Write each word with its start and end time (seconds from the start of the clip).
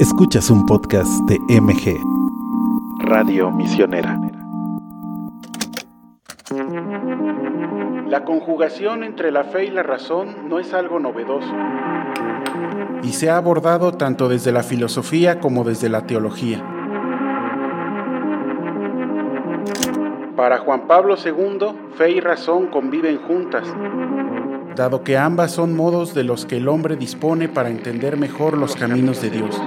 Escuchas 0.00 0.48
un 0.48 0.64
podcast 0.64 1.10
de 1.28 1.38
MG, 1.60 1.94
Radio 3.00 3.50
Misionera. 3.50 4.18
La 8.08 8.24
conjugación 8.24 9.04
entre 9.04 9.30
la 9.30 9.44
fe 9.44 9.66
y 9.66 9.70
la 9.70 9.82
razón 9.82 10.48
no 10.48 10.58
es 10.58 10.72
algo 10.72 11.00
novedoso 11.00 11.52
y 13.02 13.12
se 13.12 13.28
ha 13.28 13.36
abordado 13.36 13.92
tanto 13.92 14.30
desde 14.30 14.52
la 14.52 14.62
filosofía 14.62 15.38
como 15.38 15.64
desde 15.64 15.90
la 15.90 16.06
teología. 16.06 16.64
Para 20.34 20.60
Juan 20.60 20.86
Pablo 20.86 21.16
II, 21.22 21.58
fe 21.98 22.12
y 22.12 22.20
razón 22.20 22.68
conviven 22.68 23.18
juntas, 23.18 23.68
dado 24.76 25.04
que 25.04 25.18
ambas 25.18 25.52
son 25.52 25.76
modos 25.76 26.14
de 26.14 26.24
los 26.24 26.46
que 26.46 26.56
el 26.56 26.68
hombre 26.68 26.96
dispone 26.96 27.50
para 27.50 27.68
entender 27.68 28.16
mejor 28.16 28.56
los 28.56 28.76
caminos 28.76 29.20
de 29.20 29.28
Dios. 29.28 29.60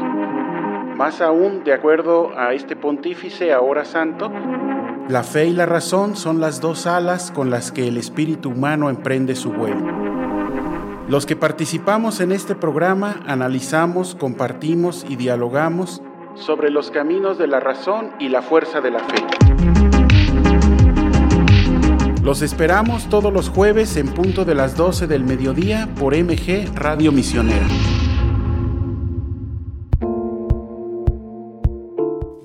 Más 0.95 1.21
aún, 1.21 1.63
de 1.63 1.73
acuerdo 1.73 2.37
a 2.37 2.53
este 2.53 2.75
pontífice 2.75 3.51
ahora 3.51 3.83
santo, 3.83 4.31
la 5.09 5.23
fe 5.23 5.47
y 5.47 5.53
la 5.53 5.65
razón 5.65 6.15
son 6.15 6.39
las 6.39 6.61
dos 6.61 6.87
alas 6.87 7.31
con 7.31 7.49
las 7.49 7.71
que 7.71 7.87
el 7.87 7.97
espíritu 7.97 8.49
humano 8.49 8.89
emprende 8.89 9.35
su 9.35 9.51
vuelo. 9.51 9.85
Los 11.09 11.25
que 11.25 11.35
participamos 11.35 12.21
en 12.21 12.31
este 12.31 12.55
programa 12.55 13.21
analizamos, 13.27 14.15
compartimos 14.15 15.05
y 15.09 15.15
dialogamos 15.15 16.01
sobre 16.35 16.69
los 16.69 16.89
caminos 16.89 17.37
de 17.37 17.47
la 17.47 17.59
razón 17.59 18.11
y 18.19 18.29
la 18.29 18.41
fuerza 18.41 18.79
de 18.79 18.91
la 18.91 18.99
fe. 18.99 19.15
Los 22.23 22.41
esperamos 22.41 23.09
todos 23.09 23.33
los 23.33 23.49
jueves 23.49 23.97
en 23.97 24.07
punto 24.07 24.45
de 24.45 24.55
las 24.55 24.77
12 24.77 25.07
del 25.07 25.25
mediodía 25.25 25.89
por 25.99 26.15
MG 26.15 26.73
Radio 26.73 27.11
Misionera. 27.11 27.67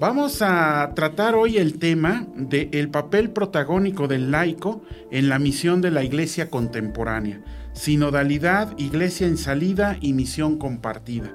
Vamos 0.01 0.43
a 0.43 0.93
tratar 0.95 1.35
hoy 1.35 1.57
el 1.57 1.81
tema 1.81 2.25
del 2.37 2.89
papel 2.89 3.31
protagónico 3.31 4.07
del 4.07 4.31
laico 4.31 4.81
en 5.11 5.29
la 5.29 5.41
misión 5.41 5.81
de 5.81 5.91
la 5.91 6.05
iglesia 6.05 6.51
contemporánea. 6.51 7.41
Sinodalidad, 7.73 8.79
iglesia 8.79 9.27
en 9.27 9.37
salida 9.37 9.99
y 10.01 10.13
misión 10.13 10.57
compartida. 10.57 11.35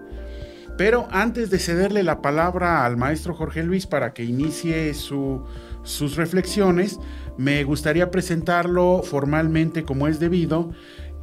Pero 0.77 1.09
antes 1.11 1.49
de 1.49 1.59
cederle 1.59 2.03
la 2.03 2.21
palabra 2.21 2.85
al 2.85 2.95
maestro 2.95 3.35
Jorge 3.35 3.63
Luis 3.63 3.85
para 3.85 4.13
que 4.13 4.23
inicie 4.23 4.93
sus 4.93 6.15
reflexiones, 6.15 7.01
me 7.37 7.65
gustaría 7.65 8.11
presentarlo 8.11 9.01
formalmente 9.03 9.83
como 9.83 10.07
es 10.07 10.21
debido 10.21 10.71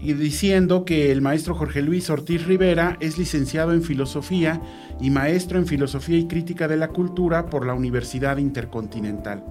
y 0.01 0.15
diciendo 0.15 0.85
que 0.85 1.13
el 1.13 1.21
maestro 1.21 1.55
Jorge 1.55 1.83
Luis 1.83 2.09
Ortiz 2.09 2.47
Rivera 2.47 2.97
es 3.01 3.19
licenciado 3.19 3.73
en 3.73 3.83
filosofía 3.83 4.61
y 5.01 5.11
maestro 5.11 5.59
en 5.59 5.67
filosofía 5.67 6.17
y 6.17 6.27
crítica 6.27 6.69
de 6.69 6.79
la 6.79 6.89
cultura 6.89 7.47
por 7.47 7.67
la 7.67 7.75
Universidad 7.75 8.39
Intercontinental. 8.39 9.45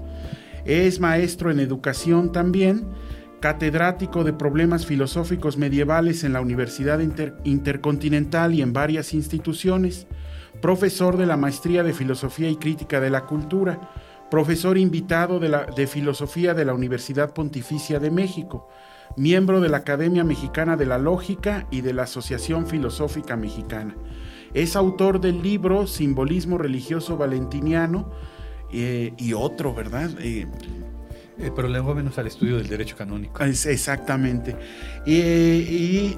Es 0.65 0.99
maestro 0.99 1.51
en 1.51 1.59
educación 1.59 2.31
también, 2.31 2.87
catedrático 3.39 4.23
de 4.23 4.33
problemas 4.33 4.85
filosóficos 4.85 5.57
medievales 5.57 6.23
en 6.23 6.33
la 6.33 6.41
Universidad 6.41 6.99
Intercontinental 7.43 8.53
y 8.53 8.61
en 8.61 8.73
varias 8.73 9.13
instituciones, 9.13 10.07
profesor 10.61 11.15
de 11.15 11.27
la 11.27 11.37
maestría 11.37 11.83
de 11.83 11.93
filosofía 11.93 12.49
y 12.49 12.57
crítica 12.57 12.99
de 12.99 13.09
la 13.11 13.25
cultura, 13.25 13.91
profesor 14.29 14.77
invitado 14.77 15.39
de, 15.39 15.49
la, 15.49 15.65
de 15.65 15.87
filosofía 15.87 16.53
de 16.53 16.65
la 16.65 16.73
Universidad 16.73 17.33
Pontificia 17.33 17.99
de 17.99 18.11
México, 18.11 18.67
miembro 19.17 19.61
de 19.61 19.69
la 19.69 19.77
Academia 19.77 20.23
Mexicana 20.23 20.77
de 20.77 20.85
la 20.85 20.97
Lógica 20.97 21.67
y 21.71 21.81
de 21.81 21.93
la 21.93 22.03
Asociación 22.03 22.67
Filosófica 22.67 23.35
Mexicana. 23.35 23.95
Es 24.53 24.75
autor 24.75 25.21
del 25.21 25.41
libro 25.41 25.87
Simbolismo 25.87 26.57
Religioso 26.57 27.17
Valentiniano 27.17 28.11
eh, 28.71 29.13
y 29.17 29.33
otro, 29.33 29.73
¿verdad? 29.73 30.11
Eh, 30.19 30.47
eh, 31.37 31.51
pero 31.55 31.67
luego 31.67 31.95
menos 31.95 32.17
al 32.17 32.27
estudio 32.27 32.57
del 32.57 32.67
derecho 32.67 32.95
canónico. 32.95 33.43
exactamente. 33.43 34.55
y 35.05 36.17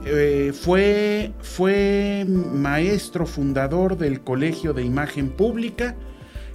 fue, 0.54 1.32
fue 1.42 2.26
maestro 2.28 3.26
fundador 3.26 3.98
del 3.98 4.22
Colegio 4.22 4.74
de 4.74 4.84
Imagen 4.84 5.30
Pública 5.30 5.96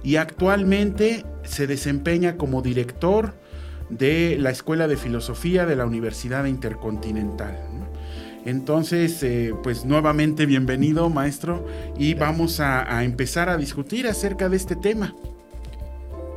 y 0.03 0.17
actualmente 0.17 1.25
se 1.43 1.67
desempeña 1.67 2.37
como 2.37 2.61
director 2.61 3.33
de 3.89 4.37
la 4.39 4.49
Escuela 4.49 4.87
de 4.87 4.97
Filosofía 4.97 5.65
de 5.65 5.75
la 5.75 5.85
Universidad 5.85 6.45
Intercontinental. 6.45 7.57
Entonces, 8.45 9.21
eh, 9.23 9.53
pues 9.61 9.83
nuevamente 9.83 10.45
bienvenido, 10.45 11.09
maestro, 11.09 11.65
y 11.97 12.13
vamos 12.13 12.61
a, 12.61 13.03
empezar 13.03 13.49
a 13.49 13.57
discutir 13.57 14.07
acerca 14.07 14.47
de 14.47 14.55
este 14.55 14.75
tema. 14.75 15.13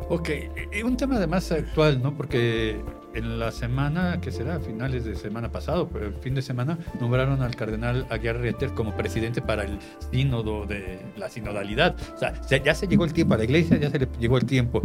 Ok, 0.08 0.28
eh, 0.28 0.84
un 0.84 0.96
tema 0.96 1.16
además 1.16 1.52
actual, 1.52 2.02
¿no? 2.02 2.16
Porque 2.16 2.82
en 3.14 3.38
la 3.38 3.52
semana, 3.52 4.20
que 4.20 4.30
será? 4.30 4.60
finales 4.60 5.04
de 5.04 5.16
semana 5.16 5.50
pasado, 5.50 5.88
pero 5.88 6.06
el 6.06 6.14
fin 6.14 6.34
de 6.34 6.42
semana, 6.42 6.78
nombraron 7.00 7.42
al 7.42 7.54
cardenal 7.56 8.06
Aguiar 8.10 8.38
Reter 8.38 8.70
como 8.70 8.96
presidente 8.96 9.40
para 9.42 9.64
el 9.64 9.78
sínodo 10.12 10.66
de 10.66 11.00
la 11.16 11.28
sinodalidad. 11.28 11.96
O 12.14 12.18
sea, 12.18 12.34
ya 12.46 12.74
se 12.74 12.86
llegó 12.86 13.04
el 13.04 13.12
tiempo, 13.12 13.34
a 13.34 13.38
la 13.38 13.44
iglesia 13.44 13.76
ya 13.78 13.90
se 13.90 13.98
le 13.98 14.08
llegó 14.18 14.36
el 14.36 14.44
tiempo. 14.44 14.82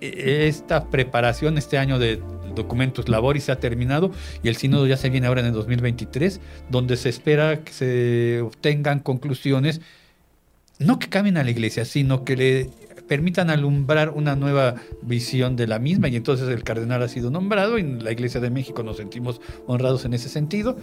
esta 0.00 0.88
preparación 0.88 1.58
este 1.58 1.78
año 1.78 1.98
de 1.98 2.20
documentos 2.54 3.08
laboris 3.08 3.44
se 3.44 3.52
ha 3.52 3.60
terminado 3.60 4.10
y 4.42 4.48
el 4.48 4.56
sínodo 4.56 4.86
ya 4.86 4.96
se 4.96 5.10
viene 5.10 5.26
ahora 5.26 5.40
en 5.40 5.48
el 5.48 5.52
2023, 5.52 6.40
donde 6.70 6.96
se 6.96 7.08
espera 7.08 7.60
que 7.64 7.72
se 7.72 8.40
obtengan 8.42 9.00
conclusiones, 9.00 9.80
no 10.78 10.98
que 10.98 11.08
cambien 11.08 11.36
a 11.36 11.44
la 11.44 11.50
iglesia, 11.50 11.84
sino 11.84 12.24
que 12.24 12.36
le 12.36 12.70
permitan 13.08 13.50
alumbrar 13.50 14.10
una 14.10 14.36
nueva 14.36 14.76
visión 15.02 15.56
de 15.56 15.66
la 15.66 15.78
misma 15.78 16.08
y 16.08 16.16
entonces 16.16 16.48
el 16.48 16.64
cardenal 16.64 17.02
ha 17.02 17.08
sido 17.08 17.30
nombrado 17.30 17.78
y 17.78 17.82
en 17.82 18.04
la 18.04 18.12
Iglesia 18.12 18.40
de 18.40 18.50
México 18.50 18.82
nos 18.82 18.96
sentimos 18.96 19.40
honrados 19.66 20.04
en 20.04 20.14
ese 20.14 20.28
sentido 20.28 20.76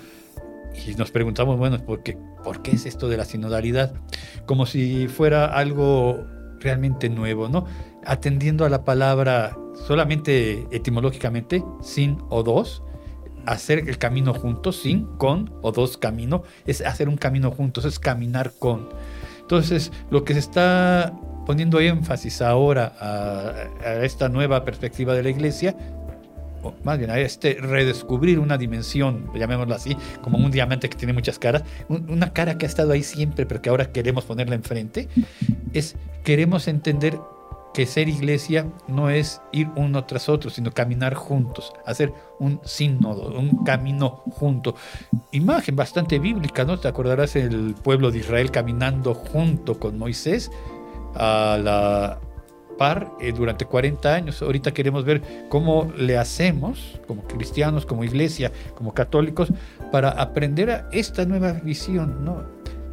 y 0.88 0.94
nos 0.96 1.12
preguntamos, 1.12 1.58
bueno, 1.58 1.84
¿por 1.84 2.04
qué, 2.04 2.18
¿por 2.44 2.62
qué 2.62 2.72
es 2.72 2.86
esto 2.86 3.10
de 3.10 3.18
la 3.18 3.26
sinodalidad? 3.26 3.94
Como 4.46 4.66
si 4.66 5.08
fuera 5.08 5.46
algo 5.46 6.26
realmente 6.60 7.10
nuevo, 7.10 7.50
¿no? 7.50 7.66
Atendiendo 8.06 8.66
a 8.66 8.70
la 8.70 8.86
palabra 8.86 9.58
solamente 9.88 10.68
etimológicamente, 10.72 11.64
sin 11.82 12.18
o 12.30 12.44
dos, 12.44 12.84
hacer 13.46 13.90
el 13.90 13.98
camino 13.98 14.34
juntos, 14.34 14.78
sin, 14.78 15.06
con 15.18 15.52
o 15.62 15.72
dos 15.72 15.98
camino, 15.98 16.44
es 16.66 16.82
hacer 16.82 17.10
un 17.10 17.18
camino 17.18 17.52
juntos, 17.52 17.86
es 17.86 18.00
caminar 18.00 18.54
con. 18.60 18.90
Entonces, 19.42 19.92
lo 20.12 20.24
que 20.24 20.34
se 20.34 20.40
está 20.40 21.14
poniendo 21.50 21.80
énfasis 21.80 22.44
ahora 22.44 22.94
a, 23.00 24.04
esta 24.04 24.30
nueva 24.30 24.64
perspectiva 24.64 25.16
de 25.16 25.24
la 25.24 25.30
iglesia, 25.32 25.76
o 26.62 26.76
más 26.84 27.00
bien 27.00 27.10
a 27.10 27.18
este 27.18 27.56
redescubrir 27.60 28.38
una 28.38 28.56
dimensión, 28.56 29.32
llamémoslo 29.34 29.74
así, 29.74 29.98
como 30.22 30.38
un 30.38 30.52
diamante 30.52 30.92
que 30.92 30.96
tiene 30.96 31.12
muchas 31.12 31.40
caras, 31.40 31.64
una 31.88 32.34
cara 32.34 32.60
que 32.60 32.68
ha 32.68 32.70
estado 32.70 32.92
ahí 32.92 33.02
siempre, 33.02 33.48
pero 33.48 33.64
que 33.64 33.70
ahora 33.72 33.92
queremos 33.92 34.26
ponerla 34.26 34.54
enfrente, 34.54 35.08
es 35.74 35.96
queremos 36.24 36.68
entender 36.68 37.20
que 37.74 37.88
ser 37.88 38.10
iglesia 38.10 38.68
no 38.88 39.10
es 39.10 39.42
ir 39.52 39.70
uno 39.76 40.04
tras 40.06 40.30
otro, 40.30 40.52
sino 40.52 40.72
caminar 40.72 41.16
juntos, 41.16 41.74
hacer 41.84 42.14
un 42.38 42.62
sínodo, 42.64 43.36
un 43.40 43.64
camino 43.64 44.22
junto. 44.30 44.76
Imagen 45.32 45.76
bastante 45.76 46.20
bíblica, 46.20 46.64
¿no? 46.64 46.80
Te 46.80 46.88
acordarás 46.88 47.36
el 47.36 47.74
pueblo 47.74 48.12
de 48.12 48.20
Israel 48.20 48.52
caminando 48.52 49.16
junto 49.16 49.80
con 49.80 49.98
Moisés 49.98 50.52
a 51.16 51.58
la 51.62 52.20
par 52.80 53.12
eh, 53.20 53.32
durante 53.32 53.66
40 53.66 54.12
años. 54.12 54.42
Ahorita 54.42 54.72
queremos 54.72 55.06
ver 55.06 55.22
cómo 55.50 55.92
le 55.96 56.18
hacemos 56.18 57.00
como 57.06 57.24
cristianos, 57.24 57.86
como 57.86 58.04
iglesia, 58.04 58.52
como 58.74 58.94
católicos, 58.96 59.50
para 59.92 60.10
aprender 60.10 60.72
a 60.72 60.90
esta 60.92 61.26
nueva 61.26 61.52
visión. 61.52 62.26
¿no? 62.26 62.44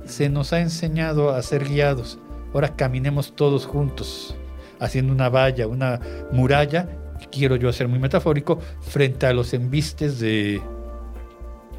Se 0.05 0.29
nos 0.29 0.53
ha 0.53 0.61
enseñado 0.61 1.31
a 1.31 1.41
ser 1.41 1.67
guiados. 1.67 2.19
Ahora 2.53 2.75
caminemos 2.75 3.35
todos 3.35 3.65
juntos, 3.65 4.37
haciendo 4.81 5.13
una 5.13 5.29
valla, 5.29 5.67
una 5.69 6.01
muralla, 6.33 6.89
quiero 7.31 7.57
yo 7.57 7.69
hacer 7.69 7.87
muy 7.89 7.99
metafórico, 7.99 8.59
frente 8.81 9.27
a 9.27 9.33
los 9.33 9.53
embistes 9.55 10.19
de 10.19 10.61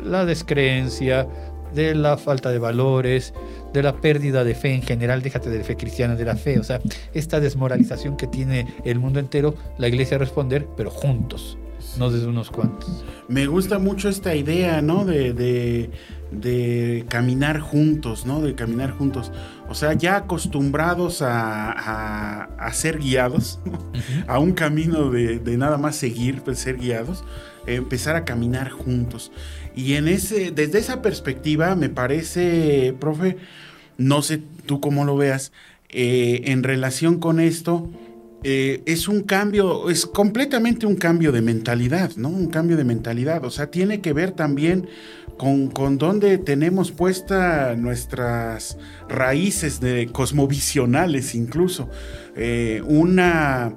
la 0.04 0.26
descreencia, 0.26 1.28
de 1.74 1.96
la 1.96 2.18
falta 2.18 2.50
de 2.52 2.60
valores, 2.60 3.34
de 3.78 3.84
la 3.84 3.96
pérdida 4.02 4.44
de 4.44 4.56
fe 4.56 4.74
en 4.74 4.82
general, 4.82 5.22
déjate 5.22 5.50
de 5.50 5.64
fe 5.64 5.78
cristiana, 5.78 6.16
de 6.16 6.26
la 6.26 6.36
fe, 6.36 6.60
o 6.60 6.64
sea, 6.64 6.82
esta 7.14 7.40
desmoralización 7.40 8.18
que 8.18 8.28
tiene 8.28 8.68
el 8.84 9.00
mundo 9.00 9.20
entero, 9.20 9.56
la 9.78 9.88
iglesia 9.88 10.18
a 10.18 10.20
responder, 10.20 10.68
pero 10.76 10.90
juntos, 10.90 11.58
no 11.98 12.10
desde 12.10 12.28
unos 12.28 12.50
cuantos. 12.50 13.06
Me 13.28 13.46
gusta 13.46 13.78
mucho 13.80 14.10
esta 14.10 14.36
idea, 14.36 14.82
¿no? 14.82 15.06
De, 15.06 15.34
de, 16.32 17.06
caminar 17.08 17.60
juntos, 17.60 18.26
¿no? 18.26 18.42
De 18.42 18.56
caminar 18.56 18.92
juntos. 18.92 19.32
O 19.70 19.76
sea, 19.76 19.94
ya 19.94 20.16
acostumbrados 20.16 21.22
a, 21.22 21.72
a, 21.72 22.74
ser 22.74 23.00
guiados, 23.00 23.60
a 24.28 24.40
un 24.40 24.54
camino 24.54 25.12
de, 25.12 25.40
de, 25.40 25.58
nada 25.58 25.78
más 25.78 25.96
seguir, 25.96 26.42
pues 26.42 26.60
ser 26.60 26.78
guiados, 26.78 27.24
empezar 27.66 28.16
a 28.16 28.26
caminar 28.26 28.70
juntos. 28.70 29.32
Y 29.78 29.94
en 29.94 30.08
ese, 30.08 30.50
desde 30.50 30.80
esa 30.80 31.04
perspectiva, 31.04 31.76
me 31.76 31.88
parece, 31.88 32.96
profe, 33.00 33.38
no 34.00 34.24
sé 34.24 34.42
tú 34.66 34.82
cómo 34.82 35.06
lo 35.06 35.16
veas, 35.16 35.52
eh, 35.90 36.42
en 36.46 36.64
relación 36.64 37.20
con 37.20 37.40
esto, 37.40 37.88
eh, 38.44 38.82
es 38.88 39.08
un 39.08 39.22
cambio, 39.22 39.92
es 39.92 40.08
completamente 40.08 40.88
un 40.88 40.96
cambio 40.96 41.32
de 41.32 41.44
mentalidad, 41.44 42.16
¿no? 42.16 42.30
Un 42.30 42.48
cambio 42.48 42.76
de 42.76 42.86
mentalidad. 42.86 43.46
O 43.46 43.52
sea, 43.52 43.70
tiene 43.70 44.02
que 44.02 44.14
ver 44.14 44.32
también 44.32 44.90
con, 45.38 45.68
con 45.68 46.00
dónde 46.00 46.40
tenemos 46.40 46.92
puestas 46.92 47.78
nuestras 47.78 48.80
raíces 49.08 49.80
de 49.80 50.08
cosmovisionales 50.12 51.36
incluso. 51.36 51.88
Eh, 52.36 52.82
una, 52.88 53.76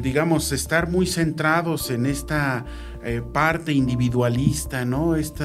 digamos, 0.00 0.52
estar 0.52 0.90
muy 0.90 1.06
centrados 1.06 1.90
en 1.90 2.06
esta 2.06 2.64
eh, 3.04 3.22
parte 3.32 3.72
individualista, 3.72 4.84
¿no? 4.84 5.16
Este 5.16 5.44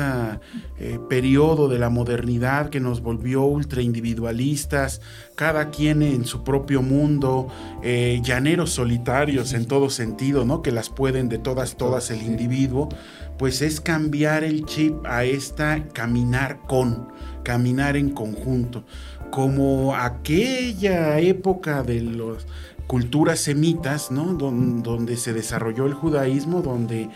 periodo 1.10 1.68
de 1.68 1.78
la 1.78 1.90
modernidad 1.90 2.70
que 2.70 2.80
nos 2.80 3.02
volvió 3.02 3.44
ultra 3.44 3.82
individualistas, 3.82 5.02
cada 5.36 5.70
quien 5.70 6.02
en 6.02 6.26
su 6.26 6.44
propio 6.44 6.82
mundo, 6.82 7.48
eh, 7.84 8.22
llaneros 8.24 8.72
solitarios 8.72 9.54
en 9.54 9.66
todo 9.66 9.90
sentido, 9.90 10.46
¿no? 10.46 10.62
Que 10.62 10.72
las 10.72 10.90
pueden 10.90 11.30
de 11.30 11.38
todas, 11.38 11.78
todas 11.78 12.12
el 12.12 12.22
individuo, 12.22 12.90
pues 13.38 13.62
es 13.62 13.82
cambiar 13.82 14.44
el 14.44 14.66
chip 14.66 15.06
a 15.06 15.24
esta 15.24 15.88
caminar 15.94 16.60
con, 16.68 17.10
caminar 17.44 17.98
en 17.98 18.10
conjunto, 18.10 18.84
como 19.32 19.96
aquella 19.96 21.20
época 21.20 21.84
de 21.84 22.02
las 22.02 22.46
culturas 22.88 23.40
semitas, 23.40 24.12
¿no? 24.12 24.34
donde 24.34 25.16
se 25.16 25.32
desarrolló 25.32 25.86
el 25.86 25.94
judaísmo, 25.94 26.62
donde 26.62 27.10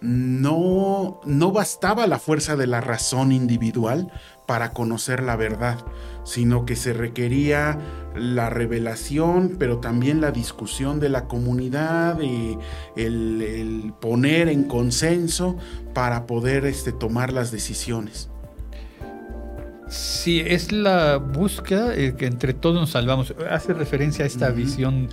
no, 0.00 1.20
no 1.24 1.52
bastaba 1.52 2.06
la 2.06 2.18
fuerza 2.18 2.56
de 2.56 2.66
la 2.66 2.80
razón 2.80 3.32
individual 3.32 4.12
para 4.46 4.72
conocer 4.72 5.22
la 5.22 5.36
verdad, 5.36 5.78
sino 6.24 6.64
que 6.66 6.76
se 6.76 6.92
requería 6.92 7.78
la 8.14 8.48
revelación, 8.48 9.56
pero 9.58 9.78
también 9.78 10.20
la 10.20 10.30
discusión 10.30 11.00
de 11.00 11.08
la 11.08 11.26
comunidad 11.26 12.20
y 12.20 12.58
el, 12.96 13.92
poner 14.00 14.48
en 14.48 14.64
consenso 14.64 15.56
para 15.94 16.26
poder 16.26 16.64
este, 16.66 16.92
tomar 16.92 17.32
las 17.32 17.50
decisiones. 17.50 18.30
Sí, 19.88 20.40
es 20.44 20.72
la 20.72 21.16
búsqueda 21.16 21.94
eh, 21.94 22.16
que 22.16 22.26
entre 22.26 22.54
todos 22.54 22.74
nos 22.74 22.90
salvamos. 22.90 23.34
Hace 23.48 23.72
referencia 23.72 24.24
a 24.24 24.26
esta 24.26 24.50
visión 24.50 25.08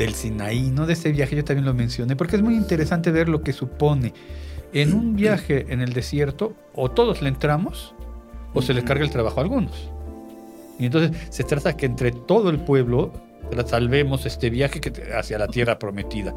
del 0.00 0.14
Sinaí, 0.14 0.70
¿no? 0.70 0.86
De 0.86 0.94
ese 0.94 1.12
viaje 1.12 1.36
yo 1.36 1.44
también 1.44 1.66
lo 1.66 1.74
mencioné, 1.74 2.16
porque 2.16 2.36
es 2.36 2.42
muy 2.42 2.54
interesante 2.54 3.10
ver 3.10 3.28
lo 3.28 3.42
que 3.42 3.52
supone. 3.52 4.14
En 4.72 4.94
un 4.94 5.14
viaje 5.16 5.66
en 5.68 5.82
el 5.82 5.92
desierto, 5.92 6.54
o 6.74 6.90
todos 6.90 7.20
le 7.20 7.28
entramos, 7.28 7.94
o 8.54 8.62
se 8.62 8.72
les 8.72 8.82
carga 8.82 9.04
el 9.04 9.10
trabajo 9.10 9.40
a 9.40 9.42
algunos. 9.42 9.90
Y 10.78 10.86
entonces 10.86 11.14
se 11.28 11.44
trata 11.44 11.76
que 11.76 11.84
entre 11.84 12.12
todo 12.12 12.48
el 12.48 12.58
pueblo 12.60 13.12
salvemos 13.66 14.24
este 14.24 14.48
viaje 14.48 14.80
hacia 15.14 15.38
la 15.38 15.48
tierra 15.48 15.78
prometida, 15.78 16.34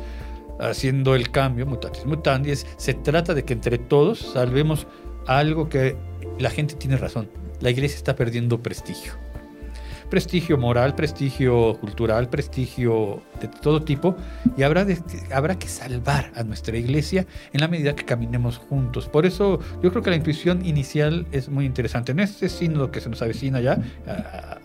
haciendo 0.59 1.15
el 1.15 1.31
cambio, 1.31 1.65
mutatis 1.65 2.05
mutandis. 2.05 2.67
Se 2.75 2.93
trata 2.93 3.33
de 3.33 3.45
que 3.45 3.53
entre 3.53 3.77
todos 3.77 4.19
salvemos 4.33 4.87
algo 5.25 5.69
que 5.69 5.95
la 6.37 6.49
gente 6.49 6.75
tiene 6.75 6.97
razón. 6.97 7.29
La 7.61 7.69
iglesia 7.69 7.95
está 7.95 8.13
perdiendo 8.15 8.61
prestigio 8.61 9.13
prestigio 10.13 10.59
moral, 10.59 10.93
prestigio 10.93 11.75
cultural, 11.79 12.29
prestigio 12.29 13.23
de 13.41 13.47
todo 13.47 13.81
tipo, 13.81 14.15
y 14.55 14.61
habrá, 14.61 14.85
habrá 15.33 15.57
que 15.57 15.67
salvar 15.67 16.31
a 16.35 16.43
nuestra 16.43 16.77
iglesia 16.77 17.25
en 17.51 17.61
la 17.61 17.67
medida 17.67 17.95
que 17.95 18.05
caminemos 18.05 18.59
juntos. 18.59 19.09
Por 19.09 19.25
eso 19.25 19.59
yo 19.81 19.89
creo 19.89 20.03
que 20.03 20.11
la 20.11 20.15
intuición 20.15 20.63
inicial 20.67 21.25
es 21.31 21.49
muy 21.49 21.65
interesante. 21.65 22.11
En 22.11 22.19
este 22.19 22.47
sínodo 22.47 22.91
que 22.91 23.01
se 23.01 23.09
nos 23.09 23.23
avecina 23.23 23.59
ya, 23.59 23.81
a, 24.05 24.59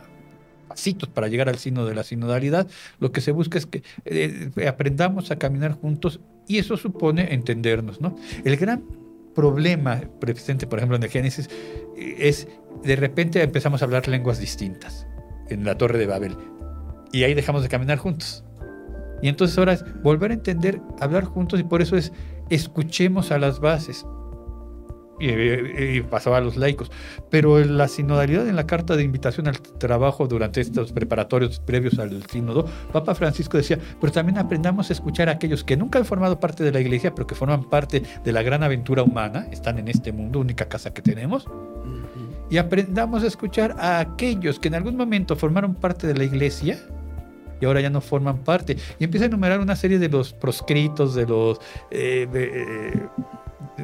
pasitos 0.68 1.08
para 1.08 1.28
llegar 1.28 1.48
al 1.48 1.56
sínodo 1.56 1.86
de 1.86 1.94
la 1.94 2.02
sinodalidad, 2.04 2.68
lo 3.00 3.10
que 3.10 3.22
se 3.22 3.32
busca 3.32 3.56
es 3.56 3.64
que 3.64 3.82
eh, 4.04 4.50
aprendamos 4.68 5.30
a 5.30 5.36
caminar 5.36 5.72
juntos 5.72 6.20
y 6.46 6.58
eso 6.58 6.76
supone 6.76 7.32
entendernos. 7.32 8.02
¿no? 8.02 8.16
El 8.44 8.58
gran 8.58 8.84
problema 9.34 9.98
presente, 10.20 10.66
por 10.66 10.78
ejemplo, 10.78 10.98
en 10.98 11.04
el 11.04 11.08
Génesis, 11.08 11.48
eh, 11.96 12.16
es 12.18 12.48
de 12.84 12.96
repente 12.96 13.42
empezamos 13.42 13.80
a 13.80 13.86
hablar 13.86 14.08
lenguas 14.08 14.38
distintas 14.38 15.07
en 15.50 15.64
la 15.64 15.76
Torre 15.76 15.98
de 15.98 16.06
Babel. 16.06 16.36
Y 17.12 17.24
ahí 17.24 17.34
dejamos 17.34 17.62
de 17.62 17.68
caminar 17.68 17.98
juntos. 17.98 18.44
Y 19.22 19.28
entonces 19.28 19.58
ahora 19.58 19.72
es 19.72 19.84
volver 20.02 20.30
a 20.30 20.34
entender, 20.34 20.80
hablar 21.00 21.24
juntos 21.24 21.58
y 21.58 21.64
por 21.64 21.82
eso 21.82 21.96
es 21.96 22.12
escuchemos 22.50 23.30
a 23.30 23.38
las 23.38 23.60
bases. 23.60 24.06
Y, 25.20 26.00
pasaba 26.02 26.36
a 26.36 26.40
los 26.40 26.56
laicos. 26.56 26.92
Pero 27.28 27.58
la 27.58 27.88
sinodalidad 27.88 28.46
en 28.46 28.54
la 28.54 28.68
carta 28.68 28.94
de 28.94 29.02
invitación 29.02 29.48
al 29.48 29.60
trabajo 29.60 30.28
durante 30.28 30.60
estos 30.60 30.92
preparatorios 30.92 31.58
previos 31.58 31.98
al 31.98 32.24
sínodo, 32.26 32.66
Papa 32.92 33.16
Francisco 33.16 33.56
decía, 33.56 33.80
pero 34.00 34.12
también 34.12 34.38
aprendamos 34.38 34.90
a 34.90 34.92
escuchar 34.92 35.28
a 35.28 35.32
aquellos 35.32 35.64
que 35.64 35.76
nunca 35.76 35.98
han 35.98 36.04
formado 36.04 36.38
parte 36.38 36.62
de 36.62 36.70
la 36.70 36.78
iglesia, 36.78 37.16
pero 37.16 37.26
que 37.26 37.34
forman 37.34 37.68
parte 37.68 38.04
de 38.24 38.32
la 38.32 38.42
gran 38.42 38.62
aventura 38.62 39.02
humana, 39.02 39.48
están 39.50 39.78
en 39.78 39.88
este 39.88 40.12
mundo, 40.12 40.38
única 40.38 40.68
casa 40.68 40.94
que 40.94 41.02
tenemos, 41.02 41.48
y 42.50 42.56
aprendamos 42.56 43.22
a 43.22 43.26
escuchar 43.26 43.76
a 43.78 44.00
aquellos 44.00 44.58
que 44.58 44.68
en 44.68 44.74
algún 44.74 44.96
momento 44.96 45.36
formaron 45.36 45.74
parte 45.74 46.06
de 46.06 46.14
la 46.14 46.24
iglesia 46.24 46.78
y 47.60 47.64
ahora 47.64 47.80
ya 47.80 47.90
no 47.90 48.00
forman 48.00 48.38
parte. 48.38 48.76
Y 48.98 49.04
empieza 49.04 49.24
a 49.24 49.28
enumerar 49.28 49.60
una 49.60 49.76
serie 49.76 49.98
de 49.98 50.08
los 50.08 50.32
proscritos, 50.32 51.14
de 51.14 51.26
los 51.26 51.58
eh, 51.90 52.28
eh, 52.32 53.08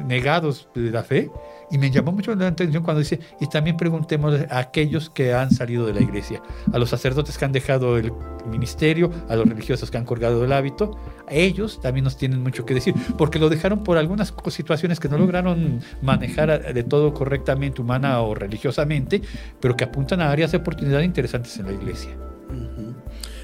negados 0.05 0.69
de 0.73 0.91
la 0.91 1.03
fe. 1.03 1.29
Y 1.71 1.77
me 1.77 1.89
llamó 1.89 2.11
mucho 2.11 2.35
la 2.35 2.47
atención 2.47 2.83
cuando 2.83 2.99
dice, 2.99 3.19
y 3.39 3.47
también 3.47 3.75
preguntemos 3.75 4.39
a 4.49 4.59
aquellos 4.59 5.09
que 5.09 5.33
han 5.33 5.51
salido 5.51 5.85
de 5.85 5.93
la 5.93 6.01
iglesia, 6.01 6.41
a 6.71 6.77
los 6.77 6.89
sacerdotes 6.89 7.37
que 7.37 7.45
han 7.45 7.51
dejado 7.51 7.97
el 7.97 8.11
ministerio, 8.49 9.11
a 9.29 9.35
los 9.35 9.47
religiosos 9.47 9.89
que 9.89 9.97
han 9.97 10.05
colgado 10.05 10.45
el 10.45 10.53
hábito, 10.53 10.97
a 11.27 11.33
ellos 11.33 11.81
también 11.81 12.03
nos 12.03 12.17
tienen 12.17 12.41
mucho 12.41 12.65
que 12.65 12.75
decir, 12.75 12.93
porque 13.17 13.39
lo 13.39 13.49
dejaron 13.49 13.83
por 13.83 13.97
algunas 13.97 14.33
situaciones 14.49 14.99
que 14.99 15.09
no 15.09 15.17
lograron 15.17 15.81
manejar 16.01 16.73
de 16.73 16.83
todo 16.83 17.13
correctamente, 17.13 17.81
humana 17.81 18.21
o 18.21 18.35
religiosamente, 18.35 19.21
pero 19.59 19.75
que 19.75 19.83
apuntan 19.83 20.21
a 20.21 20.31
áreas 20.31 20.51
de 20.51 20.57
oportunidad 20.57 21.01
interesantes 21.01 21.57
en 21.57 21.65
la 21.65 21.73
iglesia. 21.73 22.11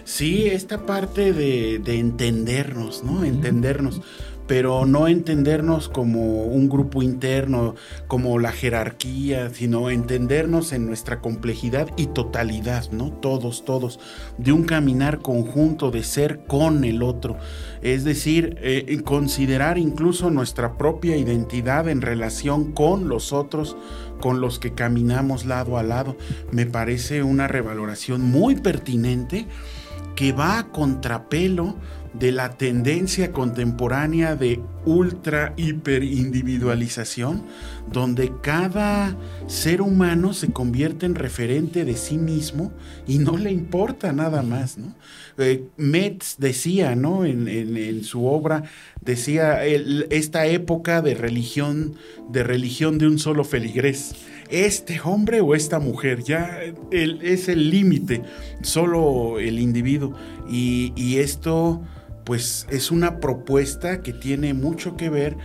Sí, 0.03 0.47
esta 0.47 0.85
parte 0.85 1.31
de, 1.31 1.79
de 1.79 1.99
entendernos, 1.99 3.03
¿no? 3.03 3.23
Entendernos 3.23 4.01
pero 4.47 4.85
no 4.85 5.07
entendernos 5.07 5.89
como 5.89 6.43
un 6.43 6.69
grupo 6.69 7.01
interno, 7.01 7.75
como 8.07 8.39
la 8.39 8.51
jerarquía, 8.51 9.49
sino 9.53 9.89
entendernos 9.89 10.73
en 10.73 10.87
nuestra 10.87 11.19
complejidad 11.19 11.89
y 11.97 12.07
totalidad, 12.07 12.91
¿no? 12.91 13.11
Todos, 13.11 13.65
todos, 13.65 13.99
de 14.37 14.51
un 14.51 14.63
caminar 14.63 15.19
conjunto, 15.19 15.91
de 15.91 16.03
ser 16.03 16.41
con 16.47 16.83
el 16.83 17.03
otro. 17.03 17.37
Es 17.81 18.03
decir, 18.03 18.57
eh, 18.61 19.01
considerar 19.03 19.77
incluso 19.77 20.29
nuestra 20.29 20.77
propia 20.77 21.17
identidad 21.17 21.87
en 21.87 22.01
relación 22.01 22.71
con 22.71 23.07
los 23.07 23.33
otros, 23.33 23.75
con 24.19 24.41
los 24.41 24.59
que 24.59 24.73
caminamos 24.73 25.45
lado 25.45 25.77
a 25.77 25.83
lado. 25.83 26.15
Me 26.51 26.65
parece 26.65 27.23
una 27.23 27.47
revaloración 27.47 28.21
muy 28.21 28.55
pertinente 28.55 29.47
que 30.15 30.33
va 30.33 30.59
a 30.59 30.67
contrapelo 30.67 31.75
de 32.13 32.31
la 32.31 32.57
tendencia 32.57 33.31
contemporánea 33.31 34.35
de 34.35 34.59
ultra 34.85 35.53
hiper 35.57 36.03
individualización, 36.03 37.43
donde 37.91 38.31
cada 38.41 39.15
ser 39.47 39.81
humano 39.81 40.33
se 40.33 40.51
convierte 40.51 41.05
en 41.05 41.15
referente 41.15 41.85
de 41.85 41.95
sí 41.95 42.17
mismo 42.17 42.73
y 43.07 43.19
no 43.19 43.37
le 43.37 43.51
importa 43.51 44.11
nada 44.11 44.41
más. 44.41 44.77
¿no? 44.77 44.95
Eh, 45.37 45.65
Metz 45.77 46.35
decía, 46.37 46.95
¿no? 46.95 47.25
En, 47.25 48.03
su 48.03 48.25
obra, 48.25 48.63
decía 49.01 49.63
esta 49.65 50.47
época 50.47 51.01
de 51.01 51.13
religión, 51.13 51.95
de 52.29 52.43
religión 52.43 52.97
de 52.97 53.07
un 53.07 53.19
solo 53.19 53.43
feligrés. 53.43 54.15
Este 54.49 54.99
hombre 55.01 55.39
o 55.39 55.55
esta 55.55 55.79
mujer, 55.79 56.23
ya 56.23 56.59
es 56.91 57.47
el 57.47 57.69
límite, 57.69 58.23
solo 58.63 59.39
el 59.39 59.59
individuo. 59.59 60.13
Y, 60.49 60.91
y 60.97 61.17
esto 61.17 61.81
pues 62.23 62.67
es 62.69 62.91
una 62.91 63.19
propuesta 63.19 64.01
que 64.01 64.13
tiene 64.13 64.53
mucho 64.53 64.95
que 64.97 65.09
ver, 65.09 65.37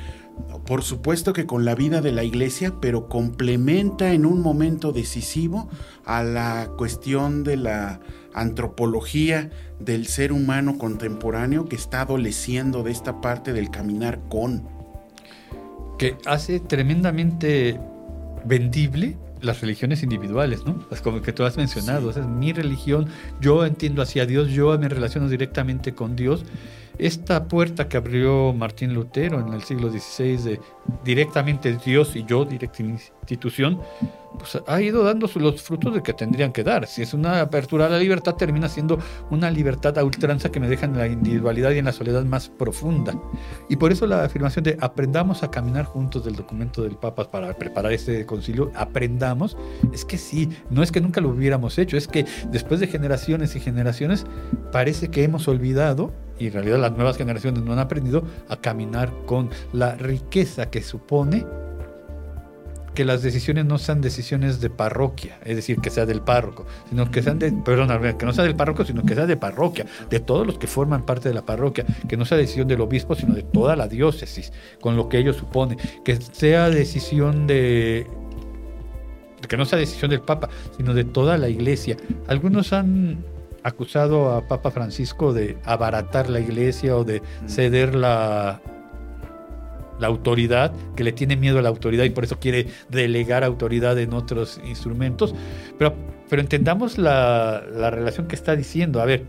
por 0.67 0.83
supuesto 0.83 1.33
que 1.33 1.47
con 1.47 1.65
la 1.65 1.75
vida 1.75 2.01
de 2.01 2.13
la 2.13 2.25
iglesia, 2.25 2.75
pero 2.81 3.09
complementa 3.09 4.13
en 4.13 4.27
un 4.27 4.41
momento 4.41 4.93
decisivo 4.93 5.69
a 6.05 6.23
la 6.23 6.71
cuestión 6.77 7.45
de 7.45 7.57
la 7.57 8.01
antropología 8.35 9.51
del 9.81 10.07
ser 10.07 10.33
humano 10.33 10.79
contemporáneo 10.79 11.67
que 11.67 11.77
está 11.77 12.03
adoleciendo 12.03 12.83
de 12.83 12.93
esta 12.93 13.21
parte 13.21 13.53
del 13.53 13.71
caminar 13.71 14.21
con. 14.29 14.69
Que 15.99 16.19
hace 16.27 16.61
tremendamente 16.61 17.81
vendible 18.45 19.17
las 19.47 19.61
religiones 19.61 20.03
individuales, 20.03 20.65
¿no? 20.67 20.77
Las 20.91 21.01
como 21.01 21.23
que 21.23 21.33
tú 21.33 21.45
has 21.45 21.57
mencionado, 21.57 22.11
es 22.11 22.19
mi 22.27 22.53
religión, 22.53 23.09
yo 23.41 23.65
entiendo 23.65 24.03
hacia 24.03 24.27
Dios, 24.27 24.51
yo 24.51 24.79
me 24.79 24.89
relaciono 24.89 25.29
directamente 25.29 25.95
con 25.95 26.17
Dios 26.17 26.45
esta 26.99 27.45
puerta 27.45 27.89
que 27.89 27.97
abrió 27.97 28.53
Martín 28.55 28.95
Lutero 28.95 29.41
en 29.41 29.53
el 29.53 29.63
siglo 29.63 29.91
XVI 29.91 30.37
de 30.37 30.61
directamente 31.05 31.77
Dios 31.85 32.17
y 32.17 32.25
yo, 32.25 32.45
directa 32.45 32.83
institución, 32.83 33.81
pues 34.39 34.59
ha 34.67 34.81
ido 34.81 35.05
dando 35.05 35.29
los 35.37 35.63
frutos 35.63 35.95
de 35.95 36.03
que 36.03 36.13
tendrían 36.13 36.53
que 36.53 36.65
dar. 36.65 36.87
Si 36.87 37.03
es 37.03 37.15
una 37.15 37.41
apertura 37.41 37.87
a 37.87 37.89
la 37.89 37.99
libertad, 37.99 38.35
termina 38.35 38.69
siendo 38.69 38.99
una 39.31 39.51
libertad 39.51 39.99
a 39.99 40.05
ultranza 40.05 40.51
que 40.51 40.61
me 40.61 40.69
deja 40.69 40.87
en 40.87 40.97
la 40.97 41.07
individualidad 41.07 41.73
y 41.73 41.79
en 41.79 41.85
la 41.87 41.93
soledad 41.93 42.25
más 42.25 42.49
profunda. 42.49 43.15
Y 43.69 43.77
por 43.77 43.93
eso 43.93 44.07
la 44.07 44.25
afirmación 44.25 44.65
de 44.65 44.77
aprendamos 44.81 45.43
a 45.43 45.51
caminar 45.51 45.85
juntos 45.85 46.25
del 46.25 46.37
documento 46.37 46.83
del 46.83 46.97
Papa 46.97 47.31
para 47.31 47.53
preparar 47.55 47.93
este 47.93 48.27
concilio, 48.27 48.71
aprendamos, 48.75 49.57
es 49.93 50.05
que 50.05 50.19
sí, 50.19 50.49
no 50.71 50.83
es 50.83 50.93
que 50.93 51.01
nunca 51.01 51.21
lo 51.21 51.31
hubiéramos 51.31 51.79
hecho, 51.79 51.97
es 51.97 52.09
que 52.09 52.27
después 52.51 52.81
de 52.81 52.87
generaciones 52.87 53.57
y 53.57 53.61
generaciones 53.61 54.27
parece 54.73 55.09
que 55.09 55.25
hemos 55.25 55.49
olvidado 55.49 56.13
y 56.39 56.49
en 56.49 56.53
realidad 56.53 56.79
las 56.79 56.93
nuevas 56.93 57.17
generaciones 57.17 57.63
no 57.63 57.73
han 57.73 57.79
aprendido 57.79 58.25
a 58.49 58.57
caminar 58.57 59.13
con 59.25 59.51
la 59.73 59.95
riqueza 59.95 60.71
que 60.71 60.83
supone 60.83 61.47
que 62.97 63.05
las 63.05 63.23
decisiones 63.23 63.67
no 63.67 63.77
sean 63.77 64.01
decisiones 64.01 64.61
de 64.61 64.71
parroquia, 64.71 65.39
es 65.45 65.55
decir, 65.55 65.77
que 65.81 65.91
sea 65.91 66.07
del 66.07 66.23
párroco, 66.23 66.67
sino 66.89 67.09
que 67.11 67.23
sean 67.23 67.39
de, 67.39 67.53
perdón, 67.53 68.17
que 68.17 68.25
no 68.25 68.33
sea 68.33 68.43
del 68.43 68.57
párroco, 68.57 68.87
sino 68.87 69.05
que 69.05 69.15
sea 69.15 69.27
de 69.27 69.37
parroquia, 69.37 69.85
de 70.09 70.19
todos 70.19 70.47
los 70.47 70.59
que 70.59 70.67
forman 70.67 71.05
parte 71.05 71.29
de 71.29 71.35
la 71.35 71.45
parroquia, 71.45 71.85
que 72.09 72.17
no 72.17 72.25
sea 72.25 72.39
decisión 72.39 72.67
del 72.67 72.81
obispo, 72.81 73.15
sino 73.15 73.35
de 73.35 73.43
toda 73.43 73.77
la 73.77 73.87
diócesis, 73.87 74.51
con 74.81 74.97
lo 74.97 75.11
que 75.11 75.19
ello 75.19 75.35
supone, 75.35 75.77
que 76.05 76.17
sea 76.17 76.71
decisión 76.71 77.47
de 77.47 78.07
que 79.47 79.57
no 79.59 79.67
sea 79.67 79.79
decisión 79.79 80.11
del 80.11 80.23
Papa, 80.23 80.49
sino 80.77 80.95
de 80.95 81.05
toda 81.05 81.37
la 81.37 81.51
iglesia. 81.51 81.99
Algunos 82.27 82.73
han 82.73 83.23
acusado 83.63 84.33
a 84.33 84.49
Papa 84.49 84.71
Francisco 84.71 85.35
de 85.35 85.59
abaratar 85.65 86.31
la 86.31 86.41
iglesia 86.41 86.97
o 86.97 87.05
de 87.05 87.23
ceder 87.47 87.95
la, 89.99 90.07
la 90.07 90.07
autoridad, 90.17 90.73
que 90.95 91.05
le 91.05 91.13
tiene 91.13 91.37
miedo 91.37 91.59
a 91.59 91.63
la 91.63 91.69
autoridad 91.69 92.05
y 92.05 92.11
por 92.11 92.25
eso 92.25 92.39
quiere 92.39 92.67
delegar 92.89 93.45
autoridad 93.45 93.99
en 93.99 94.13
otros 94.13 94.61
instrumentos. 94.67 95.35
Pero, 95.79 95.95
pero 96.29 96.43
entendamos 96.43 96.99
la, 96.99 97.63
relación 97.91 98.27
que 98.27 98.35
está 98.35 98.57
diciendo. 98.57 99.01
A 99.01 99.05
ver, 99.05 99.25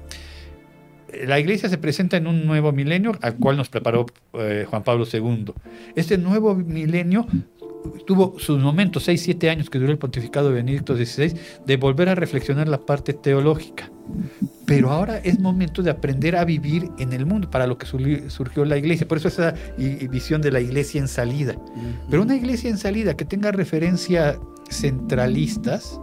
la 1.26 1.40
iglesia 1.40 1.70
se 1.70 1.78
presenta 1.78 2.18
en 2.18 2.28
un 2.28 2.46
nuevo 2.46 2.72
milenio 2.72 3.14
al 3.22 3.38
cual 3.38 3.58
nos 3.58 3.70
preparó 3.70 4.06
eh, 4.34 4.66
Juan 4.70 4.84
Pablo 4.84 5.06
II. 5.12 5.54
Este 5.96 6.18
nuevo 6.18 6.56
milenio 6.56 7.28
tuvo 8.06 8.36
sus 8.40 8.62
momentos, 8.62 9.04
6, 9.04 9.22
7 9.22 9.50
años 9.50 9.70
que 9.70 9.80
duró 9.80 9.92
el 9.92 9.98
pontificado 9.98 10.50
de 10.50 10.56
Benedicto 10.56 10.96
XVI, 10.96 11.34
de 11.66 11.78
volver 11.78 12.10
a 12.10 12.16
reflexionar 12.16 12.68
la 12.68 12.80
parte 12.80 13.14
teológica. 13.14 13.92
Pero 14.66 14.92
ahora 14.92 15.18
es 15.18 15.40
momento 15.40 15.82
de 15.84 15.92
aprender 15.92 16.36
a 16.36 16.46
vivir 16.46 16.90
en 16.98 17.14
el 17.14 17.26
mundo, 17.26 17.50
para 17.50 17.68
lo 17.68 17.78
que 17.78 17.86
surgió 17.86 18.66
la 18.66 18.78
iglesia. 18.78 19.08
Por 19.08 19.18
eso 19.18 19.28
esa 19.28 19.54
visión 19.78 20.42
de 20.42 20.52
la 20.52 20.62
iglesia 20.62 21.00
en 21.02 21.08
salida. 21.08 21.56
Pero 22.10 22.24
una 22.24 22.36
iglesia 22.36 22.70
en 22.70 22.78
salida 22.78 23.16
que 23.16 23.26
tenga 23.26 23.52
referencias 23.52 24.38
centralistas, 24.70 26.00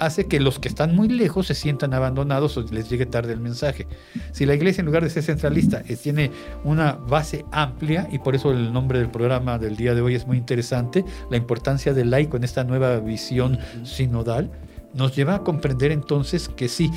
hace 0.00 0.26
que 0.26 0.40
los 0.40 0.58
que 0.58 0.68
están 0.68 0.94
muy 0.94 1.08
lejos 1.08 1.46
se 1.46 1.54
sientan 1.54 1.94
abandonados 1.94 2.56
o 2.56 2.62
les 2.62 2.88
llegue 2.88 3.06
tarde 3.06 3.32
el 3.32 3.40
mensaje. 3.40 3.86
Si 4.32 4.46
la 4.46 4.54
iglesia 4.54 4.80
en 4.80 4.86
lugar 4.86 5.02
de 5.02 5.10
ser 5.10 5.22
centralista 5.22 5.82
tiene 5.82 6.30
una 6.64 6.92
base 6.92 7.44
amplia, 7.52 8.08
y 8.10 8.18
por 8.18 8.34
eso 8.34 8.50
el 8.52 8.72
nombre 8.72 8.98
del 8.98 9.10
programa 9.10 9.58
del 9.58 9.76
día 9.76 9.94
de 9.94 10.00
hoy 10.00 10.14
es 10.14 10.26
muy 10.26 10.36
interesante, 10.36 11.04
la 11.30 11.36
importancia 11.36 11.94
del 11.94 12.10
laico 12.10 12.36
en 12.36 12.44
esta 12.44 12.64
nueva 12.64 12.98
visión 13.00 13.58
sinodal, 13.84 14.50
nos 14.94 15.14
lleva 15.14 15.36
a 15.36 15.44
comprender 15.44 15.92
entonces 15.92 16.48
que 16.48 16.68
sí, 16.68 16.90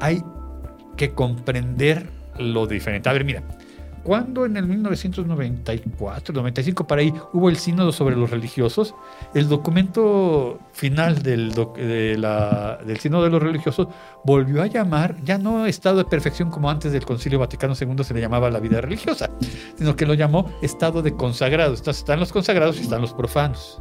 hay 0.00 0.22
que 0.96 1.12
comprender 1.12 2.08
lo 2.38 2.66
diferente. 2.66 3.08
A 3.08 3.12
ver, 3.12 3.24
mira, 3.24 3.42
cuando 4.02 4.44
en 4.44 4.56
el 4.56 4.66
1994, 4.66 6.34
95, 6.34 6.86
para 6.86 7.02
ahí, 7.02 7.12
hubo 7.32 7.48
el 7.48 7.56
sínodo 7.56 7.92
sobre 7.92 8.16
los 8.16 8.30
religiosos, 8.30 8.94
el 9.34 9.48
documento 9.48 10.58
final 10.72 11.22
del, 11.22 11.52
del 11.52 12.98
sínodo 12.98 13.24
de 13.24 13.30
los 13.30 13.42
religiosos 13.42 13.88
volvió 14.24 14.62
a 14.62 14.66
llamar, 14.66 15.16
ya 15.24 15.38
no 15.38 15.66
estado 15.66 15.98
de 15.98 16.04
perfección 16.04 16.50
como 16.50 16.70
antes 16.70 16.92
del 16.92 17.04
Concilio 17.04 17.38
Vaticano 17.38 17.74
II 17.80 18.04
se 18.04 18.14
le 18.14 18.20
llamaba 18.20 18.50
la 18.50 18.60
vida 18.60 18.80
religiosa, 18.80 19.30
sino 19.76 19.94
que 19.96 20.06
lo 20.06 20.14
llamó 20.14 20.50
estado 20.62 21.02
de 21.02 21.14
consagrados. 21.14 21.86
Están 21.86 22.20
los 22.20 22.32
consagrados 22.32 22.78
y 22.78 22.82
están 22.82 23.00
los 23.00 23.12
profanos. 23.12 23.80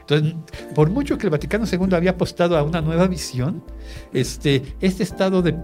Entonces, 0.00 0.34
por 0.74 0.90
mucho 0.90 1.16
que 1.16 1.26
el 1.26 1.30
Vaticano 1.30 1.64
II 1.70 1.94
había 1.94 2.10
apostado 2.10 2.58
a 2.58 2.62
una 2.62 2.82
nueva 2.82 3.06
visión, 3.06 3.64
este, 4.12 4.76
este 4.80 5.02
estado 5.02 5.40
de 5.40 5.54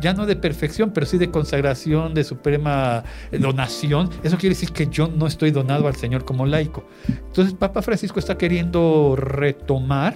ya 0.00 0.12
no 0.14 0.26
de 0.26 0.36
perfección, 0.36 0.90
pero 0.92 1.06
sí 1.06 1.18
de 1.18 1.30
consagración, 1.30 2.14
de 2.14 2.24
suprema 2.24 3.04
eh, 3.30 3.38
donación. 3.38 4.10
Eso 4.22 4.36
quiere 4.36 4.54
decir 4.54 4.72
que 4.72 4.86
yo 4.86 5.08
no 5.08 5.26
estoy 5.26 5.50
donado 5.50 5.86
al 5.88 5.96
Señor 5.96 6.24
como 6.24 6.46
laico. 6.46 6.84
Entonces, 7.08 7.54
Papa 7.54 7.82
Francisco 7.82 8.18
está 8.18 8.38
queriendo 8.38 9.16
retomar. 9.16 10.14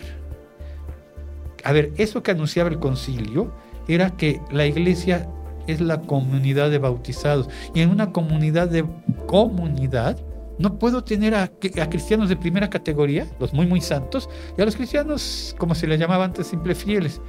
A 1.65 1.73
ver, 1.73 1.93
eso 1.97 2.23
que 2.23 2.31
anunciaba 2.31 2.71
el 2.71 2.79
concilio 2.79 3.53
era 3.89 4.11
que 4.11 4.41
la 4.51 4.67
iglesia 4.67 5.29
es 5.67 5.81
la 5.81 6.01
comunidad 6.01 6.71
de 6.71 6.79
bautizados. 6.79 7.49
Y 7.75 7.81
en 7.81 7.91
una 7.91 8.13
comunidad 8.13 8.69
de 8.69 8.85
comunidad, 9.27 10.19
no 10.59 10.79
puedo 10.79 11.03
tener 11.05 11.35
a, 11.35 11.49
cristianos 11.49 12.29
de 12.29 12.37
primera 12.37 12.69
categoría, 12.71 13.27
los 13.41 13.53
muy, 13.53 13.67
muy 13.67 13.81
santos, 13.81 14.29
y 14.57 14.63
a 14.63 14.65
los 14.65 14.77
cristianos, 14.77 15.55
como 15.59 15.75
se 15.75 15.87
les 15.87 15.99
llamaba 15.99 16.25
antes, 16.25 16.47
simple 16.47 16.75
fieles. 16.75 17.21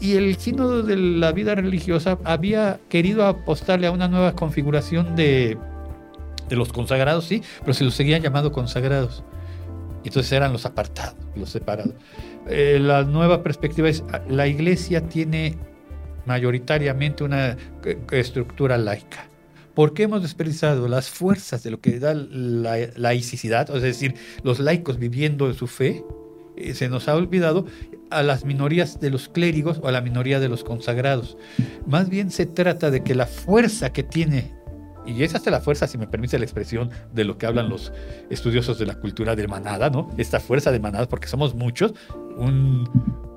Y, 0.00 0.16
el 0.16 0.36
sínodo 0.36 0.82
de 0.82 0.96
la 0.96 1.32
vida 1.32 1.54
religiosa 1.54 2.18
había 2.24 2.80
querido 2.88 3.26
apostarle 3.26 3.86
a 3.86 3.90
una 3.90 4.08
nueva 4.08 4.32
configuración 4.34 5.16
de, 5.16 5.58
de 6.48 6.56
los 6.56 6.72
consagrados, 6.72 7.24
sí, 7.24 7.42
pero 7.60 7.74
se 7.74 7.84
los 7.84 7.94
seguían 7.94 8.22
llamando 8.22 8.52
consagrados. 8.52 9.24
Entonces 10.04 10.32
eran 10.32 10.52
los 10.52 10.64
apartados, 10.64 11.16
los 11.34 11.50
separados. 11.50 11.94
Eh, 12.48 12.78
la 12.80 13.02
nueva 13.02 13.42
perspectiva 13.42 13.88
es, 13.88 14.04
la 14.28 14.46
iglesia 14.46 15.08
tiene 15.08 15.56
mayoritariamente 16.24 17.24
una 17.24 17.56
eh, 17.84 17.98
estructura 18.12 18.78
laica 18.78 19.28
¿Por 19.78 19.94
qué 19.94 20.02
hemos 20.02 20.22
desperdiciado 20.22 20.88
las 20.88 21.08
fuerzas 21.08 21.62
de 21.62 21.70
lo 21.70 21.80
que 21.80 22.00
da 22.00 22.12
la 22.12 22.88
laicidad? 22.96 23.70
Es 23.76 23.80
decir, 23.80 24.16
los 24.42 24.58
laicos 24.58 24.98
viviendo 24.98 25.46
en 25.46 25.54
su 25.54 25.68
fe, 25.68 26.04
eh, 26.56 26.74
se 26.74 26.88
nos 26.88 27.06
ha 27.06 27.14
olvidado 27.14 27.64
a 28.10 28.24
las 28.24 28.44
minorías 28.44 28.98
de 28.98 29.10
los 29.10 29.28
clérigos 29.28 29.78
o 29.80 29.86
a 29.86 29.92
la 29.92 30.00
minoría 30.00 30.40
de 30.40 30.48
los 30.48 30.64
consagrados. 30.64 31.36
Más 31.86 32.08
bien 32.08 32.32
se 32.32 32.44
trata 32.44 32.90
de 32.90 33.04
que 33.04 33.14
la 33.14 33.26
fuerza 33.26 33.92
que 33.92 34.02
tiene, 34.02 34.52
y 35.06 35.22
esa 35.22 35.38
es 35.38 35.46
la 35.46 35.60
fuerza, 35.60 35.86
si 35.86 35.96
me 35.96 36.08
permite 36.08 36.40
la 36.40 36.44
expresión, 36.44 36.90
de 37.14 37.22
lo 37.22 37.38
que 37.38 37.46
hablan 37.46 37.68
los 37.68 37.92
estudiosos 38.30 38.80
de 38.80 38.86
la 38.86 38.96
cultura 38.96 39.36
de 39.36 39.46
manada, 39.46 39.90
¿no? 39.90 40.10
Esta 40.18 40.40
fuerza 40.40 40.72
de 40.72 40.80
manada, 40.80 41.06
porque 41.06 41.28
somos 41.28 41.54
muchos, 41.54 41.94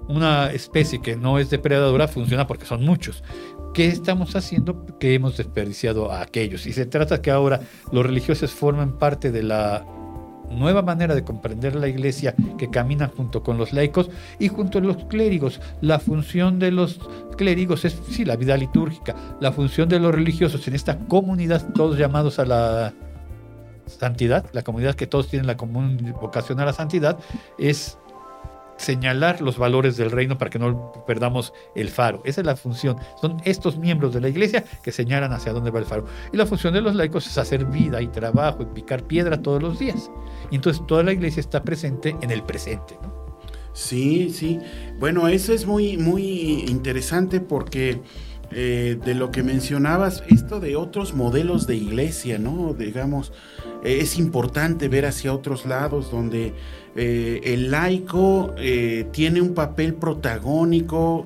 una 0.08 0.52
especie 0.52 1.04
que 1.04 1.16
no 1.16 1.38
es 1.38 1.52
depredadora 1.52 2.08
funciona 2.08 2.48
porque 2.48 2.66
son 2.66 2.84
muchos. 2.84 3.24
¿Qué 3.74 3.88
estamos 3.88 4.36
haciendo 4.36 4.86
que 5.00 5.14
hemos 5.14 5.38
desperdiciado 5.38 6.12
a 6.12 6.22
aquellos? 6.22 6.66
Y 6.66 6.74
se 6.74 6.86
trata 6.86 7.22
que 7.22 7.32
ahora 7.32 7.62
los 7.94 8.06
religiosos 8.06 8.52
formen 8.52 8.98
parte 8.98 9.32
de 9.32 9.44
la 9.44 9.86
nueva 10.50 10.82
manera 10.82 11.16
de 11.16 11.24
comprender 11.24 11.76
la 11.76 11.88
iglesia 11.88 12.36
que 12.58 12.70
camina 12.70 13.08
junto 13.08 13.44
con 13.44 13.58
los 13.58 13.72
laicos 13.72 14.10
y 14.40 14.50
junto 14.50 14.80
a 14.80 14.82
los 14.82 14.98
clérigos. 15.06 15.62
La 15.80 16.00
función 16.00 16.60
de 16.60 16.72
los 16.72 17.00
clérigos 17.38 17.86
es, 17.86 17.98
sí, 18.10 18.26
la 18.26 18.36
vida 18.36 18.58
litúrgica. 18.58 19.16
La 19.40 19.54
función 19.54 19.88
de 19.88 20.02
los 20.02 20.14
religiosos 20.14 20.68
en 20.68 20.76
esta 20.76 21.00
comunidad, 21.08 21.72
todos 21.74 21.98
llamados 21.98 22.40
a 22.40 22.46
la 22.46 22.94
santidad, 23.86 24.46
la 24.52 24.64
comunidad 24.64 24.96
que 24.96 25.08
todos 25.08 25.30
tienen 25.30 25.48
la 25.48 25.56
común 25.56 26.14
vocación 26.20 26.60
a 26.60 26.66
la 26.66 26.74
santidad, 26.74 27.18
es 27.58 27.98
señalar 28.82 29.42
los 29.42 29.58
valores 29.58 29.96
del 29.96 30.12
reino 30.12 30.38
para 30.38 30.50
que 30.50 30.60
no 30.60 30.92
perdamos 31.06 31.54
el 31.76 31.90
faro. 31.90 32.22
Esa 32.26 32.42
es 32.42 32.48
la 32.48 32.56
función. 32.56 32.98
Son 33.20 33.38
estos 33.46 33.78
miembros 33.78 34.14
de 34.14 34.22
la 34.22 34.30
iglesia 34.30 34.66
que 34.84 34.92
señalan 34.92 35.32
hacia 35.32 35.54
dónde 35.54 35.72
va 35.72 35.80
el 35.80 35.86
faro. 35.86 36.06
Y 36.34 36.38
la 36.38 36.46
función 36.46 36.74
de 36.74 36.82
los 36.82 36.96
laicos 36.96 37.28
es 37.28 37.38
hacer 37.38 37.66
vida 37.66 38.02
y 38.02 38.08
trabajo 38.08 38.64
y 38.64 38.66
picar 38.66 39.04
piedra 39.04 39.42
todos 39.42 39.62
los 39.62 39.80
días. 39.80 40.12
Y 40.50 40.56
entonces 40.56 40.86
toda 40.88 41.04
la 41.04 41.14
iglesia 41.14 41.40
está 41.40 41.64
presente 41.64 42.16
en 42.22 42.32
el 42.32 42.44
presente. 42.44 42.98
Sí, 43.74 44.30
sí. 44.32 44.60
Bueno, 45.00 45.28
eso 45.28 45.54
es 45.54 45.66
muy, 45.66 45.98
muy 45.98 46.66
interesante 46.68 47.40
porque 47.40 48.02
eh, 48.54 49.00
de 49.04 49.16
lo 49.16 49.32
que 49.32 49.44
mencionabas, 49.44 50.24
esto 50.28 50.60
de 50.60 50.76
otros 50.76 51.14
modelos 51.14 51.68
de 51.68 51.78
iglesia, 51.78 52.38
¿no? 52.38 52.74
Digamos, 52.74 53.32
eh, 53.84 54.00
es 54.02 54.18
importante 54.18 54.90
ver 54.90 55.06
hacia 55.06 55.34
otros 55.34 55.66
lados 55.66 56.12
donde 56.12 56.54
eh, 56.96 57.42
el 57.44 57.72
laico 57.72 58.54
tiene 59.12 59.42
un 59.42 59.54
papel 59.54 59.94
protagónico 59.94 61.26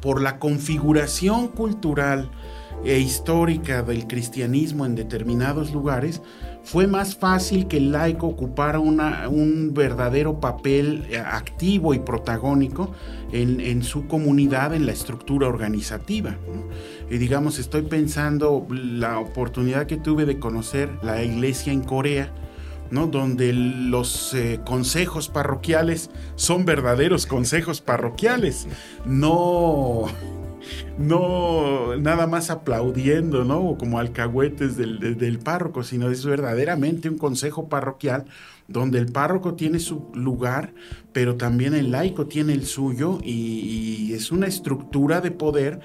por 0.00 0.20
la 0.20 0.38
configuración 0.38 1.48
cultural 1.48 2.30
e 2.84 2.98
histórica 2.98 3.82
del 3.82 4.06
cristianismo 4.06 4.86
en 4.86 4.94
determinados 4.94 5.72
lugares, 5.72 6.22
fue 6.62 6.86
más 6.86 7.16
fácil 7.16 7.66
que 7.66 7.78
el 7.78 7.92
laico 7.92 8.26
ocupara 8.26 8.78
un 8.78 9.70
verdadero 9.74 10.40
papel 10.40 11.06
eh, 11.10 11.18
activo 11.18 11.94
y 11.94 11.98
protagónico 11.98 12.92
en, 13.32 13.82
su 13.82 14.06
comunidad, 14.06 14.74
en 14.74 14.86
la 14.86 14.92
estructura 14.92 15.48
organizativa. 15.48 16.36
Y 17.10 17.18
digamos, 17.18 17.58
estoy 17.58 17.82
pensando 17.82 18.66
la 18.70 19.18
oportunidad 19.18 19.86
que 19.86 19.96
tuve 19.96 20.26
de 20.26 20.38
conocer 20.38 20.90
la 21.02 21.22
iglesia 21.22 21.72
en 21.72 21.82
Corea, 21.82 22.32
¿no? 22.90 23.06
donde 23.06 23.52
los 23.52 24.34
eh, 24.34 24.60
consejos 24.64 25.28
parroquiales 25.28 26.10
son 26.34 26.64
verdaderos 26.64 27.26
consejos 27.26 27.80
parroquiales, 27.80 28.66
no 29.04 30.06
no 30.98 31.96
nada 31.96 32.26
más 32.26 32.50
aplaudiendo, 32.50 33.44
¿no? 33.44 33.76
Como 33.78 33.98
alcahuetes 33.98 34.76
del, 34.76 35.38
párroco, 35.38 35.82
sino 35.82 36.10
es 36.10 36.24
verdaderamente 36.24 37.08
un 37.08 37.18
consejo 37.18 37.68
parroquial 37.68 38.26
donde 38.68 38.98
el 38.98 39.10
párroco 39.10 39.54
tiene 39.54 39.80
su 39.80 40.10
lugar, 40.14 40.72
pero 41.12 41.36
también 41.36 41.74
el 41.74 41.90
laico 41.90 42.26
tiene 42.26 42.52
el 42.52 42.66
suyo 42.66 43.18
y, 43.22 44.12
es 44.12 44.32
una 44.32 44.46
estructura 44.46 45.20
de 45.20 45.30
poder 45.30 45.80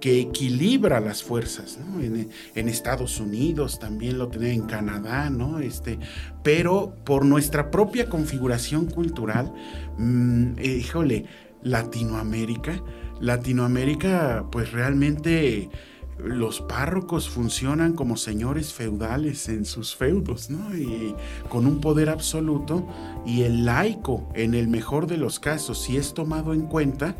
que 0.00 0.20
equilibra 0.20 1.00
las 1.00 1.22
fuerzas, 1.22 1.78
¿no? 1.78 2.00
en, 2.00 2.68
Estados 2.68 3.18
Unidos 3.18 3.78
también 3.78 4.18
lo 4.18 4.28
tenía 4.28 4.52
en 4.52 4.62
Canadá, 4.62 5.30
¿no? 5.30 5.58
Este, 5.58 5.98
pero 6.42 6.94
por 7.04 7.24
nuestra 7.24 7.70
propia 7.70 8.08
configuración 8.08 8.86
cultural, 8.86 9.52
mm, 9.96 10.58
híjole, 10.60 11.26
Latinoamérica, 11.62 12.82
Latinoamérica, 13.20 14.46
pues 14.50 14.72
realmente 14.72 15.70
los 16.18 16.60
párrocos 16.60 17.28
funcionan 17.28 17.92
como 17.92 18.16
señores 18.16 18.72
feudales 18.72 19.48
en 19.48 19.64
sus 19.64 19.94
feudos, 19.94 20.50
¿no? 20.50 20.76
Y 20.76 21.14
con 21.48 21.66
un 21.66 21.80
poder 21.80 22.10
absoluto. 22.10 22.86
Y 23.24 23.42
el 23.42 23.64
laico, 23.64 24.28
en 24.34 24.54
el 24.54 24.68
mejor 24.68 25.06
de 25.06 25.16
los 25.16 25.38
casos, 25.38 25.82
si 25.82 25.96
es 25.96 26.14
tomado 26.14 26.54
en 26.54 26.62
cuenta, 26.62 27.16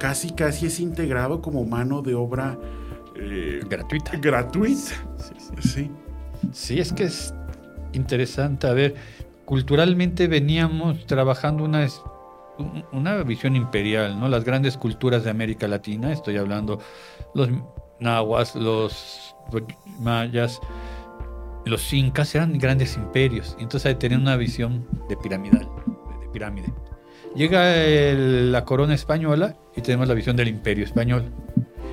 casi 0.00 0.30
casi 0.30 0.66
es 0.66 0.80
integrado 0.80 1.40
como 1.40 1.64
mano 1.64 2.02
de 2.02 2.16
obra 2.16 2.58
eh, 3.14 3.60
gratuita. 3.68 4.16
Gratuita. 4.16 4.94
Sí, 5.18 5.60
sí. 5.60 5.90
sí, 6.52 6.80
es 6.80 6.92
que 6.92 7.04
es 7.04 7.32
interesante. 7.92 8.66
A 8.66 8.72
ver, 8.72 8.96
culturalmente 9.44 10.26
veníamos 10.26 11.06
trabajando 11.06 11.62
una 11.62 11.86
una 12.92 13.22
visión 13.22 13.56
imperial, 13.56 14.18
¿no? 14.18 14.28
Las 14.28 14.44
grandes 14.44 14.76
culturas 14.76 15.24
de 15.24 15.30
América 15.30 15.66
Latina, 15.68 16.12
estoy 16.12 16.36
hablando 16.36 16.78
los 17.34 17.48
nahuas, 18.00 18.54
los 18.54 19.34
mayas, 19.98 20.60
los 21.64 21.92
incas 21.92 22.34
eran 22.34 22.58
grandes 22.58 22.96
imperios, 22.96 23.56
entonces 23.58 23.98
tenían 23.98 24.22
una 24.22 24.36
visión 24.36 24.86
de 25.08 25.16
piramidal, 25.16 25.68
de 26.20 26.28
pirámide. 26.28 26.72
Llega 27.34 27.74
la 28.14 28.64
corona 28.64 28.94
española 28.94 29.56
y 29.76 29.82
tenemos 29.82 30.08
la 30.08 30.14
visión 30.14 30.36
del 30.36 30.48
imperio 30.48 30.84
español. 30.84 31.32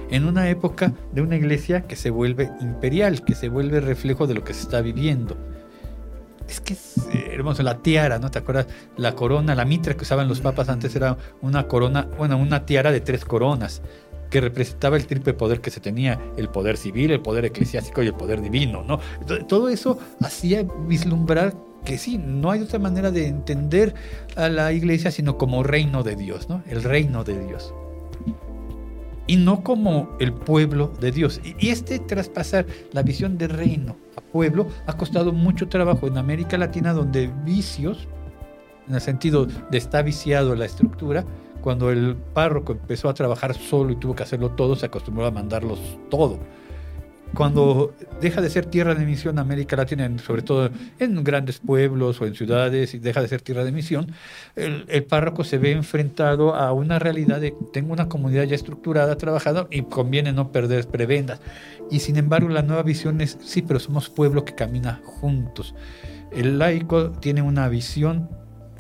En 0.10 0.26
una 0.26 0.50
época 0.50 0.94
de 1.12 1.22
una 1.22 1.36
iglesia 1.36 1.82
que 1.82 1.96
se 1.96 2.10
vuelve 2.10 2.50
imperial, 2.62 3.24
que 3.24 3.36
se 3.36 3.50
vuelve 3.50 3.82
reflejo 3.82 4.26
de 4.26 4.34
lo 4.34 4.44
que 4.44 4.54
se 4.54 4.62
está 4.62 4.82
viviendo 4.82 5.38
es 6.48 6.62
que 6.62 6.74
es 6.74 6.96
hermoso, 7.34 7.64
la 7.64 7.80
tiara, 7.80 8.20
¿no? 8.20 8.32
¿Te 8.32 8.40
acuerdas? 8.40 8.68
La 8.96 9.16
corona, 9.16 9.56
la 9.56 9.66
mitra 9.66 9.96
que 9.96 10.04
usaban 10.04 10.28
los 10.28 10.40
papas 10.40 10.70
antes 10.70 10.96
era 10.96 11.18
una 11.42 11.68
corona, 11.68 12.08
bueno, 12.18 12.38
una 12.38 12.66
tiara 12.66 12.92
de 12.92 13.02
tres 13.02 13.26
coronas 13.26 13.82
que 14.30 14.42
representaba 14.42 14.98
el 14.98 15.08
triple 15.08 15.34
poder 15.34 15.62
que 15.62 15.72
se 15.72 15.80
tenía, 15.80 16.20
el 16.38 16.50
poder 16.50 16.78
civil, 16.78 17.12
el 17.12 17.22
poder 17.22 17.46
eclesiástico 17.46 18.04
y 18.04 18.08
el 18.08 18.14
poder 18.14 18.42
divino, 18.42 18.84
¿no? 18.84 19.00
Todo 19.48 19.70
eso 19.70 20.00
hacía 20.22 20.66
vislumbrar 20.88 21.54
que 21.88 21.98
sí, 21.98 22.18
no 22.18 22.52
hay 22.52 22.60
otra 22.60 22.80
manera 22.80 23.12
de 23.12 23.28
entender 23.28 23.96
a 24.36 24.50
la 24.50 24.74
iglesia 24.74 25.10
sino 25.10 25.38
como 25.38 25.64
reino 25.64 26.04
de 26.04 26.18
Dios, 26.18 26.50
¿no? 26.50 26.62
El 26.68 26.84
reino 26.84 27.24
de 27.24 27.40
Dios 27.48 27.74
y 29.26 29.38
no 29.38 29.64
como 29.64 30.10
el 30.20 30.34
pueblo 30.34 30.92
de 31.00 31.14
Dios. 31.14 31.40
Y 31.46 31.70
este 31.70 32.00
traspasar 32.00 32.66
la 32.92 33.04
visión 33.04 33.38
de 33.38 33.48
reino 33.48 33.96
a 34.18 34.22
pueblo 34.22 34.68
ha 34.86 34.98
costado 34.98 35.32
mucho 35.32 35.70
trabajo 35.70 36.08
en 36.08 36.18
América 36.18 36.58
Latina, 36.58 36.92
donde 36.92 37.32
vicios, 37.46 38.10
en 38.90 38.96
el 38.96 39.02
sentido 39.02 39.46
de 39.46 39.78
estar 39.78 40.04
viciado 40.04 40.56
la 40.56 40.66
estructura, 40.66 41.24
cuando 41.62 41.90
el 41.90 42.18
párroco 42.18 42.74
empezó 42.74 43.08
a 43.08 43.14
trabajar 43.14 43.54
solo 43.54 43.94
y 43.94 43.96
tuvo 43.96 44.14
que 44.14 44.24
hacerlo 44.24 44.52
todo, 44.52 44.76
se 44.76 44.88
acostumbró 44.88 45.26
a 45.26 45.32
mandarlos 45.32 45.80
todo 46.10 46.40
cuando 47.34 47.94
deja 48.22 48.42
de 48.42 48.50
ser 48.50 48.66
tierra 48.66 48.96
de 48.96 49.06
misión 49.06 49.40
América 49.40 49.76
Latina, 49.76 50.10
sobre 50.20 50.42
todo 50.42 50.70
en 51.00 51.24
grandes 51.24 51.60
pueblos 51.60 52.20
o 52.22 52.26
en 52.26 52.36
ciudades, 52.36 52.94
y 52.94 53.00
deja 53.00 53.22
de 53.22 53.28
ser 53.28 53.42
tierra 53.42 53.64
de 53.64 53.72
misión, 53.72 54.12
el, 54.56 55.04
párroco 55.04 55.44
se 55.44 55.58
ve 55.58 55.72
enfrentado 55.72 56.56
a 56.56 56.72
una 56.74 57.00
realidad 57.00 57.40
de 57.40 57.54
tengo 57.72 57.94
una 57.94 58.10
comunidad 58.10 58.44
ya 58.44 58.56
estructurada, 58.56 59.18
trabajada, 59.18 59.68
y 59.70 59.84
conviene 59.84 60.34
no 60.34 60.52
perder 60.52 60.88
prebendas. 60.88 61.40
Y 61.92 62.00
sin 62.00 62.18
embargo, 62.18 62.50
la 62.50 62.64
nueva 62.64 62.84
visión 62.84 63.22
es, 63.22 63.38
sí, 63.42 63.62
pero 63.62 63.80
somos 63.80 64.10
pueblo 64.10 64.44
que 64.44 64.56
camina 64.56 65.00
juntos. 65.04 65.76
El 66.32 66.60
laico 66.60 67.12
tiene 67.12 67.42
una 67.42 67.70
visión 67.70 68.30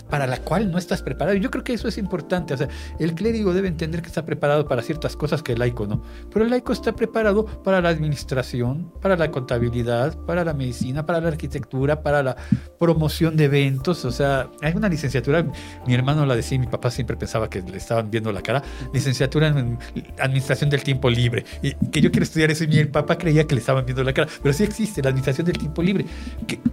para 0.09 0.27
la 0.27 0.37
cual 0.37 0.71
no 0.71 0.77
estás 0.77 1.01
preparado. 1.01 1.37
Yo 1.37 1.51
creo 1.51 1.63
que 1.63 1.73
eso 1.73 1.87
es 1.87 1.97
importante. 1.97 2.53
O 2.53 2.57
sea, 2.57 2.67
el 2.99 3.13
clérigo 3.13 3.53
debe 3.53 3.67
entender 3.67 4.01
que 4.01 4.07
está 4.07 4.25
preparado 4.25 4.67
para 4.67 4.81
ciertas 4.81 5.15
cosas 5.15 5.43
que 5.43 5.53
el 5.53 5.59
laico 5.59 5.87
no. 5.87 6.01
Pero 6.31 6.45
el 6.45 6.51
laico 6.51 6.73
está 6.73 6.93
preparado 6.93 7.45
para 7.45 7.81
la 7.81 7.89
administración, 7.89 8.91
para 9.01 9.17
la 9.17 9.31
contabilidad, 9.31 10.17
para 10.25 10.43
la 10.43 10.53
medicina, 10.53 11.05
para 11.05 11.21
la 11.21 11.29
arquitectura, 11.29 12.01
para 12.01 12.23
la 12.23 12.35
promoción 12.79 13.35
de 13.35 13.45
eventos. 13.45 14.05
O 14.05 14.11
sea, 14.11 14.49
hay 14.61 14.73
una 14.73 14.89
licenciatura, 14.89 15.45
mi 15.85 15.93
hermano 15.93 16.25
la 16.25 16.35
decía, 16.35 16.59
mi 16.59 16.67
papá 16.67 16.91
siempre 16.91 17.17
pensaba 17.17 17.49
que 17.49 17.61
le 17.61 17.77
estaban 17.77 18.09
viendo 18.09 18.31
la 18.31 18.41
cara, 18.41 18.63
licenciatura 18.93 19.47
en 19.47 19.77
administración 20.19 20.69
del 20.69 20.83
tiempo 20.83 21.09
libre. 21.09 21.45
Y 21.61 21.73
que 21.91 22.01
yo 22.01 22.11
quiero 22.11 22.23
estudiar 22.23 22.51
eso 22.51 22.63
y 22.63 22.67
mi 22.67 22.85
papá 22.85 23.17
creía 23.17 23.45
que 23.45 23.55
le 23.55 23.61
estaban 23.61 23.85
viendo 23.85 24.03
la 24.03 24.13
cara. 24.13 24.29
Pero 24.41 24.53
sí 24.53 24.63
existe 24.63 25.01
la 25.01 25.09
administración 25.09 25.45
del 25.45 25.57
tiempo 25.57 25.81
libre. 25.81 26.05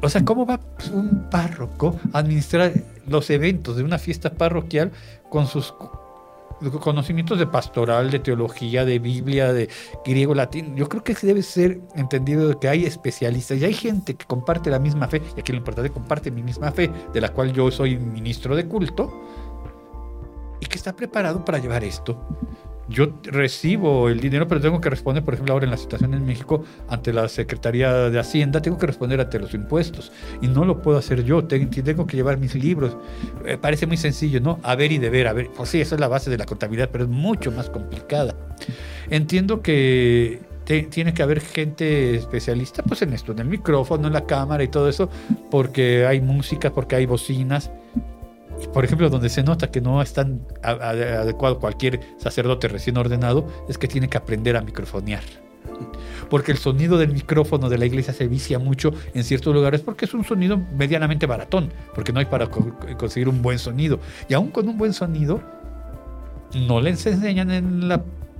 o 0.00 0.08
sea, 0.08 0.24
¿cómo 0.24 0.46
va 0.46 0.60
un 0.92 1.28
párroco 1.30 1.98
a 2.12 2.18
administrar 2.18 2.72
los 3.06 3.30
eventos 3.30 3.76
de 3.76 3.82
una 3.82 3.98
fiesta 3.98 4.34
parroquial 4.34 4.92
con 5.30 5.46
sus 5.46 5.74
conocimientos 6.80 7.38
de 7.38 7.46
pastoral, 7.46 8.10
de 8.10 8.20
teología, 8.20 8.84
de 8.84 8.98
Biblia, 8.98 9.52
de 9.52 9.68
griego, 10.04 10.34
latín. 10.34 10.76
Yo 10.76 10.88
creo 10.88 11.02
que 11.02 11.14
debe 11.14 11.42
ser 11.42 11.80
entendido 11.96 12.58
que 12.58 12.68
hay 12.68 12.84
especialistas 12.84 13.58
y 13.58 13.64
hay 13.64 13.74
gente 13.74 14.14
que 14.14 14.24
comparte 14.24 14.70
la 14.70 14.78
misma 14.78 15.08
fe, 15.08 15.20
y 15.36 15.40
aquí 15.40 15.52
lo 15.52 15.58
importante 15.58 15.90
comparte 15.90 16.30
mi 16.30 16.42
misma 16.42 16.70
fe, 16.72 16.90
de 17.12 17.20
la 17.20 17.30
cual 17.30 17.52
yo 17.52 17.70
soy 17.70 17.98
ministro 17.98 18.56
de 18.56 18.66
culto, 18.66 19.12
y 20.60 20.66
que 20.66 20.76
está 20.76 20.94
preparado 20.94 21.44
para 21.44 21.58
llevar 21.58 21.84
esto 21.84 22.18
yo 22.88 23.18
recibo 23.24 24.08
el 24.08 24.20
dinero, 24.20 24.46
pero 24.46 24.60
tengo 24.60 24.80
que 24.80 24.90
responder, 24.90 25.24
por 25.24 25.34
ejemplo, 25.34 25.54
ahora 25.54 25.64
en 25.64 25.70
la 25.70 25.76
situación 25.76 26.14
en 26.14 26.24
México, 26.26 26.64
ante 26.88 27.12
la 27.12 27.28
Secretaría 27.28 28.10
de 28.10 28.18
Hacienda, 28.18 28.60
tengo 28.60 28.78
que 28.78 28.86
responder 28.86 29.20
ante 29.20 29.38
los 29.38 29.54
impuestos. 29.54 30.12
Y 30.42 30.48
no 30.48 30.64
lo 30.64 30.82
puedo 30.82 30.98
hacer 30.98 31.24
yo, 31.24 31.44
tengo 31.44 32.06
que 32.06 32.16
llevar 32.16 32.38
mis 32.38 32.54
libros. 32.54 32.96
Eh, 33.46 33.58
parece 33.60 33.86
muy 33.86 33.96
sencillo, 33.96 34.40
¿no? 34.40 34.58
A 34.62 34.76
ver 34.76 34.92
y 34.92 34.98
deber, 34.98 35.28
a 35.28 35.32
ver. 35.32 35.50
Pues 35.56 35.70
sí, 35.70 35.80
esa 35.80 35.94
es 35.94 36.00
la 36.00 36.08
base 36.08 36.30
de 36.30 36.38
la 36.38 36.46
contabilidad, 36.46 36.90
pero 36.92 37.04
es 37.04 37.10
mucho 37.10 37.50
más 37.50 37.70
complicada. 37.70 38.34
Entiendo 39.10 39.62
que 39.62 40.40
tiene 40.64 41.12
que 41.12 41.22
haber 41.22 41.40
gente 41.40 42.14
especialista 42.16 42.82
pues 42.82 43.02
en 43.02 43.12
esto, 43.12 43.32
en 43.32 43.40
el 43.40 43.46
micrófono, 43.46 44.06
en 44.06 44.14
la 44.14 44.24
cámara 44.24 44.64
y 44.64 44.68
todo 44.68 44.88
eso, 44.88 45.10
porque 45.50 46.06
hay 46.06 46.20
música, 46.20 46.72
porque 46.72 46.96
hay 46.96 47.06
bocinas, 47.06 47.70
por 48.72 48.84
ejemplo, 48.84 49.10
donde 49.10 49.28
se 49.28 49.42
nota 49.42 49.70
que 49.70 49.80
no 49.80 50.00
es 50.02 50.12
tan 50.12 50.46
adecuado 50.62 51.58
cualquier 51.58 52.00
sacerdote 52.18 52.68
recién 52.68 52.96
ordenado, 52.96 53.46
es 53.68 53.78
que 53.78 53.88
tiene 53.88 54.08
que 54.08 54.16
aprender 54.16 54.56
a 54.56 54.62
microfonear. 54.62 55.22
Porque 56.30 56.52
el 56.52 56.58
sonido 56.58 56.98
del 56.98 57.12
micrófono 57.12 57.68
de 57.68 57.78
la 57.78 57.86
iglesia 57.86 58.12
se 58.12 58.26
vicia 58.26 58.58
mucho 58.58 58.92
en 59.14 59.24
ciertos 59.24 59.54
lugares 59.54 59.80
porque 59.80 60.04
es 60.04 60.14
un 60.14 60.24
sonido 60.24 60.58
medianamente 60.76 61.26
baratón, 61.26 61.72
porque 61.94 62.12
no 62.12 62.20
hay 62.20 62.26
para 62.26 62.48
conseguir 62.48 63.28
un 63.28 63.42
buen 63.42 63.58
sonido. 63.58 63.98
Y 64.28 64.34
aún 64.34 64.50
con 64.50 64.68
un 64.68 64.78
buen 64.78 64.92
sonido, 64.92 65.40
no 66.54 66.80
les 66.80 67.04
enseñan 67.06 67.50
en, 67.50 67.88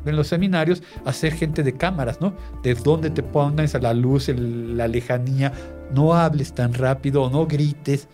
los 0.05 0.27
seminarios 0.27 0.83
a 1.05 1.13
ser 1.13 1.33
gente 1.33 1.63
de 1.63 1.73
cámaras, 1.75 2.21
¿no? 2.21 2.35
De 2.63 2.75
dónde 2.75 3.11
te 3.11 3.23
pongas 3.23 3.75
la 3.81 3.95
luz, 3.95 4.29
la 4.29 4.87
lejanía, 4.87 5.53
no 5.95 6.15
hables 6.15 6.53
tan 6.55 6.75
rápido, 6.75 7.31
no 7.31 7.47
grites 7.47 8.09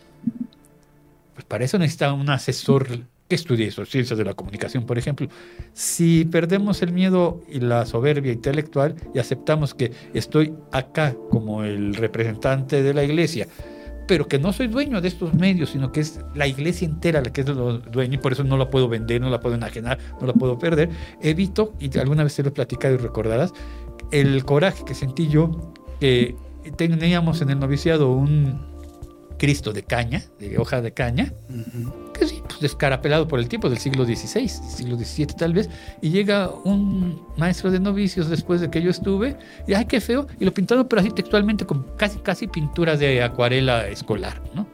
pues 1.40 1.46
para 1.46 1.64
eso 1.64 1.78
necesita 1.78 2.12
un 2.12 2.28
asesor 2.28 2.86
que 3.26 3.34
estudie 3.34 3.68
eso, 3.68 3.86
ciencias 3.86 4.18
de 4.18 4.24
la 4.26 4.34
comunicación, 4.34 4.84
por 4.84 4.98
ejemplo. 4.98 5.28
Si 5.72 6.26
perdemos 6.26 6.82
el 6.82 6.92
miedo 6.92 7.40
y 7.48 7.60
la 7.60 7.86
soberbia 7.86 8.32
intelectual 8.32 8.94
y 9.14 9.20
aceptamos 9.20 9.72
que 9.72 9.90
estoy 10.12 10.52
acá 10.70 11.14
como 11.30 11.64
el 11.64 11.94
representante 11.94 12.82
de 12.82 12.92
la 12.92 13.04
iglesia, 13.04 13.46
pero 14.06 14.28
que 14.28 14.38
no 14.38 14.52
soy 14.52 14.66
dueño 14.66 15.00
de 15.00 15.08
estos 15.08 15.32
medios, 15.32 15.70
sino 15.70 15.92
que 15.92 16.00
es 16.00 16.20
la 16.34 16.46
iglesia 16.46 16.86
entera 16.86 17.22
la 17.22 17.32
que 17.32 17.40
es 17.40 17.46
dueño 17.46 18.14
y 18.14 18.18
por 18.18 18.32
eso 18.32 18.44
no 18.44 18.58
la 18.58 18.68
puedo 18.68 18.88
vender, 18.88 19.22
no 19.22 19.30
la 19.30 19.40
puedo 19.40 19.54
enajenar, 19.54 19.98
no 20.20 20.26
la 20.26 20.34
puedo 20.34 20.58
perder, 20.58 20.90
evito, 21.22 21.72
y 21.78 21.96
alguna 21.98 22.24
vez 22.24 22.34
te 22.34 22.42
lo 22.42 22.50
he 22.50 22.52
platicado 22.52 22.94
y 22.96 22.98
recordarás, 22.98 23.54
el 24.10 24.44
coraje 24.44 24.84
que 24.84 24.94
sentí 24.94 25.28
yo 25.28 25.72
que 26.00 26.34
teníamos 26.76 27.40
en 27.40 27.50
el 27.50 27.60
noviciado 27.60 28.12
un 28.12 28.69
Cristo 29.40 29.72
de 29.72 29.82
caña, 29.82 30.22
de 30.38 30.58
hoja 30.58 30.82
de 30.82 30.92
caña, 30.92 31.32
que 32.12 32.26
sí, 32.26 32.42
pues 32.46 32.60
descarapelado 32.60 33.26
por 33.26 33.38
el 33.38 33.48
tiempo 33.48 33.70
del 33.70 33.78
siglo 33.78 34.04
XVI, 34.04 34.46
siglo 34.46 34.98
XVII 34.98 35.28
tal 35.28 35.54
vez, 35.54 35.70
y 36.02 36.10
llega 36.10 36.50
un 36.50 37.22
maestro 37.38 37.70
de 37.70 37.80
novicios 37.80 38.28
después 38.28 38.60
de 38.60 38.70
que 38.70 38.82
yo 38.82 38.90
estuve, 38.90 39.38
y 39.66 39.72
ay, 39.72 39.86
qué 39.86 40.02
feo, 40.02 40.26
y 40.38 40.44
lo 40.44 40.52
pintaron 40.52 40.86
pero 40.86 41.00
así 41.00 41.10
textualmente 41.10 41.64
con 41.64 41.86
casi, 41.96 42.18
casi 42.18 42.48
pinturas 42.48 42.98
de 42.98 43.22
acuarela 43.22 43.88
escolar, 43.88 44.42
¿no? 44.54 44.66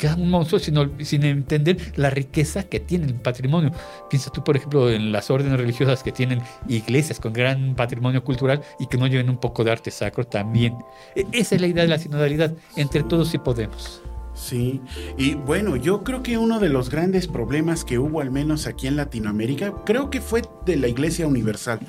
Y 0.00 0.06
queda 0.06 0.14
un 0.14 0.30
monstruo 0.30 0.58
sin, 0.58 0.76
sin, 1.04 1.24
entender 1.24 1.92
la 1.96 2.10
riqueza 2.10 2.64
que 2.64 2.80
tiene 2.80 3.06
el 3.06 3.14
patrimonio. 3.14 3.70
Piensa 4.08 4.30
tú, 4.30 4.42
por 4.42 4.56
ejemplo, 4.56 4.90
en 4.90 5.12
las 5.12 5.30
órdenes 5.30 5.58
religiosas 5.58 6.02
que 6.02 6.12
tienen 6.12 6.40
iglesias 6.68 7.20
con 7.20 7.32
gran 7.32 7.74
patrimonio 7.74 8.24
cultural 8.24 8.62
y 8.78 8.86
que 8.86 8.96
no 8.98 9.06
lleven 9.06 9.28
un 9.28 9.38
poco 9.38 9.64
de 9.64 9.72
arte 9.72 9.90
sacro 9.90 10.24
también. 10.24 10.76
E, 11.14 11.26
esa 11.32 11.54
es 11.54 11.60
la 11.60 11.66
idea 11.66 11.82
de 11.82 11.88
la 11.88 11.98
sinodalidad. 11.98 12.54
Entre 12.76 13.02
todos 13.02 13.28
sí 13.28 13.38
podemos. 13.38 14.02
Sí, 14.34 14.80
y 15.18 15.34
bueno, 15.34 15.76
yo 15.76 16.02
creo 16.02 16.22
que 16.22 16.38
uno 16.38 16.60
de 16.60 16.70
los 16.70 16.88
grandes 16.88 17.26
problemas 17.26 17.84
que 17.84 17.98
hubo, 17.98 18.20
al 18.20 18.30
menos 18.30 18.66
aquí 18.66 18.86
en 18.86 18.96
Latinoamérica, 18.96 19.74
creo 19.84 20.08
que 20.08 20.20
fue 20.20 20.42
de 20.64 20.76
la 20.76 20.88
Iglesia 20.88 21.26
Universal, 21.26 21.80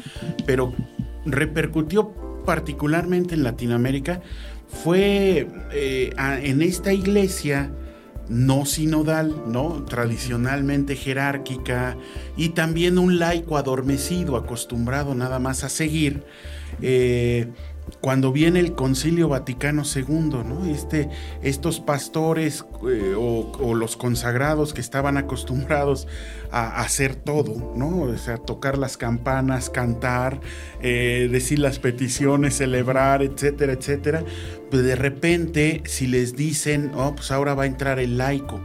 pero 0.45 0.73
repercutió 1.25 2.13
particularmente 2.45 3.35
en 3.35 3.43
Latinoamérica, 3.43 4.21
fue 4.67 5.47
eh, 5.71 6.09
en 6.17 6.61
esta 6.61 6.91
iglesia 6.91 7.71
no 8.31 8.65
sinodal, 8.65 9.51
¿no? 9.51 9.83
Tradicionalmente 9.83 10.95
jerárquica 10.95 11.97
y 12.37 12.49
también 12.49 12.97
un 12.97 13.19
laico 13.19 13.57
adormecido, 13.57 14.37
acostumbrado 14.37 15.13
nada 15.13 15.37
más 15.37 15.65
a 15.65 15.69
seguir. 15.69 16.23
Eh, 16.81 17.49
cuando 17.99 18.31
viene 18.31 18.59
el 18.59 18.73
Concilio 18.73 19.29
Vaticano 19.29 19.83
II, 19.83 20.43
¿no? 20.45 20.65
Este, 20.65 21.09
estos 21.43 21.79
pastores 21.79 22.65
eh, 22.89 23.13
o, 23.15 23.73
los 23.75 23.95
consagrados 23.95 24.73
que 24.73 24.81
estaban 24.81 25.17
acostumbrados 25.17 26.07
a, 26.51 26.81
hacer 26.81 27.15
todo, 27.15 27.73
¿no? 27.75 28.01
O 28.01 28.17
sea, 28.17 28.37
tocar 28.37 28.77
las 28.77 28.97
campanas, 28.97 29.69
cantar, 29.69 30.39
eh, 30.81 31.29
decir 31.31 31.59
las 31.59 31.79
peticiones, 31.79 32.57
celebrar, 32.57 33.21
etcétera, 33.21 33.73
etcétera. 33.73 34.23
Pues 34.69 34.83
de 34.83 34.95
repente, 34.95 35.83
si 35.85 36.07
les 36.07 36.35
dicen, 36.35 36.91
oh, 36.95 37.13
pues 37.15 37.31
ahora 37.31 37.53
va 37.53 37.63
a 37.63 37.67
entrar 37.67 37.99
el 37.99 38.17
laico 38.17 38.59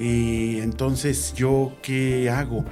y 0.00 0.60
entonces, 0.60 1.34
¿yo 1.34 1.74
qué 1.82 2.30
hago? 2.30 2.64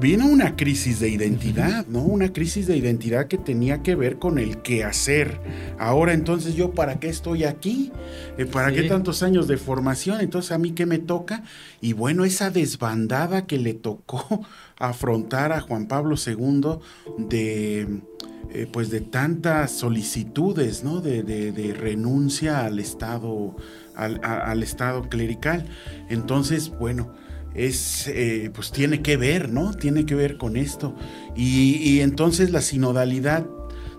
vino 0.00 0.26
una 0.26 0.56
crisis 0.56 1.00
de 1.00 1.10
identidad, 1.10 1.86
¿no? 1.86 2.00
Una 2.00 2.32
crisis 2.32 2.66
de 2.66 2.78
identidad 2.78 3.26
que 3.26 3.36
tenía 3.36 3.82
que 3.82 3.94
ver 3.94 4.18
con 4.18 4.38
el 4.38 4.62
qué 4.62 4.82
hacer. 4.82 5.38
Ahora, 5.78 6.14
entonces, 6.14 6.54
¿yo 6.54 6.72
para 6.72 6.98
qué 6.98 7.10
estoy 7.10 7.44
aquí? 7.44 7.92
Eh, 8.38 8.46
¿Para 8.46 8.72
qué 8.72 8.84
tantos 8.84 9.22
años 9.22 9.48
de 9.48 9.58
formación? 9.58 10.22
Entonces, 10.22 10.50
¿a 10.52 10.58
mí 10.58 10.72
qué 10.72 10.86
me 10.86 10.98
toca? 10.98 11.42
Y 11.82 11.92
bueno, 11.92 12.24
esa 12.24 12.50
desbandada 12.50 13.46
que 13.46 13.58
le 13.58 13.74
tocó 13.74 14.46
afrontar 14.78 15.52
a 15.52 15.60
Juan 15.60 15.86
Pablo 15.86 16.16
II 16.16 16.78
de... 17.18 18.00
Eh, 18.50 18.68
pues 18.70 18.90
de 18.90 19.00
tantas 19.00 19.70
solicitudes, 19.70 20.84
¿no? 20.84 21.00
De, 21.00 21.22
de 21.22 21.74
renuncia 21.74 22.66
al 22.66 22.80
Estado 22.80 23.56
al, 23.94 24.62
Estado 24.62 25.08
clerical. 25.08 25.66
Entonces, 26.08 26.70
bueno, 26.78 27.12
es, 27.54 28.08
eh, 28.08 28.50
pues 28.54 28.72
tiene 28.72 29.02
que 29.02 29.16
ver, 29.16 29.50
¿no? 29.50 29.74
Tiene 29.74 30.06
que 30.06 30.14
ver 30.14 30.36
con 30.36 30.56
esto. 30.56 30.94
Y, 31.36 32.00
entonces 32.00 32.50
la 32.50 32.60
sinodalidad 32.60 33.46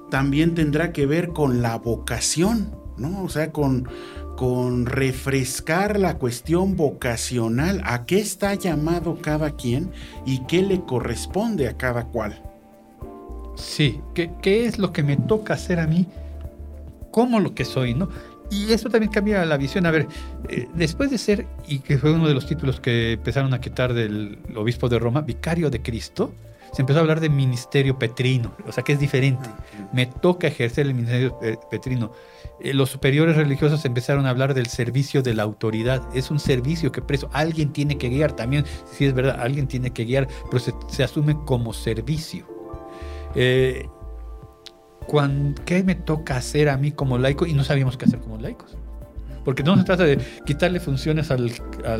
también 0.09 0.55
tendrá 0.55 0.91
que 0.91 1.05
ver 1.05 1.29
con 1.29 1.61
la 1.61 1.77
vocación, 1.77 2.75
¿no? 2.97 3.23
O 3.23 3.29
sea, 3.29 3.51
con, 3.51 3.87
con 4.37 4.85
refrescar 4.85 5.99
la 5.99 6.17
cuestión 6.17 6.75
vocacional, 6.75 7.81
a 7.85 8.05
qué 8.05 8.19
está 8.19 8.53
llamado 8.55 9.19
cada 9.21 9.55
quien 9.55 9.91
y 10.25 10.45
qué 10.45 10.61
le 10.61 10.81
corresponde 10.81 11.67
a 11.67 11.77
cada 11.77 12.05
cual. 12.05 12.52
Sí, 13.63 14.01
¿qué, 14.13 14.29
qué 14.41 14.65
es 14.65 14.77
lo 14.77 14.91
que 14.91 15.03
me 15.03 15.15
toca 15.15 15.53
hacer 15.53 15.79
a 15.79 15.87
mí? 15.87 16.05
¿Cómo 17.11 17.39
lo 17.39 17.55
que 17.55 17.63
soy, 17.65 17.93
no? 17.93 18.09
Y 18.51 18.71
eso 18.71 18.89
también 18.89 19.11
cambia 19.11 19.45
la 19.45 19.57
visión. 19.57 19.85
A 19.85 19.91
ver, 19.91 20.07
eh, 20.49 20.67
después 20.75 21.09
de 21.09 21.17
ser, 21.17 21.47
y 21.67 21.79
que 21.79 21.97
fue 21.97 22.11
uno 22.11 22.27
de 22.27 22.33
los 22.33 22.45
títulos 22.45 22.79
que 22.79 23.13
empezaron 23.13 23.53
a 23.53 23.61
quitar 23.61 23.93
del 23.93 24.37
obispo 24.55 24.89
de 24.89 24.99
Roma, 24.99 25.21
vicario 25.21 25.69
de 25.69 25.81
Cristo, 25.81 26.33
se 26.73 26.81
empezó 26.81 26.99
a 26.99 27.01
hablar 27.01 27.19
de 27.19 27.29
ministerio 27.29 27.99
petrino, 27.99 28.55
o 28.67 28.71
sea 28.71 28.83
que 28.83 28.93
es 28.93 28.99
diferente. 28.99 29.47
Ah, 29.47 29.89
Me 29.93 30.07
toca 30.07 30.47
ejercer 30.47 30.87
el 30.87 30.95
ministerio 30.95 31.39
petrino. 31.69 32.11
Eh, 32.59 32.73
los 32.73 32.89
superiores 32.89 33.37
religiosos 33.37 33.85
empezaron 33.85 34.25
a 34.25 34.31
hablar 34.31 34.53
del 34.53 34.67
servicio 34.67 35.21
de 35.21 35.35
la 35.35 35.43
autoridad. 35.43 36.01
Es 36.15 36.31
un 36.31 36.39
servicio 36.39 36.91
que 36.91 37.01
preso. 37.01 37.29
Alguien 37.31 37.71
tiene 37.73 37.97
que 37.97 38.09
guiar 38.09 38.33
también, 38.33 38.65
si 38.91 39.05
es 39.05 39.13
verdad, 39.13 39.39
alguien 39.39 39.67
tiene 39.67 39.91
que 39.91 40.03
guiar, 40.03 40.27
pero 40.49 40.63
se, 40.89 41.03
asume 41.03 41.37
como 41.45 41.73
servicio. 41.73 42.52
Eh, 43.35 43.87
¿qué 45.65 45.83
me 45.83 45.95
toca 45.95 46.37
hacer 46.37 46.69
a 46.69 46.77
mí 46.77 46.91
como 46.91 47.17
laico? 47.17 47.45
Y 47.45 47.53
no 47.53 47.63
sabíamos 47.63 47.97
qué 47.97 48.05
hacer 48.05 48.19
como 48.19 48.37
laicos. 48.37 48.77
Porque 49.43 49.61
no 49.61 49.77
se 49.77 49.83
trata 49.83 50.05
de 50.05 50.17
quitarle 50.45 50.79
funciones 50.79 51.29
al, 51.29 51.51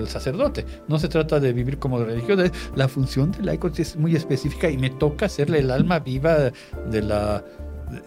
sacerdote, 0.08 0.66
no 0.88 0.98
se 0.98 1.10
trata 1.10 1.42
de 1.42 1.52
vivir 1.52 1.78
como 1.78 2.02
religioso. 2.02 2.44
La 2.76 2.88
función 2.88 3.32
del 3.32 3.48
laico 3.48 3.70
es 3.76 3.98
muy 3.98 4.16
específica 4.16 4.70
y 4.70 4.78
me 4.78 4.90
toca 4.90 5.26
hacerle 5.26 5.60
el 5.60 5.70
alma 5.70 6.00
viva 6.00 6.52
de 6.90 7.02
la, 7.02 7.44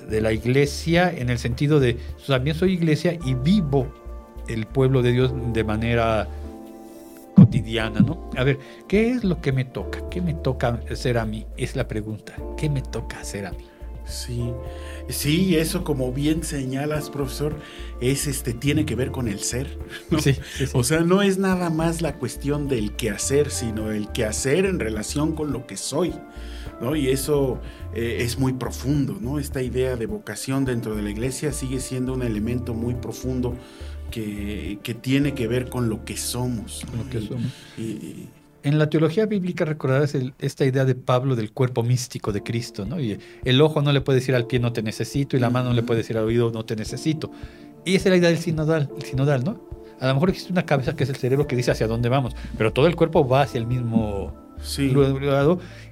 de 0.08 0.20
la 0.22 0.32
iglesia 0.32 1.12
en 1.14 1.28
el 1.28 1.38
sentido 1.38 1.80
de 1.80 1.98
también 2.26 2.56
soy 2.56 2.72
iglesia 2.72 3.18
y 3.24 3.34
vivo 3.34 3.86
el 4.48 4.66
pueblo 4.66 5.02
de 5.02 5.12
Dios 5.12 5.32
de 5.52 5.64
manera 5.64 6.28
cotidiana, 7.46 8.00
¿no? 8.00 8.30
A 8.36 8.44
ver, 8.44 8.58
¿qué 8.88 9.10
es 9.10 9.24
lo 9.24 9.40
que 9.40 9.52
me 9.52 9.64
toca? 9.64 10.08
¿Qué 10.10 10.20
me 10.20 10.34
toca 10.34 10.80
hacer 10.90 11.18
a 11.18 11.24
mí? 11.24 11.46
Es 11.56 11.76
la 11.76 11.88
pregunta. 11.88 12.34
¿Qué 12.56 12.68
me 12.68 12.82
toca 12.82 13.20
hacer 13.20 13.46
a 13.46 13.52
mí? 13.52 13.64
Sí, 14.04 14.52
sí, 15.08 15.56
eso 15.56 15.82
como 15.82 16.12
bien 16.12 16.44
señalas, 16.44 17.10
profesor, 17.10 17.56
es 18.00 18.28
este, 18.28 18.52
tiene 18.52 18.86
que 18.86 18.94
ver 18.94 19.10
con 19.10 19.26
el 19.26 19.40
ser. 19.40 19.78
Sí, 20.20 20.36
O 20.74 20.84
sea, 20.84 21.00
no 21.00 21.22
es 21.22 21.38
nada 21.38 21.70
más 21.70 22.02
la 22.02 22.14
cuestión 22.16 22.68
del 22.68 22.92
quehacer, 22.92 23.50
sino 23.50 23.90
el 23.90 24.08
quehacer 24.12 24.64
en 24.64 24.78
relación 24.78 25.34
con 25.34 25.52
lo 25.52 25.66
que 25.66 25.76
soy. 25.76 26.14
¿no? 26.80 26.94
Y 26.94 27.08
eso 27.08 27.58
eh, 27.94 28.18
es 28.20 28.38
muy 28.38 28.52
profundo, 28.52 29.16
¿no? 29.20 29.38
Esta 29.38 29.62
idea 29.62 29.96
de 29.96 30.06
vocación 30.06 30.64
dentro 30.64 30.94
de 30.94 31.02
la 31.02 31.10
iglesia 31.10 31.52
sigue 31.52 31.80
siendo 31.80 32.12
un 32.12 32.22
elemento 32.22 32.74
muy 32.74 32.94
profundo 32.94 33.56
que, 34.10 34.96
tiene 35.00 35.34
que 35.34 35.46
ver 35.46 35.68
con 35.68 35.88
lo 35.88 36.04
que 36.04 36.16
somos. 36.16 36.84
lo 36.96 37.08
que 37.08 37.20
somos. 37.20 37.52
En 38.62 38.78
la 38.78 38.90
teología 38.90 39.26
bíblica 39.26 39.64
recordarás 39.64 40.16
esta 40.40 40.64
idea 40.64 40.84
de 40.84 40.96
Pablo 40.96 41.36
del 41.36 41.52
cuerpo 41.52 41.84
místico 41.84 42.32
de 42.32 42.42
Cristo, 42.42 42.84
¿no? 42.84 42.98
Y 42.98 43.18
el 43.44 43.60
ojo 43.60 43.80
no 43.80 43.92
le 43.92 44.00
puede 44.00 44.18
decir 44.18 44.34
al 44.34 44.46
pie 44.48 44.58
no 44.58 44.72
te 44.72 44.82
necesito 44.82 45.36
y 45.36 45.40
la 45.40 45.50
mano 45.50 45.68
no 45.68 45.74
le 45.74 45.84
puede 45.84 45.98
decir 45.98 46.18
al 46.18 46.24
oído 46.24 46.50
no 46.50 46.64
te 46.64 46.74
necesito. 46.74 47.30
Y 47.84 47.94
esa 47.94 48.08
es 48.08 48.10
la 48.10 48.16
idea 48.16 48.28
del 48.30 48.38
sinodal, 48.38 48.90
el 48.96 49.02
sinodal, 49.04 49.44
¿no? 49.44 49.60
A 50.00 50.08
lo 50.08 50.14
mejor 50.14 50.30
existe 50.30 50.52
una 50.52 50.66
cabeza 50.66 50.96
que 50.96 51.04
es 51.04 51.10
el 51.10 51.16
cerebro 51.16 51.46
que 51.46 51.54
dice 51.54 51.70
hacia 51.70 51.86
dónde 51.86 52.08
vamos, 52.08 52.34
pero 52.58 52.72
todo 52.72 52.88
el 52.88 52.96
cuerpo 52.96 53.26
va 53.26 53.42
hacia 53.42 53.58
el 53.58 53.66
mismo 53.66 54.45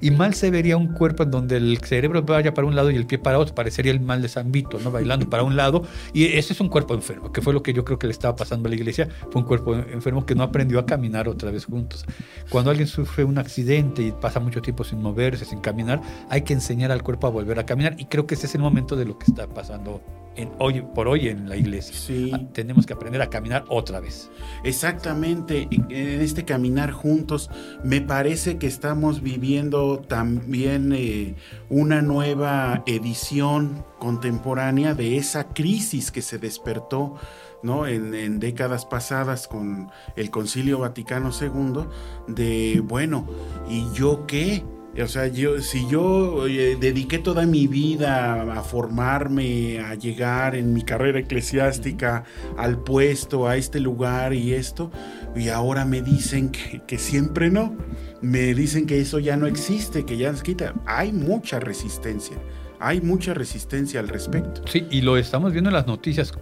Y 0.01 0.11
mal 0.11 0.35
se 0.35 0.51
vería 0.51 0.77
un 0.77 0.89
cuerpo 0.89 1.23
en 1.23 1.31
donde 1.31 1.57
el 1.57 1.79
cerebro 1.79 2.23
vaya 2.23 2.53
para 2.53 2.67
un 2.67 2.75
lado 2.75 2.91
y 2.91 2.97
el 2.97 3.07
pie 3.07 3.19
para 3.19 3.39
otro. 3.39 3.55
Parecería 3.55 3.93
el 3.93 4.01
mal 4.01 4.21
de 4.21 4.29
San 4.29 4.53
Vito, 4.53 4.79
¿no? 4.83 4.91
Bailando 4.91 5.29
para 5.31 5.43
un 5.43 5.57
lado. 5.57 5.83
Y 6.13 6.25
ese 6.25 6.53
es 6.53 6.61
un 6.61 6.69
cuerpo 6.69 6.95
enfermo, 6.95 7.33
que 7.33 7.41
fue 7.41 7.53
lo 7.53 7.63
que 7.63 7.73
yo 7.73 7.85
creo 7.85 7.99
que 7.99 8.07
le 8.07 8.13
estaba 8.13 8.37
pasando 8.37 8.67
a 8.67 8.71
la 8.71 8.77
iglesia. 8.77 9.09
Fue 9.31 9.41
un 9.41 9.47
cuerpo 9.47 9.75
enfermo 9.75 10.27
que 10.27 10.35
no 10.35 10.43
aprendió 10.43 10.79
a 10.79 10.87
caminar 10.87 11.29
otra 11.29 11.51
vez 11.51 11.65
juntos. 11.67 12.05
Cuando 12.51 12.71
alguien 12.71 12.89
sufre 12.89 13.25
un 13.25 13.39
accidente 13.39 14.03
y 14.03 14.13
pasa 14.13 14.41
mucho 14.41 14.61
tiempo 14.61 14.85
sin 14.85 15.01
moverse, 15.01 15.45
sin 15.45 15.61
caminar, 15.61 16.03
hay 16.29 16.43
que 16.43 16.53
enseñar 16.53 16.91
al 16.93 17.03
cuerpo 17.03 17.27
a 17.27 17.31
volver 17.31 17.59
a 17.59 17.67
caminar. 17.67 17.97
Y 17.99 18.07
creo 18.07 18.27
que 18.27 18.35
ese 18.35 18.47
es 18.47 18.55
el 18.55 18.61
momento 18.61 18.97
de 18.97 19.05
lo 19.05 19.19
que 19.19 19.27
está 19.27 19.47
pasando 19.47 20.03
en 20.37 20.51
hoy, 20.59 20.83
por 20.95 21.09
hoy 21.09 21.29
en 21.29 21.49
la 21.49 21.57
iglesia. 21.57 21.95
Sí. 21.97 22.31
Ah, 22.33 22.41
tenemos 22.53 22.87
que 22.87 22.93
aprender 22.93 23.23
a 23.23 23.31
caminar 23.31 23.65
otra 23.69 24.01
vez. 24.01 24.31
Exactamente. 24.65 25.69
En 25.71 26.21
este 26.21 26.45
caminar 26.45 26.91
juntos, 26.91 27.51
me 27.83 28.01
parece 28.01 28.59
que 28.59 28.67
estamos 28.67 29.23
viviendo 29.23 29.99
también 29.99 30.93
eh, 30.93 31.35
una 31.69 32.03
nueva 32.03 32.83
edición 32.87 33.85
contemporánea 33.99 34.95
de 34.95 35.17
esa 35.17 35.49
crisis 35.55 36.11
que 36.11 36.23
se 36.23 36.39
despertó 36.39 37.15
¿no? 37.63 37.87
En, 37.87 38.15
en, 38.15 38.41
décadas 38.41 38.85
pasadas 38.85 39.49
con 39.49 39.91
el 40.17 40.31
Concilio 40.31 40.81
Vaticano 40.81 41.31
II, 41.31 41.87
de, 42.29 42.81
bueno, 42.85 43.27
¿y 43.71 43.91
yo 43.95 44.27
qué? 44.27 44.63
O 45.03 45.09
sea, 45.09 45.27
yo, 45.27 45.61
si 45.61 45.89
yo 45.89 46.45
dediqué 46.45 47.19
toda 47.19 47.47
mi 47.47 47.67
vida 47.67 48.43
a 48.43 48.63
formarme, 48.63 49.81
a 49.81 49.95
llegar 49.95 50.55
en 50.55 50.73
mi 50.73 50.83
carrera 50.83 51.19
eclesiástica 51.19 52.25
al 52.57 52.79
puesto, 52.79 53.49
a 53.49 53.57
este 53.57 53.81
lugar 53.81 54.35
y 54.35 54.55
esto, 54.55 54.93
y 55.35 55.49
ahora 55.49 55.85
me 55.85 56.01
dicen 56.01 56.51
que, 56.51 56.83
que 56.87 56.99
siempre 56.99 57.51
no, 57.51 57.77
me 58.23 58.55
dicen 58.55 58.87
que 58.87 59.01
eso 59.01 59.19
ya 59.19 59.37
no 59.37 59.47
existe, 59.47 60.05
que 60.05 60.17
ya 60.17 60.31
nos 60.31 60.43
quita, 60.43 60.75
hay 60.87 61.13
mucha 61.13 61.61
resistencia 61.61 62.37
hay 62.81 63.01
mucha 63.01 63.33
resistencia 63.33 63.99
al 64.01 64.09
respecto. 64.09 64.61
Sí, 64.67 64.87
y 64.91 65.01
lo 65.01 65.17
estamos 65.17 65.53
viendo 65.53 65.71
en 65.71 65.75
las 65.75 65.87
noticias 65.87 66.35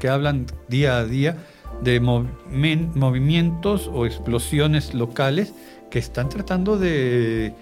que 0.00 0.08
hablan 0.08 0.46
día 0.68 0.98
a 0.98 1.04
día 1.04 1.36
de 1.82 2.00
movimientos 2.00 3.88
o 3.92 4.04
explosiones 4.04 4.94
locales 4.94 5.52
que 5.90 5.98
están 6.00 6.28
tratando 6.28 6.76
de 6.78 7.54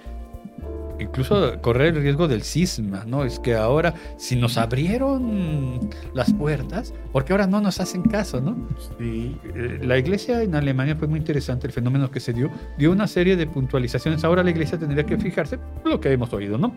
incluso 0.98 1.60
correr 1.60 1.94
el 1.94 2.02
riesgo 2.02 2.28
del 2.28 2.42
cisma, 2.42 3.04
¿no? 3.06 3.24
Es 3.24 3.38
que 3.38 3.54
ahora, 3.54 3.94
si 4.16 4.36
nos 4.36 4.56
abrieron 4.56 5.90
las 6.12 6.32
puertas, 6.32 6.94
porque 7.12 7.32
ahora 7.32 7.46
no 7.46 7.60
nos 7.60 7.80
hacen 7.80 8.02
caso, 8.02 8.40
¿no? 8.40 8.56
Sí. 8.98 9.36
Eh, 9.54 9.80
la 9.82 9.98
iglesia 9.98 10.42
en 10.42 10.54
Alemania 10.54 10.96
fue 10.96 11.08
muy 11.08 11.18
interesante 11.18 11.66
el 11.66 11.72
fenómeno 11.72 12.10
que 12.10 12.20
se 12.20 12.32
dio, 12.32 12.50
dio 12.78 12.92
una 12.92 13.06
serie 13.06 13.36
de 13.36 13.46
puntualizaciones. 13.46 14.24
Ahora 14.24 14.42
la 14.42 14.50
iglesia 14.50 14.78
tendría 14.78 15.04
que 15.04 15.18
fijarse 15.18 15.58
lo 15.84 16.00
que 16.00 16.12
hemos 16.12 16.32
oído, 16.32 16.58
¿no? 16.58 16.74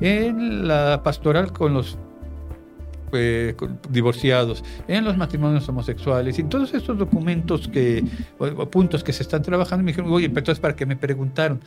En 0.00 0.66
la 0.66 1.02
pastoral 1.02 1.52
con 1.52 1.74
los 1.74 1.98
eh, 3.12 3.54
divorciados, 3.88 4.62
en 4.86 5.04
los 5.04 5.16
matrimonios 5.16 5.66
homosexuales, 5.68 6.38
y 6.38 6.44
todos 6.44 6.74
estos 6.74 6.98
documentos 6.98 7.66
que, 7.66 8.04
o, 8.38 8.68
puntos 8.68 9.02
que 9.02 9.12
se 9.12 9.22
están 9.22 9.42
trabajando, 9.42 9.82
me 9.82 9.92
dijeron, 9.92 10.12
oye, 10.12 10.26
entonces 10.26 10.60
para 10.60 10.76
qué 10.76 10.84
me 10.84 10.96
preguntaron. 10.96 11.60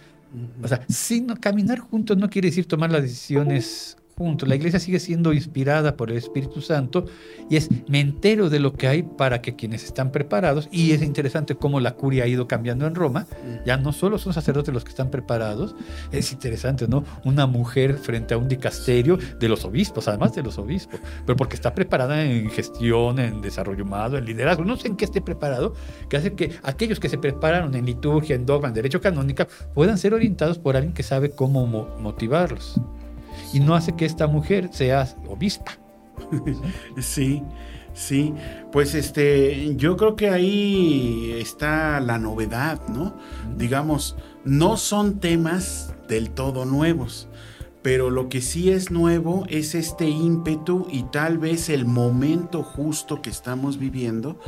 O 0.63 0.67
sea, 0.67 0.85
sino 0.87 1.35
caminar 1.35 1.79
juntos 1.79 2.17
no 2.17 2.29
quiere 2.29 2.49
decir 2.49 2.67
tomar 2.67 2.91
las 2.91 3.01
decisiones 3.01 3.97
la 4.45 4.55
iglesia 4.55 4.79
sigue 4.79 4.99
siendo 4.99 5.33
inspirada 5.33 5.97
por 5.97 6.11
el 6.11 6.17
Espíritu 6.17 6.61
Santo 6.61 7.05
y 7.49 7.57
es 7.57 7.69
me 7.87 7.99
entero 7.99 8.49
de 8.49 8.59
lo 8.59 8.73
que 8.73 8.87
hay 8.87 9.03
para 9.03 9.41
que 9.41 9.55
quienes 9.55 9.83
están 9.83 10.11
preparados, 10.11 10.69
y 10.71 10.91
es 10.91 11.01
interesante 11.01 11.55
cómo 11.55 11.79
la 11.79 11.95
curia 11.95 12.23
ha 12.23 12.27
ido 12.27 12.47
cambiando 12.47 12.85
en 12.85 12.95
Roma, 12.95 13.25
ya 13.65 13.77
no 13.77 13.91
solo 13.93 14.17
son 14.19 14.33
sacerdotes 14.33 14.73
los 14.73 14.83
que 14.83 14.91
están 14.91 15.09
preparados, 15.09 15.75
es 16.11 16.31
interesante, 16.31 16.87
¿no? 16.87 17.03
Una 17.25 17.47
mujer 17.47 17.97
frente 17.97 18.33
a 18.33 18.37
un 18.37 18.47
dicasterio 18.47 19.17
de 19.39 19.49
los 19.49 19.65
obispos, 19.65 20.07
además 20.07 20.33
de 20.35 20.43
los 20.43 20.57
obispos, 20.57 20.99
pero 21.25 21.35
porque 21.35 21.55
está 21.55 21.73
preparada 21.73 22.23
en 22.23 22.49
gestión, 22.49 23.19
en 23.19 23.41
desarrollo 23.41 23.83
humano, 23.83 24.17
en 24.17 24.25
liderazgo, 24.25 24.63
no 24.63 24.77
sé 24.77 24.87
en 24.87 24.97
qué 24.97 25.05
esté 25.05 25.21
preparado, 25.21 25.73
que 26.09 26.17
hace 26.17 26.33
que 26.33 26.51
aquellos 26.63 26.99
que 26.99 27.09
se 27.09 27.17
prepararon 27.17 27.73
en 27.75 27.85
liturgia, 27.85 28.35
en 28.35 28.45
dogma, 28.45 28.67
en 28.67 28.75
derecho 28.75 29.01
canónica, 29.01 29.47
puedan 29.73 29.97
ser 29.97 30.13
orientados 30.13 30.59
por 30.59 30.75
alguien 30.75 30.93
que 30.93 31.03
sabe 31.03 31.31
cómo 31.31 31.65
motivarlos 31.65 32.79
y 33.53 33.59
no 33.59 33.75
hace 33.75 33.93
que 33.93 34.05
esta 34.05 34.27
mujer 34.27 34.69
sea 34.71 35.07
obispa. 35.27 35.73
Sí, 36.99 37.43
sí. 37.93 38.33
Pues 38.71 38.95
este, 38.95 39.75
yo 39.75 39.97
creo 39.97 40.15
que 40.15 40.29
ahí 40.29 41.35
está 41.39 41.99
la 41.99 42.17
novedad, 42.17 42.87
¿no? 42.87 43.17
Digamos, 43.57 44.15
no 44.43 44.77
son 44.77 45.19
temas 45.19 45.93
del 46.07 46.31
todo 46.31 46.65
nuevos, 46.65 47.27
pero 47.81 48.09
lo 48.09 48.29
que 48.29 48.41
sí 48.41 48.71
es 48.71 48.91
nuevo 48.91 49.45
es 49.49 49.75
este 49.75 50.07
ímpetu 50.07 50.87
y 50.91 51.03
tal 51.03 51.37
vez 51.37 51.69
el 51.69 51.85
momento 51.85 52.63
justo 52.63 53.21
que 53.21 53.29
estamos 53.29 53.77
viviendo 53.77 54.39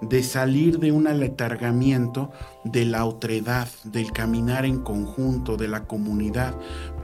de 0.00 0.22
salir 0.22 0.78
de 0.78 0.92
un 0.92 1.06
aletargamiento 1.06 2.30
de 2.64 2.84
la 2.84 3.04
otredad, 3.04 3.68
del 3.84 4.12
caminar 4.12 4.64
en 4.64 4.80
conjunto, 4.80 5.56
de 5.56 5.68
la 5.68 5.84
comunidad, 5.84 6.54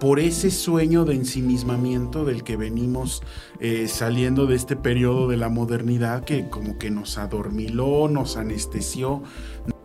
por 0.01 0.19
ese 0.19 0.51
sueño 0.51 1.05
de 1.05 1.15
ensimismamiento 1.15 2.25
del 2.25 2.43
que 2.43 2.57
venimos 2.57 3.23
eh, 3.61 3.89
saliendo 3.89 4.47
de 4.47 4.57
este 4.57 4.77
periodo 4.77 5.29
de 5.29 5.37
la 5.37 5.49
modernidad 5.49 6.25
que 6.25 6.49
como 6.49 6.79
que 6.79 6.91
nos 6.91 7.19
adormiló, 7.19 8.09
nos 8.09 8.37
anestesió, 8.37 9.23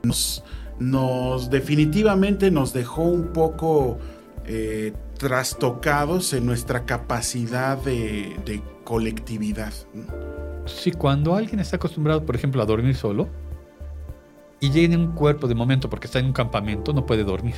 nos, 0.03 1.49
definitivamente 1.49 2.49
nos 2.49 2.73
dejó 2.73 3.03
un 3.03 3.33
poco 3.33 3.99
eh, 4.45 4.93
trastocados 5.17 6.33
en 6.33 6.45
nuestra 6.45 6.85
capacidad 6.85 7.77
de 7.77 8.61
colectividad. 8.83 9.73
Si 10.65 10.91
cuando 10.91 11.35
alguien 11.35 11.59
está 11.59 11.77
acostumbrado, 11.77 12.25
por 12.25 12.35
ejemplo, 12.35 12.61
a 12.61 12.65
dormir 12.65 12.95
solo 12.95 13.27
y 14.59 14.69
llega 14.69 14.93
en 14.93 15.01
un 15.01 15.11
cuerpo 15.13 15.47
de 15.47 15.55
momento 15.55 15.89
porque 15.89 16.07
está 16.07 16.19
en 16.19 16.27
un 16.27 16.33
campamento, 16.33 16.93
no 16.93 17.05
puede 17.05 17.23
dormir 17.23 17.55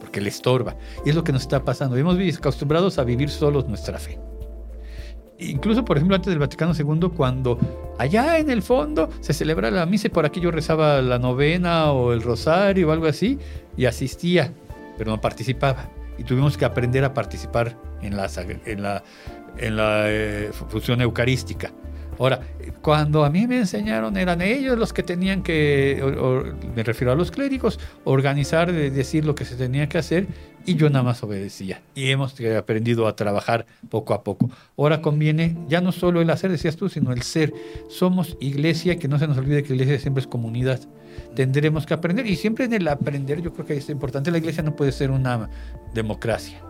porque 0.00 0.20
le 0.20 0.28
estorba. 0.28 0.76
Y 1.04 1.10
es 1.10 1.16
lo 1.16 1.24
que 1.24 1.32
nos 1.32 1.42
está 1.42 1.64
pasando. 1.64 1.96
Hemos 1.96 2.16
visto 2.16 2.38
acostumbrados 2.38 2.98
a 2.98 3.04
vivir 3.04 3.28
solos 3.28 3.66
nuestra 3.66 3.98
fe. 3.98 4.20
Incluso, 5.38 5.84
por 5.84 5.96
ejemplo, 5.96 6.16
antes 6.16 6.30
del 6.30 6.38
Vaticano 6.38 6.72
II, 6.74 7.10
cuando 7.14 7.58
allá 7.98 8.38
en 8.38 8.48
el 8.48 8.62
fondo 8.62 9.10
se 9.20 9.34
celebra 9.34 9.70
la 9.70 9.84
misa 9.84 10.06
y 10.06 10.10
por 10.10 10.24
aquí 10.24 10.40
yo 10.40 10.50
rezaba 10.50 11.02
la 11.02 11.18
novena 11.18 11.90
o 11.90 12.12
el 12.12 12.22
rosario 12.22 12.88
o 12.88 12.92
algo 12.92 13.06
así, 13.06 13.38
y 13.76 13.84
asistía, 13.84 14.52
pero 14.96 15.10
no 15.10 15.20
participaba. 15.20 15.90
Y 16.16 16.24
tuvimos 16.24 16.56
que 16.56 16.64
aprender 16.64 17.04
a 17.04 17.12
participar 17.12 17.76
en 18.00 18.16
la, 18.16 18.30
en 18.64 18.82
la, 18.82 19.02
en 19.58 19.76
la 19.76 20.04
eh, 20.06 20.50
función 20.68 21.02
eucarística. 21.02 21.72
Ahora, 22.18 22.40
cuando 22.82 23.24
a 23.24 23.30
mí 23.30 23.46
me 23.46 23.58
enseñaron, 23.58 24.16
eran 24.16 24.40
ellos 24.42 24.78
los 24.78 24.92
que 24.92 25.02
tenían 25.02 25.42
que, 25.42 26.02
me 26.74 26.82
refiero 26.82 27.12
a 27.12 27.14
los 27.14 27.30
clérigos, 27.30 27.78
organizar, 28.04 28.72
decir 28.72 29.24
lo 29.24 29.34
que 29.34 29.44
se 29.44 29.56
tenía 29.56 29.88
que 29.88 29.98
hacer 29.98 30.26
y 30.64 30.74
yo 30.74 30.90
nada 30.90 31.04
más 31.04 31.22
obedecía. 31.22 31.80
Y 31.94 32.10
hemos 32.10 32.34
aprendido 32.58 33.06
a 33.06 33.16
trabajar 33.16 33.66
poco 33.88 34.14
a 34.14 34.24
poco. 34.24 34.50
Ahora 34.76 35.00
conviene 35.00 35.56
ya 35.68 35.80
no 35.80 35.92
solo 35.92 36.20
el 36.20 36.30
hacer, 36.30 36.50
decías 36.50 36.76
tú, 36.76 36.88
sino 36.88 37.12
el 37.12 37.22
ser. 37.22 37.52
Somos 37.88 38.36
iglesia, 38.40 38.98
que 38.98 39.08
no 39.08 39.18
se 39.18 39.28
nos 39.28 39.38
olvide 39.38 39.62
que 39.62 39.70
la 39.70 39.76
iglesia 39.76 40.00
siempre 40.00 40.22
es 40.22 40.26
comunidad. 40.26 40.80
Tendremos 41.34 41.86
que 41.86 41.94
aprender 41.94 42.26
y 42.26 42.36
siempre 42.36 42.64
en 42.64 42.74
el 42.74 42.88
aprender 42.88 43.40
yo 43.40 43.52
creo 43.52 43.66
que 43.66 43.76
es 43.76 43.88
importante. 43.88 44.30
La 44.30 44.38
iglesia 44.38 44.62
no 44.62 44.74
puede 44.74 44.92
ser 44.92 45.10
una 45.10 45.48
democracia 45.94 46.65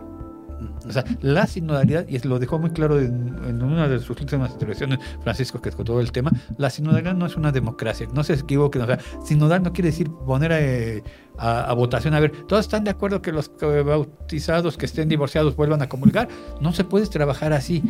o 0.87 0.91
sea, 0.91 1.03
la 1.21 1.45
sinodalidad, 1.47 2.05
y 2.07 2.19
lo 2.19 2.39
dejó 2.39 2.59
muy 2.59 2.71
claro 2.71 2.99
en, 2.99 3.61
una 3.61 3.87
de 3.87 3.99
sus 3.99 4.19
últimas 4.21 4.51
intervenciones, 4.51 4.99
Francisco, 5.23 5.61
que 5.61 5.71
todo 5.71 5.99
el 5.99 6.11
tema, 6.11 6.31
la 6.57 6.69
sinodalidad 6.69 7.13
no 7.13 7.25
es 7.25 7.35
una 7.35 7.51
democracia, 7.51 8.07
no 8.13 8.23
se 8.23 8.33
equivoquen. 8.33 8.81
O 8.81 8.85
sea, 8.85 8.99
sinodal 9.23 9.63
no 9.63 9.73
quiere 9.73 9.89
decir 9.89 10.09
poner 10.09 10.51
eh, 10.53 11.03
a, 11.37 11.73
votación, 11.73 12.13
a 12.13 12.19
ver, 12.19 12.31
todos 12.47 12.65
están 12.65 12.83
de 12.83 12.91
acuerdo 12.91 13.21
que 13.21 13.31
los 13.31 13.51
bautizados 13.59 14.77
que 14.77 14.85
estén 14.85 15.09
divorciados 15.09 15.55
vuelvan 15.55 15.81
a 15.81 15.89
comulgar. 15.89 16.27
No 16.61 16.73
se 16.73 16.83
puede 16.83 17.05
trabajar 17.07 17.53
así. 17.53 17.83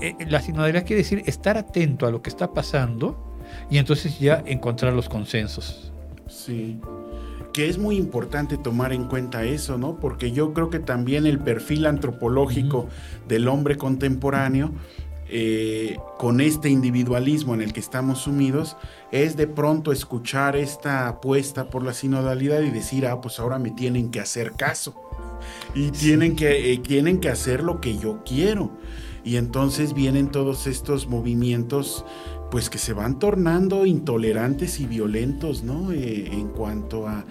Eh, 0.00 0.14
la 0.28 0.40
sinodalidad 0.40 0.84
quiere 0.84 1.02
decir 1.02 1.22
estar 1.26 1.56
atento 1.56 2.06
a 2.06 2.10
lo 2.10 2.22
que 2.22 2.30
está 2.30 2.52
pasando 2.52 3.36
y 3.70 3.78
entonces 3.78 4.18
ya 4.18 4.42
encontrar 4.46 4.92
los 4.92 5.08
consensos. 5.08 5.92
Sí 6.28 6.80
que 7.56 7.70
es 7.70 7.78
muy 7.78 7.96
importante 7.96 8.58
tomar 8.58 8.92
en 8.92 9.04
cuenta 9.04 9.44
eso, 9.44 9.78
¿no? 9.78 9.96
Porque 9.96 10.30
yo 10.30 10.52
creo 10.52 10.68
que 10.68 10.78
también 10.78 11.24
el 11.24 11.38
perfil 11.38 11.86
antropológico 11.86 12.86
del 13.26 13.48
hombre 13.48 13.78
contemporáneo, 13.78 14.72
eh, 15.30 15.96
con 16.18 16.42
este 16.42 16.68
individualismo 16.68 17.54
en 17.54 17.62
el 17.62 17.72
que 17.72 17.80
estamos 17.80 18.18
sumidos, 18.18 18.76
es 19.10 19.38
de 19.38 19.46
pronto 19.46 19.90
escuchar 19.90 20.54
esta 20.54 21.08
apuesta 21.08 21.70
por 21.70 21.82
la 21.82 21.94
sinodalidad 21.94 22.60
y 22.60 22.68
decir, 22.68 23.06
ah, 23.06 23.22
pues 23.22 23.40
ahora 23.40 23.58
me 23.58 23.70
tienen 23.70 24.10
que 24.10 24.20
hacer 24.20 24.52
caso. 24.52 24.94
Y 25.74 25.92
tienen 25.92 26.36
que, 26.36 26.74
eh, 26.74 26.76
tienen 26.76 27.20
que 27.20 27.30
hacer 27.30 27.62
lo 27.62 27.80
que 27.80 27.96
yo 27.96 28.22
quiero. 28.22 28.70
Y 29.24 29.38
entonces 29.38 29.94
vienen 29.94 30.30
todos 30.30 30.66
estos 30.66 31.08
movimientos 31.08 32.04
pues 32.50 32.70
que 32.70 32.78
se 32.78 32.92
van 32.92 33.18
tornando 33.18 33.86
intolerantes 33.86 34.80
y 34.80 34.86
violentos, 34.86 35.62
¿no? 35.62 35.92
Eh, 35.92 36.28
en 36.32 36.48
cuanto 36.48 37.08
a, 37.08 37.24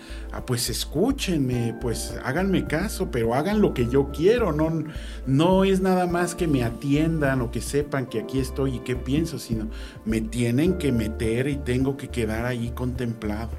pues 0.45 0.69
escúchenme, 0.69 1.75
pues 1.81 2.15
háganme 2.23 2.67
caso, 2.67 3.09
pero 3.11 3.33
hagan 3.33 3.61
lo 3.61 3.73
que 3.73 3.87
yo 3.87 4.11
quiero, 4.11 4.51
no, 4.51 4.83
no 5.25 5.63
es 5.63 5.81
nada 5.81 6.05
más 6.05 6.35
que 6.35 6.47
me 6.47 6.63
atiendan 6.63 7.41
o 7.41 7.51
que 7.51 7.61
sepan 7.61 8.07
que 8.07 8.19
aquí 8.19 8.39
estoy 8.39 8.75
y 8.75 8.79
qué 8.79 8.95
pienso, 8.95 9.39
sino 9.39 9.67
me 10.05 10.21
tienen 10.21 10.77
que 10.77 10.91
meter 10.91 11.47
y 11.47 11.57
tengo 11.57 11.97
que 11.97 12.09
quedar 12.09 12.45
ahí 12.45 12.71
contemplado 12.75 13.51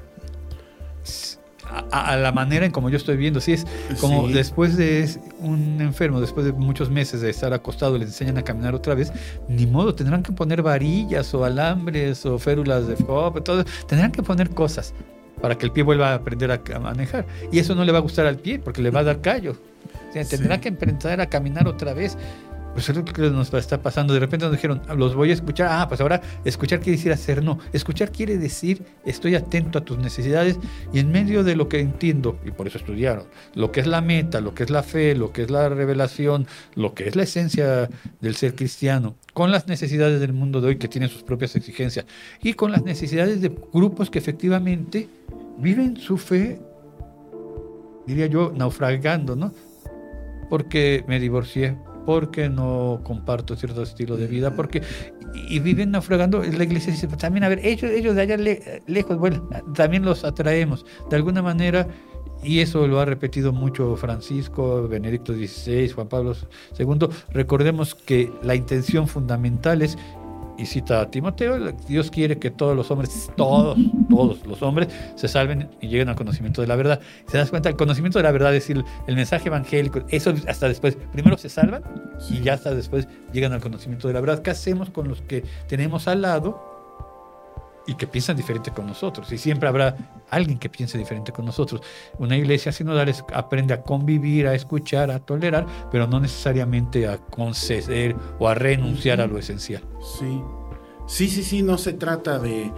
a, 1.91 2.15
la 2.17 2.31
manera 2.31 2.65
en 2.65 2.71
como 2.71 2.89
yo 2.89 2.97
estoy 2.97 3.17
viendo. 3.17 3.39
Si 3.39 3.53
es 3.53 3.65
como 3.99 4.27
después 4.27 4.77
de 4.77 5.09
un 5.39 5.81
enfermo, 5.81 6.21
después 6.21 6.45
de 6.45 6.53
muchos 6.53 6.89
meses 6.89 7.21
de 7.21 7.29
estar 7.29 7.53
acostado, 7.53 7.97
le 7.97 8.05
enseñan 8.05 8.37
a 8.37 8.43
caminar 8.43 8.75
otra 8.75 8.95
vez, 8.95 9.11
ni 9.47 9.65
modo, 9.65 9.95
tendrán 9.95 10.23
que 10.23 10.31
poner 10.31 10.61
varillas 10.61 11.33
o 11.33 11.43
alambres 11.43 12.25
o 12.25 12.39
férulas 12.39 12.87
de 12.87 12.95
FOB, 12.95 13.43
todo, 13.43 13.65
tendrán 13.87 14.11
que 14.11 14.23
poner 14.23 14.49
cosas 14.49 14.93
para 15.41 15.57
que 15.57 15.65
el 15.65 15.71
pie 15.71 15.83
vuelva 15.83 16.11
a 16.11 16.15
aprender 16.15 16.51
a, 16.51 16.79
manejar. 16.79 17.25
Y 17.51 17.59
eso 17.59 17.75
no 17.75 17.85
le 17.85 17.91
va 17.91 17.99
a 17.99 18.01
gustar 18.01 18.25
al 18.25 18.37
pie 18.37 18.59
porque 18.59 18.81
le 18.81 18.89
va 18.89 19.01
a 19.01 19.03
dar 19.03 19.21
callo. 19.21 19.55
tendrá 20.29 20.59
que 20.59 20.69
empezar 20.69 21.21
a 21.21 21.27
caminar 21.27 21.67
otra 21.67 21.93
vez 21.93 22.17
pues 22.77 22.89
es 22.89 22.95
lo 22.95 23.03
que 23.03 23.23
nos 23.31 23.51
está 23.55 23.81
pasando. 23.81 24.13
De 24.13 24.19
repente 24.19 24.45
nos 24.45 24.53
dijeron, 24.53 24.83
los 24.95 25.15
voy 25.15 25.31
a 25.31 25.33
escuchar. 25.33 25.67
Ah, 25.71 25.87
pues 25.87 25.99
ahora 25.99 26.21
escuchar 26.45 26.79
quiere 26.79 26.97
decir 26.97 27.11
hacer 27.11 27.43
no. 27.43 27.57
Escuchar 27.73 28.11
quiere 28.11 28.37
decir 28.37 28.83
estoy 29.03 29.33
atento 29.33 29.79
a 29.79 29.81
tus 29.81 29.97
necesidades 29.97 30.59
y 30.93 30.99
en 30.99 31.11
medio 31.11 31.43
de 31.43 31.55
lo 31.55 31.69
que 31.69 31.79
entiendo, 31.79 32.39
y 32.45 32.51
por 32.51 32.67
eso 32.67 32.77
estudiaron, 32.77 33.25
lo 33.55 33.71
que 33.71 33.79
es 33.79 33.87
la 33.87 34.01
meta, 34.01 34.41
lo 34.41 34.53
que 34.53 34.61
es 34.61 34.69
la 34.69 34.83
fe, 34.83 35.15
lo 35.15 35.33
que 35.33 35.41
es 35.41 35.49
la 35.49 35.69
revelación, 35.69 36.45
lo 36.75 36.93
que 36.93 37.07
es 37.07 37.15
la 37.15 37.23
esencia 37.23 37.89
del 38.21 38.35
ser 38.35 38.53
cristiano, 38.53 39.15
con 39.33 39.49
las 39.49 39.67
necesidades 39.67 40.19
del 40.19 40.33
mundo 40.33 40.61
de 40.61 40.67
hoy 40.67 40.75
que 40.75 40.87
tienen 40.87 41.09
sus 41.09 41.23
propias 41.23 41.55
exigencias 41.55 42.05
y 42.43 42.53
con 42.53 42.71
las 42.71 42.83
necesidades 42.83 43.41
de 43.41 43.57
grupos 43.73 44.11
que 44.11 44.19
efectivamente 44.19 45.09
viven 45.57 45.97
su 45.97 46.15
fe, 46.19 46.61
diría 48.05 48.27
yo, 48.27 48.53
naufragando, 48.55 49.35
¿no? 49.35 49.51
Porque 50.47 51.03
me 51.07 51.19
divorcié, 51.19 51.75
porque 52.07 52.47
no 52.47 53.01
comparto 53.03 53.57
cierto 53.57 53.83
estilo 53.83 54.15
de 54.15 54.27
vida, 54.27 54.55
porque 54.55 54.81
y 55.49 55.59
viven 55.59 55.91
naufragando. 55.91 56.41
La 56.41 56.63
iglesia 56.63 56.93
dice, 56.93 57.05
pues, 57.05 57.19
también, 57.19 57.43
a 57.43 57.49
ver, 57.49 57.59
ellos, 57.65 57.91
ellos 57.91 58.15
de 58.15 58.21
allá 58.21 58.37
lejos, 58.87 59.17
bueno, 59.17 59.49
también 59.75 60.05
los 60.05 60.23
atraemos. 60.23 60.85
De 61.09 61.17
alguna 61.17 61.41
manera, 61.41 61.85
y 62.41 62.61
eso 62.61 62.87
lo 62.87 63.01
ha 63.01 63.05
repetido 63.05 63.51
mucho 63.51 63.97
Francisco, 63.97 64.87
Benedicto 64.87 65.33
XVI, 65.33 65.89
Juan 65.89 66.07
Pablo 66.07 66.33
II, 66.79 67.09
recordemos 67.31 67.93
que 67.93 68.31
la 68.41 68.55
intención 68.55 69.09
fundamental 69.09 69.81
es 69.81 69.97
y 70.57 70.65
cita 70.65 71.01
a 71.01 71.11
Timoteo, 71.11 71.71
Dios 71.87 72.11
quiere 72.11 72.37
que 72.37 72.51
todos 72.51 72.75
los 72.75 72.89
hombres, 72.91 73.31
todos, 73.35 73.77
todos 74.09 74.45
los 74.45 74.61
hombres 74.61 74.89
se 75.15 75.27
salven 75.27 75.69
y 75.81 75.87
lleguen 75.87 76.09
al 76.09 76.15
conocimiento 76.15 76.61
de 76.61 76.67
la 76.67 76.75
verdad. 76.75 76.99
¿Se 77.27 77.37
das 77.37 77.49
cuenta? 77.49 77.69
El 77.69 77.75
conocimiento 77.75 78.19
de 78.19 78.23
la 78.23 78.31
verdad, 78.31 78.55
es 78.55 78.67
decir, 78.67 78.83
el 79.07 79.15
mensaje 79.15 79.47
evangélico, 79.47 80.01
eso 80.09 80.33
hasta 80.47 80.67
después, 80.67 80.97
primero 81.11 81.37
se 81.37 81.49
salvan 81.49 81.83
y 82.29 82.41
ya 82.41 82.53
hasta 82.53 82.73
después 82.73 83.07
llegan 83.33 83.53
al 83.53 83.61
conocimiento 83.61 84.07
de 84.07 84.13
la 84.13 84.21
verdad. 84.21 84.41
¿Qué 84.41 84.49
hacemos 84.49 84.89
con 84.89 85.07
los 85.07 85.21
que 85.21 85.43
tenemos 85.67 86.07
al 86.07 86.21
lado? 86.21 86.76
Y 87.87 87.95
que 87.95 88.05
piensan 88.05 88.35
diferente 88.35 88.71
con 88.71 88.85
nosotros. 88.85 89.31
Y 89.31 89.37
siempre 89.37 89.67
habrá 89.67 89.95
alguien 90.29 90.59
que 90.59 90.69
piense 90.69 90.97
diferente 90.97 91.31
con 91.31 91.45
nosotros. 91.45 91.81
Una 92.19 92.37
iglesia 92.37 92.71
sinodal 92.71 93.13
aprende 93.33 93.73
a 93.73 93.81
convivir, 93.81 94.45
a 94.45 94.53
escuchar, 94.53 95.09
a 95.09 95.19
tolerar, 95.19 95.65
pero 95.89 96.05
no 96.05 96.19
necesariamente 96.19 97.07
a 97.07 97.17
conceder 97.17 98.15
o 98.37 98.47
a 98.47 98.53
renunciar 98.53 99.21
a 99.21 99.27
lo 99.27 99.39
esencial. 99.39 99.81
Sí. 100.19 100.41
Sí, 101.07 101.29
sí, 101.29 101.41
sí, 101.41 101.63
no 101.63 101.77
se 101.77 101.93
trata 101.93 102.37
de, 102.37 102.69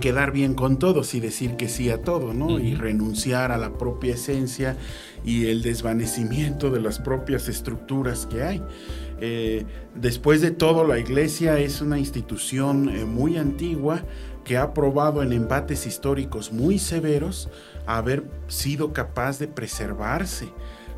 quedar 0.00 0.30
bien 0.30 0.54
con 0.54 0.78
todos 0.78 1.14
y 1.14 1.20
decir 1.20 1.56
que 1.56 1.68
sí 1.68 1.90
a 1.90 2.00
todo, 2.00 2.32
¿no? 2.32 2.60
Y 2.60 2.76
renunciar 2.76 3.50
a 3.50 3.58
la 3.58 3.76
propia 3.76 4.14
esencia 4.14 4.76
y 5.24 5.46
el 5.46 5.62
desvanecimiento 5.62 6.70
de 6.70 6.80
las 6.80 7.00
propias 7.00 7.48
estructuras 7.48 8.26
que 8.26 8.44
hay. 8.44 8.62
Eh, 9.20 9.64
después 9.96 10.40
de 10.40 10.52
todo, 10.52 10.84
la 10.84 11.00
iglesia 11.00 11.58
es 11.58 11.80
una 11.80 11.98
institución 11.98 12.88
eh, 12.88 13.04
muy 13.04 13.36
antigua, 13.36 14.04
ha 14.56 14.74
probado 14.74 15.22
en 15.22 15.32
embates 15.32 15.86
históricos 15.86 16.52
muy 16.52 16.78
severos 16.78 17.48
haber 17.86 18.24
sido 18.48 18.92
capaz 18.92 19.38
de 19.38 19.48
preservarse, 19.48 20.48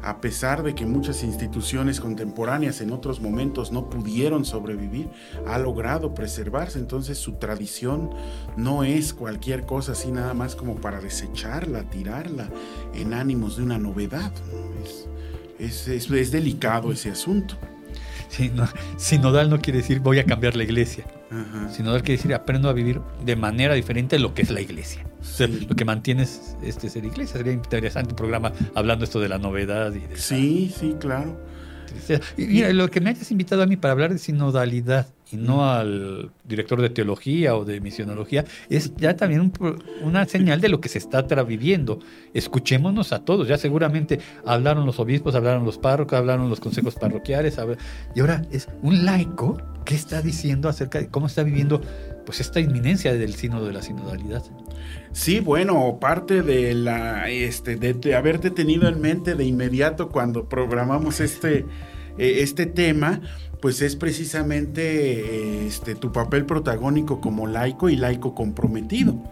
a 0.03 0.21
pesar 0.21 0.63
de 0.63 0.75
que 0.75 0.85
muchas 0.85 1.23
instituciones 1.23 1.99
contemporáneas 1.99 2.83
en 2.83 2.93
otros 2.93 3.21
momentos 3.21 3.73
no 3.73 3.89
pudieron 3.89 4.45
sobrevivir, 4.45 5.09
ha 5.47 5.59
logrado 5.59 6.15
preservarse. 6.15 6.79
Entonces 6.79 7.17
su 7.19 7.35
tradición 7.35 8.11
no 8.57 8.85
es 8.85 9.15
cualquier 9.15 9.65
cosa 9.65 9.93
así 9.93 10.13
nada 10.13 10.35
más 10.35 10.57
como 10.57 10.77
para 10.77 11.01
desecharla, 11.01 11.89
tirarla 11.89 12.51
en 12.93 13.15
ánimos 13.15 13.57
de 13.57 13.63
una 13.63 13.79
novedad. 13.79 14.33
Es, 15.59 15.89
es 15.89 16.31
delicado 16.31 16.93
ese 16.93 17.11
asunto. 17.11 17.57
Sí, 18.29 18.51
no, 18.53 18.69
sinodal 18.97 19.49
no 19.49 19.61
quiere 19.61 19.79
decir 19.79 20.01
voy 20.01 20.19
a 20.19 20.25
cambiar 20.25 20.57
la 20.57 20.65
iglesia. 20.65 21.05
Sinodal 21.71 22.03
quiere 22.03 22.17
decir 22.17 22.35
aprendo 22.35 22.69
a 22.69 22.73
vivir 22.73 23.01
de 23.25 23.37
manera 23.37 23.75
diferente 23.75 24.19
lo 24.19 24.35
que 24.35 24.43
es 24.43 24.51
la 24.51 24.61
iglesia. 24.61 25.05
lo 25.39 25.75
que 25.75 25.85
mantiene 25.85 26.23
es 26.23 26.57
este, 26.63 26.89
ser 26.89 27.05
iglesia. 27.05 27.39
Sería 27.39 27.53
interesante 27.53 28.11
un 28.11 28.17
programa 28.17 28.53
hablando 28.75 29.05
esto 29.05 29.21
de 29.21 29.29
la 29.29 29.39
novedad. 29.39 29.93
Y 29.95 30.01
de 30.01 30.17
sí, 30.17 30.73
sí, 30.77 30.97
claro. 30.99 31.39
Mira, 32.37 32.73
lo 32.73 32.91
que 32.91 33.01
me 33.01 33.11
hayas 33.11 33.31
invitado 33.31 33.63
a 33.63 33.67
mí 33.67 33.77
para 33.77 33.93
hablar 33.93 34.13
de 34.13 34.19
sinodalidad 34.19 35.07
y 35.31 35.37
no 35.37 35.69
al 35.69 36.31
director 36.45 36.81
de 36.81 36.91
teología 36.91 37.57
o 37.57 37.65
de 37.65 37.81
misionología, 37.81 38.45
es 38.69 38.95
ya 38.97 39.17
también 39.17 39.53
una 40.03 40.27
señal 40.27 40.61
de 40.61 40.69
lo 40.69 40.81
que 40.81 40.89
se 40.89 40.99
está 40.99 41.23
viviendo. 41.23 41.99
Escuchémonos 42.35 43.13
a 43.13 43.25
todos. 43.25 43.49
Ya 43.49 43.57
seguramente 43.57 44.21
hablaron 44.45 44.87
los 44.87 45.01
obispos, 45.01 45.35
hablaron 45.35 45.65
los 45.65 45.79
párrocos, 45.79 46.19
hablaron 46.19 46.49
los 46.49 46.61
consejos 46.61 46.95
parroquiales. 46.95 47.59
Y 48.15 48.21
ahora 48.21 48.43
es 48.51 48.69
un 48.83 49.05
laico 49.05 49.59
que 49.85 49.95
está 49.95 50.23
diciendo 50.23 50.69
acerca 50.69 50.99
de 50.99 51.09
cómo 51.09 51.27
está 51.27 51.43
viviendo 51.43 51.81
pues 52.25 52.41
esta 52.41 52.61
inminencia 52.61 53.13
del 53.13 53.35
sínodo 53.35 53.67
de 53.67 53.73
la 53.73 53.83
sinodalidad. 53.83 54.43
Sí, 55.13 55.41
bueno, 55.41 55.99
parte 56.01 56.43
de 56.43 56.75
la 56.75 57.29
este 57.29 57.77
de, 57.77 58.15
haberte 58.15 58.51
tenido 58.51 58.89
en 58.89 59.01
mente 59.01 59.35
de 59.35 59.45
inmediato 59.45 60.09
cuando 60.09 60.49
programamos 60.49 61.21
este 61.21 61.67
eh, 62.19 62.43
este 62.43 62.67
tema, 62.67 63.21
pues 63.61 63.83
es 63.83 63.97
precisamente 63.97 65.67
este 65.67 65.95
tu 65.95 66.13
papel 66.13 66.47
protagónico 66.47 67.21
como 67.21 67.47
laico 67.47 67.89
y 67.89 67.97
laico 67.97 68.35
comprometido. 68.35 69.23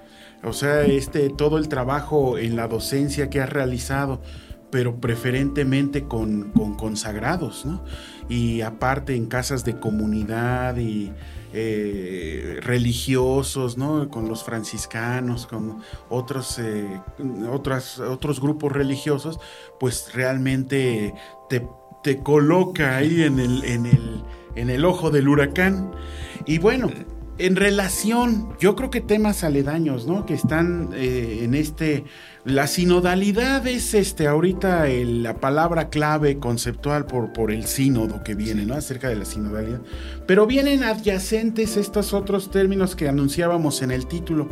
O 0.45 0.53
sea, 0.53 0.83
este 0.83 1.31
todo 1.31 1.59
el 1.59 1.69
trabajo 1.69 2.39
en 2.39 2.57
la 2.57 2.69
docencia 2.69 3.31
que 3.31 3.41
has 3.41 3.51
realizado, 3.51 4.21
pero 4.71 5.01
preferentemente 5.01 6.05
con, 6.05 6.51
con 6.53 6.75
consagrados, 6.75 7.65
¿no? 7.65 7.85
Y 8.33 8.63
aparte 8.63 9.15
en 9.15 9.27
casas 9.27 9.63
de 9.63 9.79
comunidad 9.79 10.79
y 10.79 11.13
eh, 11.53 12.61
religiosos, 12.63 13.77
¿no? 13.77 14.09
Con 14.09 14.27
los 14.27 14.43
franciscanos, 14.43 15.47
con 15.47 15.83
otros, 16.09 16.59
eh, 16.59 17.03
otros 17.51 18.41
grupos 18.41 18.73
religiosos, 18.73 19.39
pues 19.79 20.15
realmente 20.15 21.13
te, 21.51 21.69
te 22.03 22.23
coloca 22.23 22.97
ahí 22.97 23.21
en 23.23 23.39
el, 23.39 23.65
en, 23.65 23.85
el, 23.85 24.23
en 24.55 24.71
el 24.71 24.87
ojo 24.87 25.11
del 25.11 25.29
huracán. 25.29 25.93
Y 26.47 26.57
bueno, 26.57 26.89
en 27.37 27.57
relación, 27.57 28.57
yo 28.61 28.77
creo 28.77 28.89
que 28.91 29.01
temas 29.01 29.45
aledaños, 29.45 30.07
¿no? 30.07 30.25
Que 30.25 30.35
están 30.35 30.91
eh, 30.95 31.41
en 31.43 31.55
este. 31.55 32.05
La 32.45 32.67
sinodalidad 32.67 33.65
es 33.69 33.95
este, 33.95 34.27
ahorita 34.27 34.89
la 34.89 35.35
palabra 35.35 35.91
clave 35.91 36.39
conceptual 36.39 37.07
por, 37.07 37.33
por 37.33 37.53
el 37.53 37.67
sínodo 37.67 38.25
que 38.25 38.35
viene, 38.35 38.67
¿no? 38.67 38.75
Acerca 38.75 39.09
de 39.09 39.15
la 39.15 39.25
sinodalidad. 39.25 39.81
Pero 40.27 40.47
vienen 40.47 40.83
adyacentes 40.83 41.77
estos 41.77 42.13
otros 42.13 42.51
términos 42.51 42.97
que 42.97 43.09
anunciábamos 43.09 43.81
en 43.83 43.93
el 43.93 44.09
título: 44.09 44.49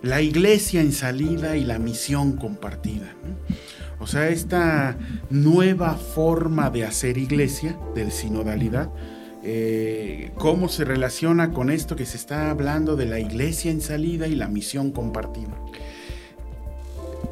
la 0.00 0.22
iglesia 0.22 0.80
en 0.80 0.92
salida 0.92 1.56
y 1.56 1.64
la 1.64 1.78
misión 1.78 2.32
compartida. 2.32 3.14
O 4.00 4.06
sea, 4.06 4.28
esta 4.28 4.96
nueva 5.28 5.96
forma 5.96 6.70
de 6.70 6.84
hacer 6.84 7.18
iglesia, 7.18 7.78
de 7.94 8.10
sinodalidad 8.10 8.90
eh, 9.46 10.30
cómo 10.36 10.70
se 10.70 10.86
relaciona 10.86 11.52
con 11.52 11.68
esto 11.68 11.96
que 11.96 12.06
se 12.06 12.16
está 12.16 12.50
hablando 12.50 12.96
de 12.96 13.04
la 13.04 13.20
iglesia 13.20 13.70
en 13.70 13.82
salida 13.82 14.26
y 14.26 14.34
la 14.34 14.48
misión 14.48 14.90
compartida. 14.90 15.50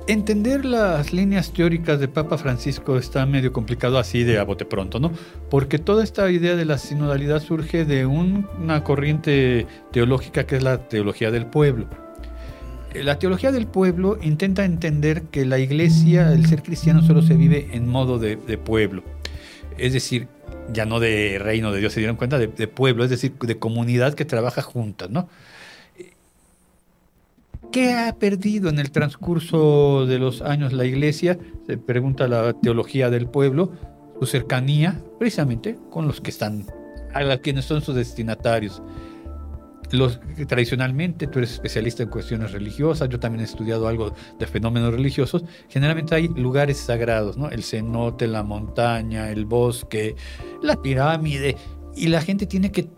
Entender 0.08 0.64
las 0.64 1.12
líneas 1.12 1.52
teóricas 1.52 2.00
de 2.00 2.08
Papa 2.08 2.36
Francisco 2.36 2.98
está 2.98 3.24
medio 3.24 3.52
complicado 3.52 3.98
así 3.98 4.24
de 4.24 4.38
a 4.38 4.44
bote 4.44 4.64
pronto, 4.64 4.98
¿no? 4.98 5.12
Porque 5.48 5.78
toda 5.78 6.02
esta 6.02 6.30
idea 6.30 6.56
de 6.56 6.64
la 6.64 6.78
sinodalidad 6.78 7.40
surge 7.40 7.84
de 7.84 8.04
una 8.04 8.82
corriente 8.82 9.66
teológica 9.92 10.44
que 10.44 10.56
es 10.56 10.62
la 10.62 10.88
teología 10.88 11.30
del 11.30 11.46
pueblo. 11.46 11.86
La 12.94 13.18
teología 13.18 13.52
del 13.52 13.66
pueblo 13.66 14.18
intenta 14.20 14.64
entender 14.64 15.22
que 15.24 15.46
la 15.46 15.58
iglesia, 15.58 16.32
el 16.32 16.46
ser 16.46 16.62
cristiano, 16.62 17.02
solo 17.02 17.22
se 17.22 17.34
vive 17.34 17.70
en 17.72 17.88
modo 17.88 18.18
de, 18.18 18.36
de 18.36 18.58
pueblo. 18.58 19.04
Es 19.78 19.92
decir, 19.92 20.28
ya 20.72 20.86
no 20.86 21.00
de 21.00 21.38
reino 21.40 21.72
de 21.72 21.80
Dios, 21.80 21.92
se 21.92 22.00
dieron 22.00 22.16
cuenta 22.16 22.38
de, 22.38 22.48
pueblo, 22.68 23.04
es 23.04 23.10
decir, 23.10 23.34
de 23.40 23.58
comunidad 23.58 24.14
que 24.14 24.24
trabaja 24.24 24.62
juntas, 24.62 25.10
¿no? 25.10 25.28
¿Qué 27.72 27.94
ha 27.94 28.14
perdido 28.18 28.68
en 28.68 28.78
el 28.78 28.90
transcurso 28.90 30.04
de 30.06 30.18
los 30.18 30.42
años 30.42 30.74
la 30.74 30.84
iglesia? 30.84 31.38
Se 31.66 31.78
pregunta 31.78 32.28
la 32.28 32.52
teología 32.52 33.08
del 33.08 33.28
pueblo, 33.28 33.72
su 34.20 34.26
cercanía 34.26 35.02
precisamente 35.18 35.78
con 35.90 36.06
los 36.06 36.20
que 36.20 36.30
están, 36.30 36.66
a 37.14 37.36
quienes 37.38 37.64
son 37.64 37.80
sus 37.80 37.94
destinatarios 37.94 38.82
los, 39.92 40.20
tradicionalmente 40.48 41.26
tú 41.26 41.38
eres 41.38 41.52
especialista 41.52 42.02
en 42.02 42.08
cuestiones 42.08 42.52
religiosas, 42.52 43.08
yo 43.08 43.20
también 43.20 43.42
he 43.42 43.44
estudiado 43.44 43.86
algo 43.86 44.14
de 44.38 44.46
fenómenos 44.46 44.92
religiosos, 44.92 45.44
generalmente 45.68 46.14
hay 46.14 46.28
lugares 46.28 46.78
sagrados, 46.78 47.36
¿no? 47.36 47.50
El 47.50 47.62
cenote, 47.62 48.26
la 48.26 48.42
montaña, 48.42 49.30
el 49.30 49.44
bosque, 49.44 50.16
la 50.62 50.76
pirámide, 50.80 51.56
y 51.94 52.08
la 52.08 52.22
gente 52.22 52.46
tiene 52.46 52.72
que 52.72 52.88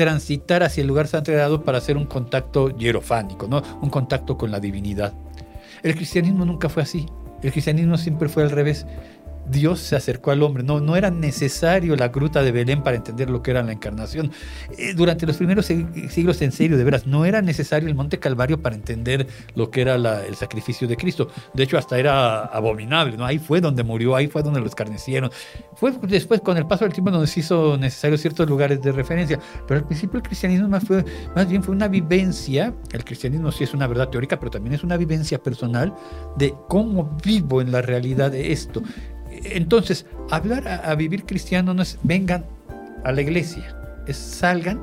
transitar 0.00 0.62
hacia 0.62 0.80
el 0.80 0.86
lugar 0.86 1.08
sagrado 1.08 1.62
para 1.62 1.76
hacer 1.76 1.98
un 1.98 2.06
contacto 2.06 2.74
hierofánico, 2.74 3.46
¿no? 3.46 3.62
Un 3.82 3.90
contacto 3.90 4.38
con 4.38 4.50
la 4.50 4.58
divinidad. 4.58 5.12
El 5.82 5.94
cristianismo 5.94 6.46
nunca 6.46 6.70
fue 6.70 6.84
así. 6.84 7.04
El 7.42 7.52
cristianismo 7.52 7.98
siempre 7.98 8.30
fue 8.30 8.42
al 8.42 8.50
revés. 8.50 8.86
Dios 9.48 9.80
se 9.80 9.96
acercó 9.96 10.30
al 10.30 10.42
hombre. 10.42 10.62
No, 10.62 10.80
no 10.80 10.96
era 10.96 11.10
necesario 11.10 11.96
la 11.96 12.08
gruta 12.08 12.42
de 12.42 12.52
Belén 12.52 12.82
para 12.82 12.96
entender 12.96 13.30
lo 13.30 13.42
que 13.42 13.50
era 13.50 13.62
la 13.62 13.72
encarnación. 13.72 14.30
Eh, 14.78 14.94
durante 14.94 15.26
los 15.26 15.36
primeros 15.36 15.66
siglos, 15.66 16.42
en 16.42 16.52
serio, 16.52 16.76
de 16.76 16.84
veras, 16.84 17.06
no 17.06 17.24
era 17.24 17.42
necesario 17.42 17.88
el 17.88 17.94
Monte 17.94 18.18
Calvario 18.18 18.60
para 18.60 18.76
entender 18.76 19.26
lo 19.54 19.70
que 19.70 19.82
era 19.82 19.94
el 19.94 20.34
sacrificio 20.36 20.86
de 20.86 20.96
Cristo. 20.96 21.28
De 21.54 21.62
hecho, 21.62 21.78
hasta 21.78 21.98
era 21.98 22.44
abominable. 22.44 23.16
¿no? 23.16 23.24
Ahí 23.24 23.38
fue 23.38 23.60
donde 23.60 23.82
murió, 23.82 24.16
ahí 24.16 24.28
fue 24.28 24.42
donde 24.42 24.60
lo 24.60 24.66
escarnecieron. 24.66 25.30
Fue 25.74 25.92
después, 26.02 26.40
con 26.40 26.56
el 26.56 26.66
paso 26.66 26.84
del 26.84 26.92
tiempo, 26.92 27.10
donde 27.10 27.26
se 27.26 27.40
hizo 27.40 27.76
necesario 27.76 28.18
ciertos 28.18 28.48
lugares 28.48 28.80
de 28.82 28.92
referencia. 28.92 29.38
Pero 29.66 29.80
al 29.80 29.86
principio 29.86 30.18
el 30.18 30.22
cristianismo 30.22 30.68
más, 30.68 30.84
fue, 30.84 31.04
más 31.34 31.48
bien 31.48 31.62
fue 31.62 31.74
una 31.74 31.88
vivencia. 31.88 32.74
El 32.92 33.04
cristianismo 33.04 33.52
sí 33.52 33.64
es 33.64 33.74
una 33.74 33.86
verdad 33.86 34.08
teórica, 34.08 34.38
pero 34.38 34.50
también 34.50 34.74
es 34.74 34.84
una 34.84 34.96
vivencia 34.96 35.42
personal 35.42 35.94
de 36.36 36.54
cómo 36.68 37.16
vivo 37.24 37.60
en 37.60 37.72
la 37.72 37.82
realidad 37.82 38.30
de 38.30 38.52
esto. 38.52 38.82
Entonces, 39.44 40.06
hablar 40.30 40.66
a, 40.68 40.94
vivir 40.94 41.24
cristiano 41.24 41.74
no 41.74 41.82
es 41.82 41.98
vengan 42.02 42.44
a 43.04 43.12
la 43.12 43.20
iglesia. 43.20 43.76
Es 44.06 44.16
salgan 44.16 44.80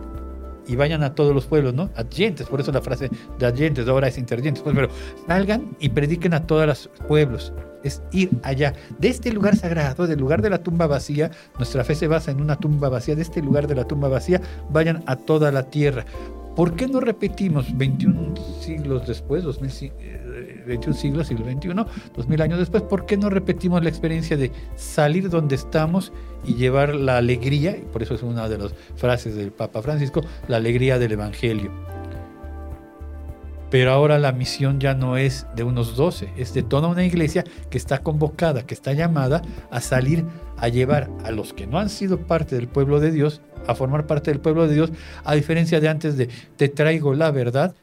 y 0.67 0.75
vayan 0.75 1.03
a 1.03 1.15
todos 1.15 1.33
los 1.33 1.45
pueblos, 1.45 1.73
¿no? 1.73 1.89
Adyentes, 1.95 2.47
por 2.47 2.59
eso 2.59 2.71
la 2.71 2.81
frase 2.81 3.09
de 3.39 3.45
adyentes, 3.45 3.87
ahora 3.87 4.07
es 4.07 4.17
interyentes, 4.17 4.61
pues, 4.63 4.75
pero 4.75 4.89
salgan 5.25 5.75
y 5.79 5.89
prediquen 5.89 6.33
a 6.33 6.45
todos 6.45 6.67
los 6.67 6.89
pueblos. 7.07 7.53
Es 7.83 8.01
ir 8.11 8.29
allá, 8.43 8.73
de 8.99 9.07
este 9.07 9.31
lugar 9.31 9.55
sagrado, 9.55 10.07
del 10.07 10.19
lugar 10.19 10.41
de 10.41 10.49
la 10.49 10.61
tumba 10.61 10.87
vacía, 10.87 11.31
nuestra 11.57 11.83
fe 11.83 11.95
se 11.95 12.07
basa 12.07 12.31
en 12.31 12.41
una 12.41 12.57
tumba 12.57 12.89
vacía, 12.89 13.15
de 13.15 13.21
este 13.21 13.41
lugar 13.41 13.67
de 13.67 13.75
la 13.75 13.85
tumba 13.85 14.09
vacía, 14.09 14.41
vayan 14.69 15.03
a 15.05 15.15
toda 15.15 15.51
la 15.51 15.69
tierra. 15.69 16.05
¿Por 16.55 16.75
qué 16.75 16.87
no 16.87 16.99
repetimos 16.99 17.77
21 17.77 18.33
siglos 18.59 19.07
después, 19.07 19.43
2000, 19.43 19.91
21 20.67 20.95
siglos, 20.95 21.27
siglo 21.27 21.45
XXI, 21.45 21.69
2000 22.15 22.41
años 22.41 22.59
después, 22.59 22.83
¿por 22.83 23.05
qué 23.05 23.17
no 23.17 23.29
repetimos 23.29 23.81
la 23.83 23.89
experiencia 23.89 24.37
de 24.37 24.51
salir 24.75 25.29
donde 25.29 25.55
estamos 25.55 26.11
y 26.45 26.55
llevar 26.55 26.95
la 26.95 27.17
alegría, 27.17 27.71
y 27.71 27.81
por 27.81 28.03
eso 28.03 28.13
es 28.15 28.23
una 28.23 28.47
de 28.47 28.57
las 28.57 28.73
frases 28.95 29.35
del 29.35 29.51
Papa 29.51 29.81
Francisco, 29.81 30.21
la 30.47 30.57
alegría 30.57 30.99
del 30.99 31.13
Evangelio? 31.13 31.71
Pero 33.69 33.91
ahora 33.91 34.17
la 34.17 34.31
misión 34.31 34.79
ya 34.79 34.93
no 34.93 35.17
es 35.17 35.45
de 35.55 35.63
unos 35.63 35.97
12, 35.97 36.29
es 36.37 36.53
de 36.53 36.63
toda 36.63 36.87
una 36.87 37.03
iglesia 37.03 37.43
que 37.69 37.77
está 37.77 37.99
convocada, 37.99 38.65
que 38.65 38.73
está 38.73 38.93
llamada 38.93 39.41
a 39.69 39.81
salir 39.81 40.23
a 40.55 40.69
llevar 40.69 41.09
a 41.25 41.31
los 41.31 41.53
que 41.53 41.67
no 41.67 41.77
han 41.77 41.89
sido 41.89 42.19
parte 42.19 42.55
del 42.55 42.67
pueblo 42.67 42.99
de 42.99 43.11
Dios 43.11 43.41
a 43.67 43.75
formar 43.75 44.07
parte 44.07 44.31
del 44.31 44.39
pueblo 44.39 44.67
de 44.67 44.73
Dios, 44.73 44.91
a 45.25 45.35
diferencia 45.35 45.79
de 45.81 45.89
antes 45.89 46.17
de 46.17 46.29
te 46.55 46.69
traigo 46.69 47.13
la 47.13 47.31
verdad, 47.31 47.75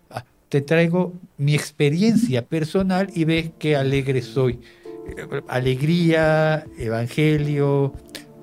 te 0.55 0.61
traigo 0.61 1.15
mi 1.37 1.57
experiencia 1.57 2.47
personal 2.47 3.09
y 3.13 3.25
ve 3.25 3.55
qué 3.59 3.75
alegre 3.75 4.23
soy. 4.23 4.61
Alegría, 5.49 6.65
evangelio, 6.79 7.93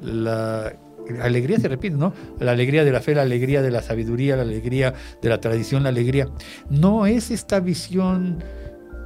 la 0.01 0.75
alegría 1.21 1.57
se 1.57 1.69
repite, 1.69 1.95
¿no? 1.95 2.11
La 2.37 2.51
alegría 2.51 2.83
de 2.83 2.91
la 2.91 2.99
fe, 2.99 3.15
la 3.15 3.21
alegría 3.21 3.61
de 3.61 3.71
la 3.71 3.81
sabiduría, 3.81 4.35
la 4.35 4.41
alegría 4.41 4.93
de 5.21 5.29
la 5.29 5.39
tradición, 5.39 5.83
la 5.83 5.89
alegría. 5.89 6.27
No 6.69 7.05
es 7.05 7.31
esta 7.31 7.61
visión 7.61 8.43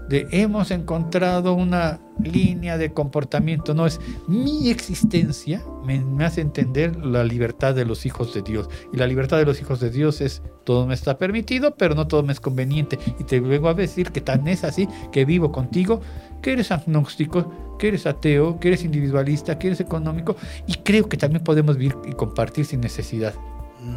de 0.09 0.27
hemos 0.31 0.71
encontrado 0.71 1.53
una 1.53 1.99
línea 2.23 2.77
de 2.77 2.93
comportamiento, 2.93 3.73
no 3.73 3.85
es 3.85 3.99
mi 4.27 4.69
existencia, 4.69 5.63
me, 5.83 6.23
hace 6.23 6.41
entender 6.41 6.95
la 7.05 7.23
libertad 7.23 7.75
de 7.75 7.85
los 7.85 8.05
hijos 8.05 8.33
de 8.33 8.41
Dios. 8.41 8.69
Y 8.93 8.97
la 8.97 9.07
libertad 9.07 9.37
de 9.37 9.45
los 9.45 9.59
hijos 9.59 9.79
de 9.79 9.89
Dios 9.89 10.21
es 10.21 10.41
todo 10.63 10.87
me 10.87 10.93
está 10.93 11.17
permitido, 11.17 11.75
pero 11.75 11.95
no 11.95 12.07
todo 12.07 12.23
me 12.23 12.33
es 12.33 12.39
conveniente. 12.39 12.97
Y 13.19 13.23
te 13.23 13.39
vengo 13.39 13.69
a 13.69 13.73
decir 13.73 14.11
que 14.11 14.21
tan 14.21 14.47
es 14.47 14.63
así 14.63 14.87
que 15.11 15.25
vivo 15.25 15.51
contigo, 15.51 16.01
que 16.41 16.53
eres 16.53 16.71
agnóstico, 16.71 17.77
que 17.79 17.89
eres 17.89 18.05
ateo, 18.05 18.59
que 18.59 18.69
eres 18.69 18.83
individualista, 18.83 19.59
que 19.59 19.67
eres 19.67 19.79
económico, 19.79 20.35
y 20.67 20.75
creo 20.75 21.09
que 21.09 21.17
también 21.17 21.43
podemos 21.43 21.77
vivir 21.77 21.95
y 22.07 22.13
compartir 22.13 22.65
sin 22.65 22.81
necesidad 22.81 23.33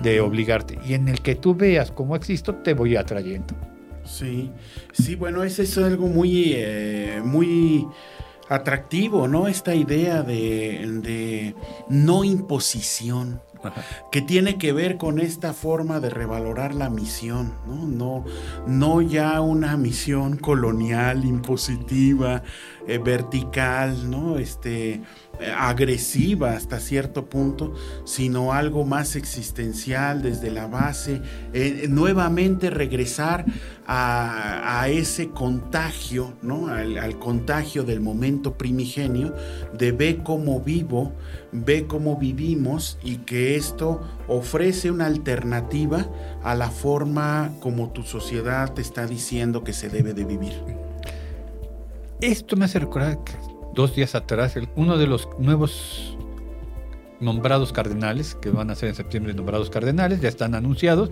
de 0.02 0.20
obligarte. 0.20 0.78
Y 0.86 0.94
en 0.94 1.08
el 1.08 1.20
que 1.20 1.34
tú 1.34 1.54
veas 1.54 1.90
cómo 1.90 2.16
existo, 2.16 2.56
te 2.56 2.74
voy 2.74 2.96
atrayendo. 2.96 3.54
Sí, 4.08 4.50
sí, 4.92 5.16
bueno, 5.16 5.44
es 5.44 5.58
eso 5.58 5.84
algo 5.84 6.06
muy, 6.06 6.54
eh, 6.56 7.20
muy 7.22 7.86
atractivo, 8.48 9.28
¿no? 9.28 9.48
Esta 9.48 9.74
idea 9.74 10.22
de, 10.22 11.54
no 11.88 12.24
imposición. 12.24 13.42
que 14.12 14.22
tiene 14.22 14.56
que 14.56 14.72
ver 14.72 14.98
con 14.98 15.18
esta 15.18 15.52
forma 15.52 15.98
de 15.98 16.10
revalorar 16.10 16.76
la 16.76 16.90
misión, 16.90 17.54
¿no? 17.66 17.86
No, 17.86 18.24
no 18.68 19.02
ya 19.02 19.40
una 19.40 19.76
misión 19.76 20.36
colonial, 20.36 21.24
impositiva, 21.24 22.44
eh, 22.86 22.98
vertical, 22.98 24.08
¿no? 24.08 24.38
Este, 24.38 25.02
agresiva 25.56 26.52
hasta 26.52 26.80
cierto 26.80 27.26
punto, 27.26 27.74
sino 28.04 28.52
algo 28.52 28.84
más 28.84 29.16
existencial 29.16 30.22
desde 30.22 30.50
la 30.50 30.66
base, 30.66 31.20
eh, 31.52 31.86
nuevamente 31.88 32.70
regresar 32.70 33.44
a, 33.86 34.86
ese 34.88 35.30
contagio, 35.30 36.34
¿no? 36.42 36.68
Al, 36.68 37.18
contagio 37.18 37.84
del 37.84 38.00
momento 38.00 38.56
primigenio, 38.56 39.34
de 39.76 39.92
ve 39.92 40.20
cómo 40.22 40.60
vivo, 40.60 41.12
ve 41.52 41.86
cómo 41.86 42.16
vivimos 42.16 42.98
y 43.02 43.18
que 43.18 43.56
esto 43.56 44.00
ofrece 44.28 44.90
una 44.90 45.06
alternativa 45.06 46.06
a 46.42 46.54
la 46.54 46.70
forma 46.70 47.52
como 47.60 47.90
tu 47.90 48.02
sociedad 48.02 48.72
te 48.74 48.82
está 48.82 49.06
diciendo 49.06 49.64
que 49.64 49.72
se 49.72 49.88
debe 49.88 50.14
de 50.14 50.24
vivir. 50.24 50.52
Esto 52.20 52.56
me 52.56 52.64
hace 52.64 52.78
recordar 52.78 53.22
que 53.24 53.32
dos 53.74 53.94
días 53.94 54.14
atrás, 54.14 54.54
uno 54.76 54.96
de 54.98 55.06
los 55.06 55.28
nuevos 55.38 56.16
nombrados 57.20 57.72
cardenales, 57.72 58.34
que 58.34 58.50
van 58.50 58.70
a 58.70 58.74
ser 58.74 58.90
en 58.90 58.94
septiembre 58.94 59.34
nombrados 59.34 59.70
cardenales, 59.70 60.20
ya 60.20 60.28
están 60.28 60.54
anunciados. 60.54 61.10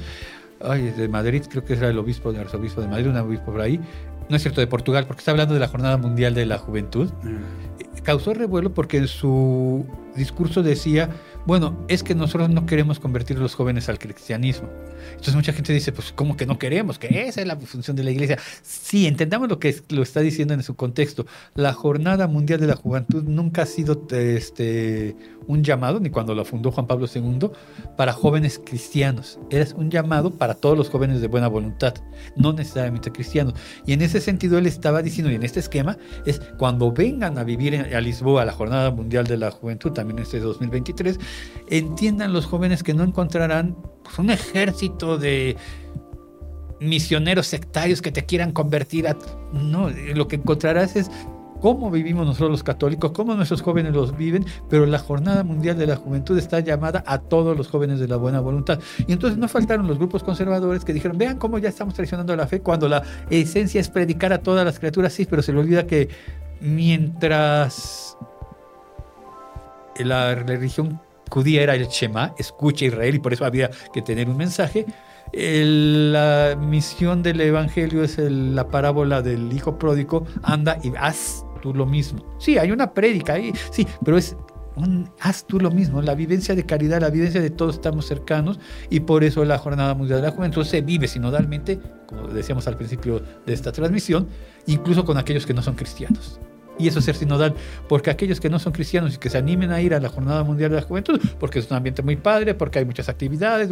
Ay, 0.60 0.90
de 0.90 1.08
Madrid, 1.08 1.42
creo 1.48 1.64
que 1.64 1.74
era 1.74 1.88
el 1.88 1.98
obispo, 1.98 2.30
el 2.30 2.36
arzobispo 2.36 2.80
de 2.80 2.88
Madrid, 2.88 3.08
un 3.08 3.16
obispo 3.16 3.52
por 3.52 3.60
ahí. 3.60 3.80
No 4.28 4.36
es 4.36 4.42
cierto, 4.42 4.60
de 4.60 4.66
Portugal, 4.66 5.06
porque 5.06 5.20
está 5.20 5.30
hablando 5.30 5.54
de 5.54 5.60
la 5.60 5.68
Jornada 5.68 5.96
Mundial 5.96 6.34
de 6.34 6.46
la 6.46 6.58
Juventud. 6.58 7.10
Mm. 7.22 8.02
Causó 8.02 8.34
revuelo 8.34 8.72
porque 8.72 8.98
en 8.98 9.08
su 9.08 9.84
discurso 10.16 10.62
decía 10.62 11.10
bueno, 11.46 11.76
es 11.86 12.02
que 12.02 12.16
nosotros 12.16 12.50
no 12.50 12.66
queremos 12.66 12.98
convertir 12.98 13.36
a 13.36 13.40
los 13.40 13.54
jóvenes 13.54 13.88
al 13.88 14.00
cristianismo. 14.00 14.68
Entonces 15.10 15.36
mucha 15.36 15.52
gente 15.52 15.72
dice, 15.72 15.92
pues 15.92 16.12
¿cómo 16.12 16.36
que 16.36 16.44
no 16.44 16.58
queremos? 16.58 16.98
Que 16.98 17.28
esa 17.28 17.40
es 17.40 17.46
la 17.46 17.56
función 17.56 17.96
de 17.96 18.02
la 18.02 18.10
iglesia. 18.10 18.36
Sí, 18.62 19.06
entendamos 19.06 19.48
lo 19.48 19.60
que 19.60 19.76
lo 19.90 20.02
está 20.02 20.20
diciendo 20.20 20.54
en 20.54 20.64
su 20.64 20.74
contexto. 20.74 21.24
La 21.54 21.72
Jornada 21.72 22.26
Mundial 22.26 22.58
de 22.58 22.66
la 22.66 22.74
Juventud 22.74 23.22
nunca 23.22 23.62
ha 23.62 23.66
sido 23.66 24.08
este, 24.10 25.14
un 25.46 25.62
llamado, 25.62 26.00
ni 26.00 26.10
cuando 26.10 26.34
la 26.34 26.44
fundó 26.44 26.72
Juan 26.72 26.88
Pablo 26.88 27.06
II, 27.14 27.50
para 27.96 28.12
jóvenes 28.12 28.60
cristianos. 28.64 29.38
Es 29.48 29.72
un 29.72 29.88
llamado 29.88 30.32
para 30.32 30.54
todos 30.54 30.76
los 30.76 30.90
jóvenes 30.90 31.20
de 31.20 31.28
buena 31.28 31.46
voluntad, 31.46 31.94
no 32.34 32.52
necesariamente 32.52 33.12
cristianos. 33.12 33.54
Y 33.86 33.92
en 33.92 34.02
ese 34.02 34.20
sentido 34.20 34.58
él 34.58 34.66
estaba 34.66 35.00
diciendo, 35.00 35.30
y 35.30 35.36
en 35.36 35.44
este 35.44 35.60
esquema, 35.60 35.96
es 36.24 36.40
cuando 36.58 36.90
vengan 36.90 37.38
a 37.38 37.44
vivir 37.44 37.76
a 37.94 38.00
Lisboa 38.00 38.44
la 38.44 38.52
Jornada 38.52 38.90
Mundial 38.90 39.28
de 39.28 39.36
la 39.36 39.52
Juventud, 39.52 39.92
también 39.92 40.05
este 40.18 40.40
2023, 40.40 41.18
entiendan 41.68 42.32
los 42.32 42.46
jóvenes 42.46 42.82
que 42.82 42.94
no 42.94 43.04
encontrarán 43.04 43.76
pues, 44.02 44.18
un 44.18 44.30
ejército 44.30 45.18
de 45.18 45.56
misioneros 46.80 47.46
sectarios 47.46 48.02
que 48.02 48.12
te 48.12 48.24
quieran 48.24 48.52
convertir 48.52 49.08
a... 49.08 49.16
No, 49.52 49.90
lo 49.90 50.28
que 50.28 50.36
encontrarás 50.36 50.96
es 50.96 51.10
cómo 51.60 51.90
vivimos 51.90 52.26
nosotros 52.26 52.50
los 52.50 52.62
católicos, 52.62 53.12
cómo 53.12 53.34
nuestros 53.34 53.62
jóvenes 53.62 53.92
los 53.94 54.16
viven, 54.16 54.44
pero 54.68 54.86
la 54.86 54.98
Jornada 54.98 55.42
Mundial 55.42 55.78
de 55.78 55.86
la 55.86 55.96
Juventud 55.96 56.36
está 56.38 56.60
llamada 56.60 57.02
a 57.06 57.18
todos 57.18 57.56
los 57.56 57.68
jóvenes 57.68 57.98
de 57.98 58.08
la 58.08 58.16
buena 58.16 58.40
voluntad. 58.40 58.78
Y 59.06 59.12
entonces 59.12 59.38
no 59.38 59.48
faltaron 59.48 59.86
los 59.86 59.98
grupos 59.98 60.22
conservadores 60.22 60.84
que 60.84 60.92
dijeron, 60.92 61.18
vean 61.18 61.38
cómo 61.38 61.58
ya 61.58 61.68
estamos 61.68 61.94
traicionando 61.94 62.34
la 62.36 62.46
fe 62.46 62.60
cuando 62.60 62.88
la 62.88 63.02
esencia 63.30 63.80
es 63.80 63.88
predicar 63.88 64.32
a 64.32 64.38
todas 64.38 64.64
las 64.64 64.78
criaturas, 64.78 65.12
sí, 65.12 65.26
pero 65.28 65.42
se 65.42 65.52
le 65.52 65.60
olvida 65.60 65.86
que 65.86 66.08
mientras 66.60 68.16
la 70.04 70.34
religión 70.34 71.00
judía 71.30 71.62
era 71.62 71.74
el 71.74 71.86
Shema, 71.88 72.34
escucha 72.38 72.84
Israel, 72.84 73.16
y 73.16 73.18
por 73.18 73.32
eso 73.32 73.44
había 73.44 73.70
que 73.92 74.02
tener 74.02 74.28
un 74.28 74.36
mensaje. 74.36 74.86
la 75.32 76.56
misión 76.58 77.22
del 77.22 77.40
Evangelio 77.40 78.04
es 78.04 78.18
la 78.18 78.68
parábola 78.68 79.22
del 79.22 79.52
hijo 79.52 79.78
pródigo, 79.78 80.26
anda 80.42 80.78
y 80.82 80.92
haz 80.98 81.44
tú 81.62 81.74
lo 81.74 81.86
mismo. 81.86 82.24
Sí, 82.38 82.58
hay 82.58 82.70
una 82.70 82.92
prédica 82.92 83.34
ahí, 83.34 83.52
sí, 83.70 83.86
pero 84.04 84.16
es 84.16 84.36
un, 84.76 85.10
haz 85.20 85.46
tú 85.46 85.58
lo 85.58 85.70
mismo, 85.70 86.02
la 86.02 86.14
vivencia 86.14 86.54
de 86.54 86.64
caridad, 86.64 87.00
la 87.00 87.10
vivencia 87.10 87.40
de 87.40 87.50
todos 87.50 87.76
estamos 87.76 88.06
cercanos 88.06 88.60
y 88.90 89.00
por 89.00 89.24
eso 89.24 89.44
la 89.44 89.58
Jornada 89.58 89.94
Mundial 89.94 90.20
de 90.20 90.28
la 90.28 90.32
Juventud 90.32 90.64
se 90.64 90.82
vive 90.82 91.08
sinodalmente, 91.08 91.80
como 92.06 92.28
decíamos 92.28 92.66
al 92.68 92.76
principio 92.76 93.22
de 93.46 93.52
esta 93.52 93.72
transmisión, 93.72 94.28
incluso 94.66 95.04
con 95.04 95.16
aquellos 95.16 95.46
que 95.46 95.54
no 95.54 95.62
son 95.62 95.74
cristianos 95.74 96.38
y 96.78 96.88
eso 96.88 96.98
es 96.98 97.04
ser 97.04 97.14
sinodal, 97.14 97.54
porque 97.88 98.10
aquellos 98.10 98.40
que 98.40 98.50
no 98.50 98.58
son 98.58 98.72
cristianos 98.72 99.14
y 99.14 99.18
que 99.18 99.30
se 99.30 99.38
animen 99.38 99.70
a 99.70 99.80
ir 99.80 99.94
a 99.94 100.00
la 100.00 100.08
Jornada 100.08 100.42
Mundial 100.44 100.70
de 100.70 100.76
la 100.76 100.82
Juventud, 100.82 101.20
porque 101.38 101.58
es 101.58 101.70
un 101.70 101.76
ambiente 101.76 102.02
muy 102.02 102.16
padre, 102.16 102.54
porque 102.54 102.78
hay 102.78 102.84
muchas 102.84 103.08
actividades, 103.08 103.70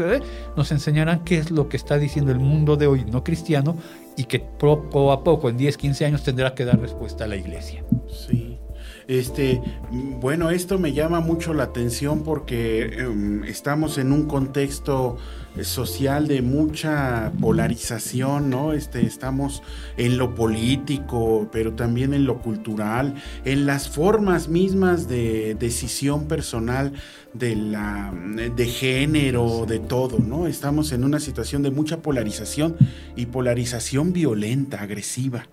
nos 0.56 0.72
enseñarán 0.72 1.24
qué 1.24 1.38
es 1.38 1.50
lo 1.50 1.68
que 1.68 1.76
está 1.76 1.98
diciendo 1.98 2.32
el 2.32 2.38
mundo 2.38 2.76
de 2.76 2.86
hoy 2.86 3.04
no 3.04 3.22
cristiano 3.24 3.76
y 4.16 4.24
que 4.24 4.40
poco 4.40 5.12
a 5.12 5.24
poco, 5.24 5.48
en 5.48 5.56
10, 5.56 5.76
15 5.76 6.06
años, 6.06 6.22
tendrá 6.22 6.54
que 6.54 6.64
dar 6.64 6.80
respuesta 6.80 7.24
a 7.24 7.26
la 7.26 7.36
iglesia. 7.36 7.84
Sí. 8.08 8.58
Este, 9.06 9.60
bueno, 9.90 10.50
esto 10.50 10.78
me 10.78 10.92
llama 10.92 11.20
mucho 11.20 11.52
la 11.52 11.64
atención 11.64 12.22
porque 12.22 12.84
em, 12.84 13.44
estamos 13.44 13.98
en 13.98 14.12
un 14.12 14.26
contexto 14.26 15.18
social 15.62 16.26
de 16.26 16.42
mucha 16.42 17.32
polarización, 17.40 18.50
¿no? 18.50 18.72
Este, 18.72 19.06
estamos 19.06 19.62
en 19.96 20.18
lo 20.18 20.34
político, 20.34 21.48
pero 21.52 21.74
también 21.74 22.12
en 22.14 22.24
lo 22.24 22.40
cultural, 22.40 23.14
en 23.44 23.66
las 23.66 23.88
formas 23.88 24.48
mismas 24.48 25.08
de 25.08 25.54
decisión 25.54 26.26
personal 26.26 26.92
de 27.32 27.56
la 27.56 28.12
de 28.56 28.66
género, 28.66 29.66
de 29.66 29.78
todo, 29.78 30.18
¿no? 30.18 30.46
Estamos 30.46 30.92
en 30.92 31.04
una 31.04 31.20
situación 31.20 31.62
de 31.62 31.70
mucha 31.70 32.02
polarización 32.02 32.76
y 33.16 33.26
polarización 33.26 34.12
violenta, 34.12 34.80
agresiva. 34.80 35.48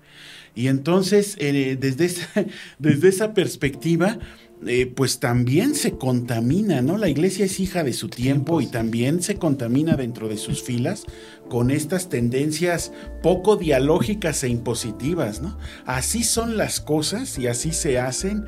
Y 0.54 0.68
entonces, 0.68 1.36
eh, 1.40 1.78
desde, 1.80 2.12
desde 2.80 3.08
esa 3.08 3.34
perspectiva, 3.34 4.20
eh, 4.68 4.86
pues 4.86 5.20
también 5.20 5.74
se 5.74 5.94
contamina, 5.94 6.82
¿no? 6.82 6.98
La 6.98 7.10
iglesia 7.10 7.46
es 7.46 7.60
hija 7.60 7.84
de 7.84 7.94
su 7.94 8.10
tiempo 8.10 8.62
y 8.62 8.68
también 8.68 9.24
se 9.24 9.36
contamina 9.36 9.96
dentro 9.96 10.28
de 10.28 10.38
sus 10.38 10.62
filas 10.62 11.06
con 11.50 11.72
estas 11.72 12.10
tendencias 12.10 12.92
poco 13.24 13.58
dialógicas 13.58 14.44
e 14.44 14.50
impositivas, 14.50 15.42
¿no? 15.42 15.58
Así 15.86 16.24
son 16.24 16.58
las 16.58 16.80
cosas 16.80 17.40
y 17.40 17.48
así 17.48 17.72
se 17.72 17.98
hacen 17.98 18.46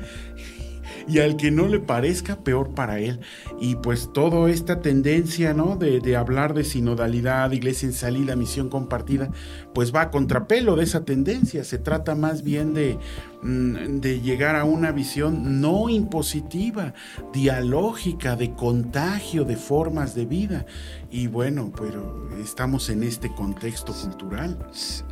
y 1.06 1.20
al 1.20 1.36
que 1.36 1.50
no 1.50 1.68
le 1.68 1.80
parezca, 1.80 2.36
peor 2.36 2.70
para 2.74 2.98
él. 2.98 3.20
Y 3.60 3.76
pues 3.76 4.12
toda 4.12 4.50
esta 4.50 4.80
tendencia, 4.80 5.54
¿no? 5.54 5.76
De, 5.76 6.00
de, 6.00 6.16
hablar 6.16 6.54
de 6.54 6.64
sinodalidad, 6.64 7.50
iglesia 7.52 7.86
en 7.86 7.92
salida, 7.92 8.36
misión 8.36 8.68
compartida, 8.68 9.30
pues 9.74 9.94
va 9.94 10.02
a 10.02 10.10
contrapelo 10.10 10.76
de 10.76 10.84
esa 10.84 11.04
tendencia. 11.04 11.64
Se 11.64 11.78
trata 11.78 12.14
más 12.14 12.42
bien 12.42 12.74
de, 12.74 12.98
mm, 13.42 14.00
de 14.00 14.20
llegar 14.20 14.56
a 14.56 14.64
una 14.64 14.92
visión 14.92 15.60
no 15.60 15.88
impositiva, 15.88 16.94
dialógica, 17.32 18.36
de 18.36 18.54
contagio 18.54 19.44
de 19.44 19.56
formas 19.56 20.14
de 20.14 20.26
vida. 20.26 20.66
Y 21.10 21.26
bueno, 21.26 21.72
pero 21.76 22.28
estamos 22.42 22.88
en 22.90 23.02
este 23.02 23.32
contexto 23.32 23.92
cultural. 23.92 24.58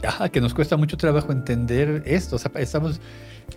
Ajá, 0.07 0.29
que 0.29 0.41
nos 0.41 0.55
cuesta 0.55 0.77
mucho 0.77 0.97
trabajo 0.97 1.33
entender 1.33 2.03
esto. 2.07 2.37
O 2.37 2.39
sea, 2.39 2.51
estamos 2.57 3.01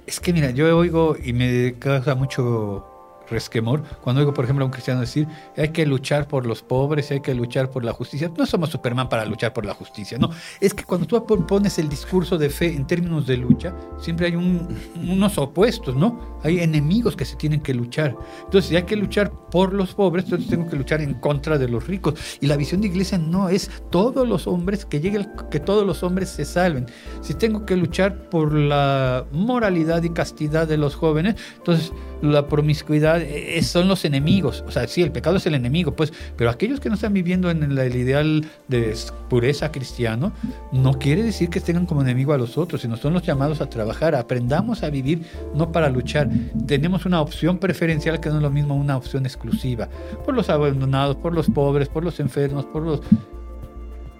es 0.05 0.19
que 0.19 0.33
mira, 0.33 0.51
yo 0.51 0.77
oigo 0.77 1.15
y 1.23 1.33
me 1.33 1.75
causa 1.79 2.15
mucho 2.15 2.94
resquemor 3.29 3.83
cuando 4.01 4.21
oigo, 4.21 4.33
por 4.33 4.45
ejemplo, 4.45 4.63
a 4.63 4.67
un 4.67 4.71
cristiano 4.71 5.01
decir, 5.01 5.27
hay 5.57 5.69
que 5.69 5.85
luchar 5.85 6.27
por 6.27 6.45
los 6.45 6.61
pobres, 6.61 7.11
hay 7.11 7.21
que 7.21 7.33
luchar 7.33 7.69
por 7.69 7.83
la 7.83 7.93
justicia. 7.93 8.31
No 8.37 8.45
somos 8.45 8.69
Superman 8.69 9.09
para 9.09 9.25
luchar 9.25 9.53
por 9.53 9.65
la 9.65 9.73
justicia, 9.73 10.17
no. 10.17 10.29
Es 10.59 10.73
que 10.73 10.83
cuando 10.83 11.07
tú 11.07 11.25
pones 11.45 11.79
el 11.79 11.89
discurso 11.89 12.37
de 12.37 12.49
fe 12.49 12.73
en 12.73 12.87
términos 12.87 13.25
de 13.27 13.37
lucha, 13.37 13.73
siempre 13.99 14.27
hay 14.27 14.35
unos 14.35 15.37
opuestos, 15.37 15.95
¿no? 15.95 16.39
Hay 16.43 16.59
enemigos 16.59 17.15
que 17.15 17.25
se 17.25 17.35
tienen 17.35 17.61
que 17.61 17.73
luchar. 17.73 18.15
Entonces, 18.45 18.69
si 18.69 18.75
hay 18.75 18.83
que 18.83 18.95
luchar 18.95 19.31
por 19.51 19.73
los 19.73 19.93
pobres, 19.93 20.25
entonces 20.25 20.49
tengo 20.49 20.69
que 20.69 20.75
luchar 20.75 21.01
en 21.01 21.15
contra 21.15 21.57
de 21.57 21.67
los 21.67 21.87
ricos. 21.87 22.37
Y 22.41 22.47
la 22.47 22.57
visión 22.57 22.81
de 22.81 22.87
iglesia 22.87 23.17
no 23.17 23.49
es 23.49 23.69
todos 23.89 24.27
los 24.27 24.47
hombres, 24.47 24.85
que 24.85 24.99
llegue 24.99 25.25
que 25.49 25.59
todos 25.59 25.85
los 25.85 26.03
hombres 26.03 26.29
se 26.29 26.45
salven. 26.45 26.87
Si 27.21 27.33
tengo 27.33 27.65
que 27.65 27.75
luchar 27.75 28.29
por 28.29 28.53
la 28.53 29.25
moralidad 29.31 30.03
y 30.03 30.09
castidad 30.09 30.67
de 30.67 30.77
los 30.77 30.95
jóvenes, 30.95 31.35
entonces 31.57 31.91
la 32.21 32.47
promiscuidad 32.47 33.14
eh, 33.21 33.61
son 33.63 33.87
los 33.87 34.05
enemigos. 34.05 34.63
O 34.67 34.71
sea, 34.71 34.87
sí, 34.87 35.01
el 35.01 35.11
pecado 35.11 35.37
es 35.37 35.45
el 35.45 35.55
enemigo, 35.55 35.95
pues, 35.95 36.13
pero 36.35 36.49
aquellos 36.49 36.79
que 36.79 36.89
no 36.89 36.95
están 36.95 37.13
viviendo 37.13 37.49
en 37.49 37.63
el 37.63 37.95
ideal 37.95 38.45
de 38.67 38.95
pureza 39.29 39.71
cristiano, 39.71 40.31
no 40.71 40.97
quiere 40.99 41.23
decir 41.23 41.49
que 41.49 41.59
tengan 41.59 41.85
como 41.85 42.01
enemigo 42.01 42.33
a 42.33 42.37
los 42.37 42.57
otros, 42.57 42.81
sino 42.81 42.97
son 42.97 43.13
los 43.13 43.23
llamados 43.23 43.61
a 43.61 43.69
trabajar. 43.69 44.15
Aprendamos 44.15 44.83
a 44.83 44.89
vivir 44.89 45.21
no 45.53 45.71
para 45.71 45.89
luchar. 45.89 46.29
Tenemos 46.67 47.05
una 47.05 47.21
opción 47.21 47.57
preferencial 47.57 48.19
que 48.19 48.29
no 48.29 48.37
es 48.37 48.41
lo 48.41 48.51
mismo 48.51 48.75
una 48.75 48.97
opción 48.97 49.25
exclusiva. 49.25 49.89
Por 50.23 50.33
los 50.33 50.49
abandonados, 50.49 51.15
por 51.15 51.33
los 51.33 51.47
pobres, 51.47 51.89
por 51.89 52.03
los 52.03 52.19
enfermos, 52.19 52.65
por 52.65 52.83
los 52.83 53.01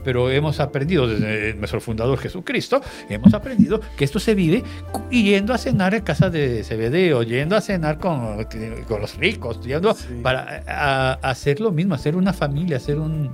pero 0.05 0.29
hemos 0.29 0.59
aprendido 0.59 1.07
desde 1.07 1.55
nuestro 1.55 1.81
fundador 1.81 2.19
Jesucristo, 2.19 2.81
hemos 3.09 3.33
aprendido 3.33 3.81
que 3.97 4.05
esto 4.05 4.19
se 4.19 4.35
vive 4.35 4.63
yendo 5.09 5.53
a 5.53 5.57
cenar 5.57 5.95
en 5.95 6.03
casa 6.03 6.29
de 6.29 6.63
CBD 6.63 7.13
o 7.13 7.23
yendo 7.23 7.55
a 7.55 7.61
cenar 7.61 7.97
con, 7.97 8.45
con 8.87 9.01
los 9.01 9.17
ricos, 9.17 9.59
yendo 9.65 9.95
para 10.21 11.17
hacer 11.21 11.59
lo 11.59 11.71
mismo, 11.71 11.95
hacer 11.95 12.15
una 12.15 12.31
familia, 12.31 12.77
hacer 12.77 12.99
un, 12.99 13.31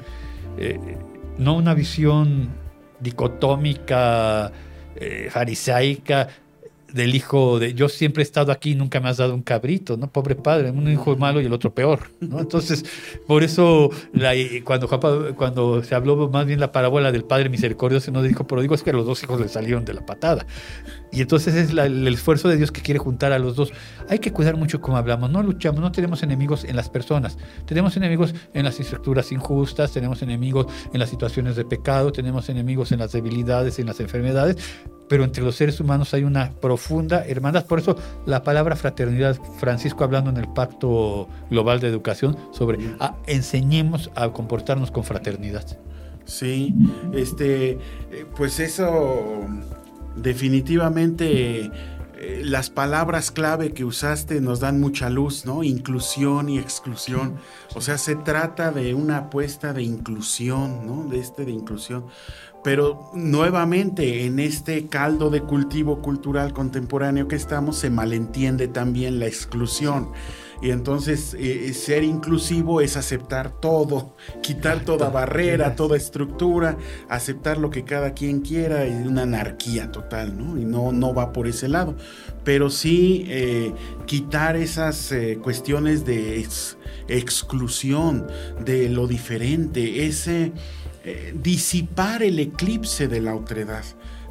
eh, 0.58 0.80
no 1.38 1.56
una 1.56 1.74
visión 1.74 2.50
dicotómica, 3.00 4.52
eh, 4.96 5.28
farisaica, 5.30 6.28
del 6.94 7.16
hijo 7.16 7.60
de 7.60 7.74
yo 7.74 7.90
siempre 7.90 8.22
he 8.22 8.26
estado 8.26 8.52
aquí 8.52 8.72
y 8.72 8.76
nunca 8.76 9.00
me 9.00 9.10
has 9.10 9.18
dado 9.18 9.34
un 9.34 9.42
cabrito, 9.42 9.98
¿no? 9.98 10.12
Pobre 10.12 10.36
padre, 10.36 10.72
un 10.72 10.90
hijo 10.92 11.16
malo 11.16 11.42
y 11.42 11.46
el 11.46 11.54
otro 11.54 11.74
peor, 11.74 12.12
¿no? 12.20 12.40
Entonces, 12.40 12.86
por 13.28 13.44
eso 13.44 13.90
cuando, 14.64 14.88
cuando 15.36 15.84
se 15.84 15.96
habló 15.96 16.30
más 16.30 16.46
bien 16.46 16.60
la 16.60 16.72
parábola 16.72 17.12
del 17.12 17.24
padre 17.24 17.50
misericordioso, 17.50 18.12
no 18.12 18.22
dijo, 18.22 18.46
pero 18.48 18.62
digo 18.62 18.76
es 18.76 18.84
que 18.84 18.94
los 18.94 19.06
dos 19.06 19.24
hijos 19.24 19.40
le 19.40 19.48
salieron 19.48 19.86
de 19.86 19.94
la 19.94 20.06
patada. 20.06 20.46
Y 21.12 21.22
entonces 21.22 21.56
es 21.56 21.72
el 21.72 22.08
esfuerzo 22.08 22.48
de 22.48 22.58
Dios 22.58 22.72
que 22.72 22.82
quiere 22.82 23.00
juntar 23.00 23.32
a 23.34 23.40
los 23.40 23.56
dos. 23.56 23.74
Hay 24.10 24.20
que 24.20 24.32
cuidar 24.32 24.56
mucho 24.56 24.80
cómo 24.80 24.98
hablamos, 24.98 25.30
no 25.30 25.44
luchamos, 25.44 25.82
no 25.82 25.92
tenemos 25.92 26.24
enemigos 26.24 26.64
en 26.64 26.76
las 26.76 26.90
personas, 26.90 27.38
tenemos 27.66 27.98
enemigos 27.98 28.34
en 28.54 28.66
las 28.66 28.80
estructuras 28.80 29.32
injustas, 29.32 29.92
tenemos 29.92 30.22
enemigos 30.22 30.68
en 30.94 31.00
las 31.00 31.10
situaciones 31.10 31.56
de 31.56 31.66
pecado, 31.66 32.12
tenemos 32.12 32.50
enemigos 32.50 32.92
en 32.92 33.00
las 33.00 33.12
debilidades, 33.12 33.80
en 33.80 33.88
las 33.88 34.00
enfermedades, 34.00 34.58
pero 35.10 35.26
entre 35.26 35.44
los 35.44 35.56
seres 35.56 35.80
humanos 35.82 36.14
hay 36.14 36.24
una 36.24 36.52
profunda 36.54 36.81
hermandad. 37.28 37.66
Por 37.66 37.80
eso 37.80 37.96
la 38.26 38.44
palabra 38.44 38.76
fraternidad, 38.76 39.38
Francisco 39.60 40.04
hablando 40.04 40.30
en 40.30 40.38
el 40.38 40.48
Pacto 40.48 41.28
Global 41.50 41.80
de 41.80 41.88
Educación 41.88 42.38
sobre 42.52 42.80
ah, 43.00 43.16
enseñemos 43.28 44.12
a 44.16 44.30
comportarnos 44.30 44.92
con 44.92 45.04
fraternidad. 45.04 45.66
Sí, 46.26 46.74
este, 47.14 47.78
pues 48.36 48.60
eso 48.60 49.46
definitivamente 50.16 51.72
eh, 52.24 52.44
las 52.46 52.70
palabras 52.70 53.32
clave 53.32 53.74
que 53.74 53.84
usaste 53.84 54.42
nos 54.42 54.60
dan 54.60 54.80
mucha 54.80 55.10
luz, 55.10 55.48
¿no? 55.48 55.64
Inclusión 55.64 56.50
y 56.50 56.60
exclusión. 56.60 57.38
O 57.74 57.82
sea, 57.82 57.98
se 57.98 58.16
trata 58.16 58.72
de 58.72 58.94
una 58.94 59.18
apuesta 59.18 59.74
de 59.74 59.82
inclusión, 59.82 60.86
¿no? 60.86 61.10
De 61.10 61.18
este 61.20 61.46
de 61.46 61.52
inclusión. 61.52 62.06
Pero 62.64 63.10
nuevamente 63.14 64.26
en 64.26 64.40
este 64.40 64.88
caldo 64.88 65.30
de 65.30 65.42
cultivo 65.42 66.02
cultural 66.02 66.54
contemporáneo 66.54 67.28
que 67.28 67.36
estamos 67.36 67.78
se 67.78 67.90
malentiende 67.90 68.68
también 68.68 69.20
la 69.20 69.26
exclusión. 69.26 70.10
Y 70.62 70.70
entonces 70.70 71.34
eh, 71.34 71.70
eh, 71.70 71.74
ser 71.74 72.04
inclusivo 72.04 72.82
es 72.82 72.96
aceptar 72.96 73.60
todo, 73.60 74.14
quitar 74.44 74.86
toda 74.86 75.10
barrera, 75.10 75.76
toda 75.76 75.98
estructura, 75.98 76.78
aceptar 77.10 77.58
lo 77.58 77.72
que 77.72 77.84
cada 77.84 78.14
quien 78.14 78.42
quiera, 78.42 78.86
es 78.86 79.08
una 79.08 79.24
anarquía 79.24 79.92
total, 79.92 80.38
¿no? 80.38 80.60
Y 80.60 80.66
no, 80.66 80.92
no 80.92 81.16
va 81.16 81.34
por 81.34 81.48
ese 81.48 81.68
lado. 81.68 81.96
Pero 82.44 82.70
sí 82.70 83.26
eh, 83.28 83.74
quitar 84.06 84.56
esas 84.56 85.12
cuestiones 85.42 86.06
de 86.06 86.46
exclusión, 87.08 88.28
de 88.64 88.88
lo 88.88 89.08
diferente, 89.08 90.06
ese 90.06 90.52
eh, 91.04 91.34
disipar 91.36 92.22
el 92.22 92.38
eclipse 92.38 93.08
de 93.08 93.22
la 93.22 93.36
otredad. 93.36 93.84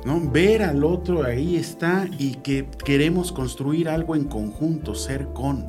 ¿no? 0.04 0.20
Ver 0.30 0.62
al 0.62 0.84
otro 0.84 1.24
ahí 1.24 1.56
está 1.56 2.08
y 2.18 2.36
que 2.36 2.68
queremos 2.84 3.32
construir 3.32 3.88
algo 3.88 4.14
en 4.14 4.24
conjunto, 4.24 4.94
ser 4.94 5.28
con. 5.34 5.66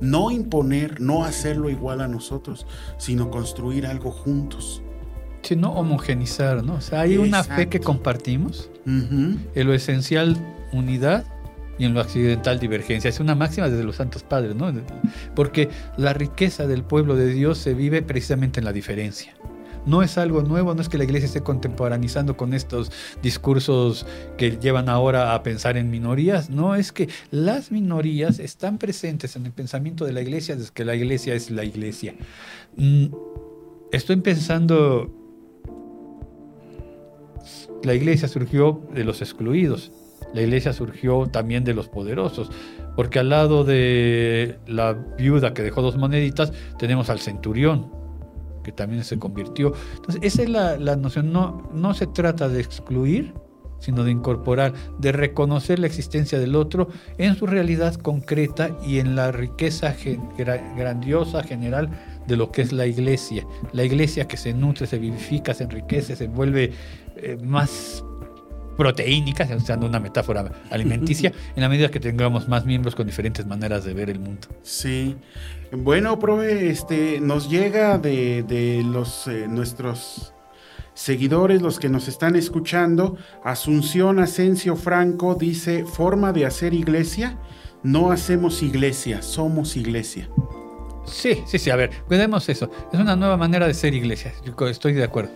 ¿no? 0.00 0.30
imponer, 0.30 1.00
no 1.00 1.24
hacerlo 1.24 1.68
igual 1.68 2.00
a 2.00 2.08
nosotros, 2.08 2.66
sino 2.96 3.30
construir 3.30 3.86
algo 3.86 4.12
juntos. 4.12 4.82
Sí, 5.42 5.56
no 5.56 5.72
homogenizar, 5.72 6.64
¿no? 6.64 6.74
O 6.74 6.80
sea, 6.80 7.02
hay 7.02 7.18
una 7.18 7.44
fe 7.44 7.68
que 7.68 7.80
compartimos, 7.80 8.70
en 8.84 9.46
lo 9.54 9.74
esencial 9.74 10.36
unidad 10.72 11.24
y 11.78 11.84
en 11.84 11.94
lo 11.94 12.00
accidental 12.00 12.58
divergencia. 12.58 13.08
Es 13.08 13.20
una 13.20 13.34
máxima 13.34 13.68
desde 13.68 13.84
los 13.84 13.96
santos 13.96 14.22
padres, 14.22 14.56
¿no? 14.56 14.72
Porque 15.34 15.68
la 15.96 16.12
riqueza 16.14 16.66
del 16.66 16.82
pueblo 16.82 17.14
de 17.14 17.28
Dios 17.28 17.58
se 17.58 17.74
vive 17.74 18.02
precisamente 18.02 18.60
en 18.60 18.64
la 18.64 18.72
diferencia 18.72 19.34
no 19.86 20.02
es 20.02 20.18
algo 20.18 20.42
nuevo, 20.42 20.74
no 20.74 20.82
es 20.82 20.88
que 20.88 20.98
la 20.98 21.04
iglesia 21.04 21.26
esté 21.26 21.42
contemporaneizando 21.42 22.36
con 22.36 22.52
estos 22.52 22.92
discursos 23.22 24.06
que 24.36 24.58
llevan 24.58 24.88
ahora 24.88 25.34
a 25.34 25.42
pensar 25.42 25.76
en 25.76 25.90
minorías, 25.90 26.50
no, 26.50 26.74
es 26.74 26.92
que 26.92 27.08
las 27.30 27.70
minorías 27.70 28.38
están 28.38 28.78
presentes 28.78 29.36
en 29.36 29.46
el 29.46 29.52
pensamiento 29.52 30.04
de 30.04 30.12
la 30.12 30.20
iglesia 30.20 30.56
desde 30.56 30.72
que 30.72 30.84
la 30.84 30.94
iglesia 30.94 31.34
es 31.34 31.50
la 31.50 31.64
iglesia. 31.64 32.14
Mm, 32.76 33.06
estoy 33.92 34.16
pensando, 34.16 35.10
la 37.82 37.94
iglesia 37.94 38.28
surgió 38.28 38.82
de 38.92 39.04
los 39.04 39.22
excluidos, 39.22 39.92
la 40.34 40.42
iglesia 40.42 40.72
surgió 40.72 41.26
también 41.26 41.64
de 41.64 41.74
los 41.74 41.88
poderosos, 41.88 42.50
porque 42.96 43.18
al 43.18 43.28
lado 43.28 43.62
de 43.64 44.58
la 44.66 44.94
viuda 44.94 45.54
que 45.54 45.62
dejó 45.62 45.82
dos 45.82 45.96
moneditas 45.96 46.52
tenemos 46.78 47.10
al 47.10 47.20
centurión, 47.20 47.90
que 48.66 48.72
también 48.72 49.04
se 49.04 49.16
convirtió. 49.16 49.72
Entonces, 49.94 50.20
esa 50.24 50.42
es 50.42 50.48
la, 50.48 50.96
noción. 50.96 51.32
No, 51.32 51.70
no 51.72 51.94
se 51.94 52.08
trata 52.08 52.48
de 52.48 52.60
excluir, 52.60 53.32
sino 53.78 54.02
de 54.02 54.10
incorporar, 54.10 54.74
de 54.98 55.12
reconocer 55.12 55.78
la 55.78 55.86
existencia 55.86 56.40
del 56.40 56.56
otro 56.56 56.88
en 57.16 57.36
su 57.36 57.46
realidad 57.46 57.94
concreta 57.94 58.76
y 58.84 58.98
en 58.98 59.14
la 59.14 59.30
riqueza 59.30 59.94
grandiosa 60.76 61.44
general 61.44 61.90
de 62.26 62.36
lo 62.36 62.50
que 62.50 62.62
es 62.62 62.72
la 62.72 62.86
iglesia. 62.86 63.46
La 63.72 63.84
iglesia 63.84 64.26
que 64.26 64.36
se 64.36 64.52
nutre, 64.52 64.88
se 64.88 64.98
vivifica, 64.98 65.54
se 65.54 65.62
enriquece, 65.62 66.16
se 66.16 66.26
vuelve 66.26 66.72
eh, 67.16 67.38
más 67.40 68.02
proteínica, 68.76 69.48
usando 69.56 69.86
una 69.86 70.00
metáfora 70.00 70.50
alimenticia, 70.70 71.32
en 71.56 71.62
la 71.62 71.68
medida 71.68 71.88
que 71.88 72.00
tengamos 72.00 72.48
más 72.48 72.66
miembros 72.66 72.96
con 72.96 73.06
diferentes 73.06 73.46
maneras 73.46 73.84
de 73.84 73.94
ver 73.94 74.10
el 74.10 74.18
mundo. 74.18 74.48
Sí. 74.62 75.16
Bueno, 75.72 76.18
profe, 76.18 76.70
este, 76.70 77.20
nos 77.20 77.50
llega 77.50 77.98
de, 77.98 78.82
los 78.84 79.26
eh, 79.26 79.46
nuestros 79.48 80.32
seguidores, 80.94 81.60
los 81.60 81.78
que 81.78 81.88
nos 81.88 82.08
están 82.08 82.36
escuchando, 82.36 83.16
Asunción 83.44 84.18
Asensio 84.18 84.76
Franco 84.76 85.34
dice, 85.34 85.84
forma 85.84 86.32
de 86.32 86.46
hacer 86.46 86.72
iglesia, 86.72 87.38
no 87.82 88.10
hacemos 88.12 88.62
iglesia, 88.62 89.22
somos 89.22 89.76
iglesia. 89.76 90.28
Sí, 91.04 91.42
sí, 91.46 91.58
sí, 91.58 91.70
a 91.70 91.76
ver, 91.76 91.90
cuidemos 92.06 92.48
eso. 92.48 92.70
Es 92.92 92.98
una 92.98 93.14
nueva 93.14 93.36
manera 93.36 93.66
de 93.66 93.74
ser 93.74 93.94
iglesia, 93.94 94.32
yo 94.44 94.68
estoy 94.68 94.92
de 94.92 95.04
acuerdo. 95.04 95.30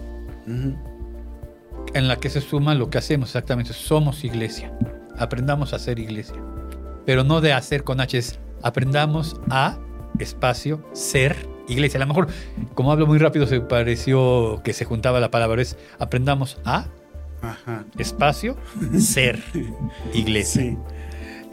En 0.47 2.09
la 2.09 2.17
que 2.17 2.31
se 2.31 2.41
suma 2.41 2.75
lo 2.75 2.89
que 2.89 2.99
hacemos 2.99 3.31
exactamente, 3.31 3.73
somos 3.73 4.25
iglesia. 4.25 4.73
Aprendamos 5.19 5.73
a 5.75 5.79
ser 5.79 5.99
iglesia. 5.99 6.37
Pero 7.05 7.25
no 7.25 7.41
de 7.41 7.53
hacer 7.53 7.85
con 7.85 8.01
H, 8.01 8.21
aprendamos 8.63 9.41
a, 9.51 9.79
espacio, 10.19 10.85
ser 10.93 11.37
iglesia. 11.69 11.99
A 11.99 12.01
lo 12.01 12.07
mejor, 12.07 12.29
como 12.75 12.93
hablo 12.93 13.07
muy 13.07 13.19
rápido, 13.19 13.47
se 13.47 13.61
pareció 13.61 14.61
que 14.65 14.73
se 14.73 14.85
juntaba 14.85 15.21
la 15.21 15.31
palabra, 15.31 15.63
es 15.63 15.77
aprendamos 15.99 16.59
a, 16.65 16.87
espacio, 17.99 18.57
ser 18.99 19.43
iglesia. 20.15 20.63
Sí. 20.63 20.79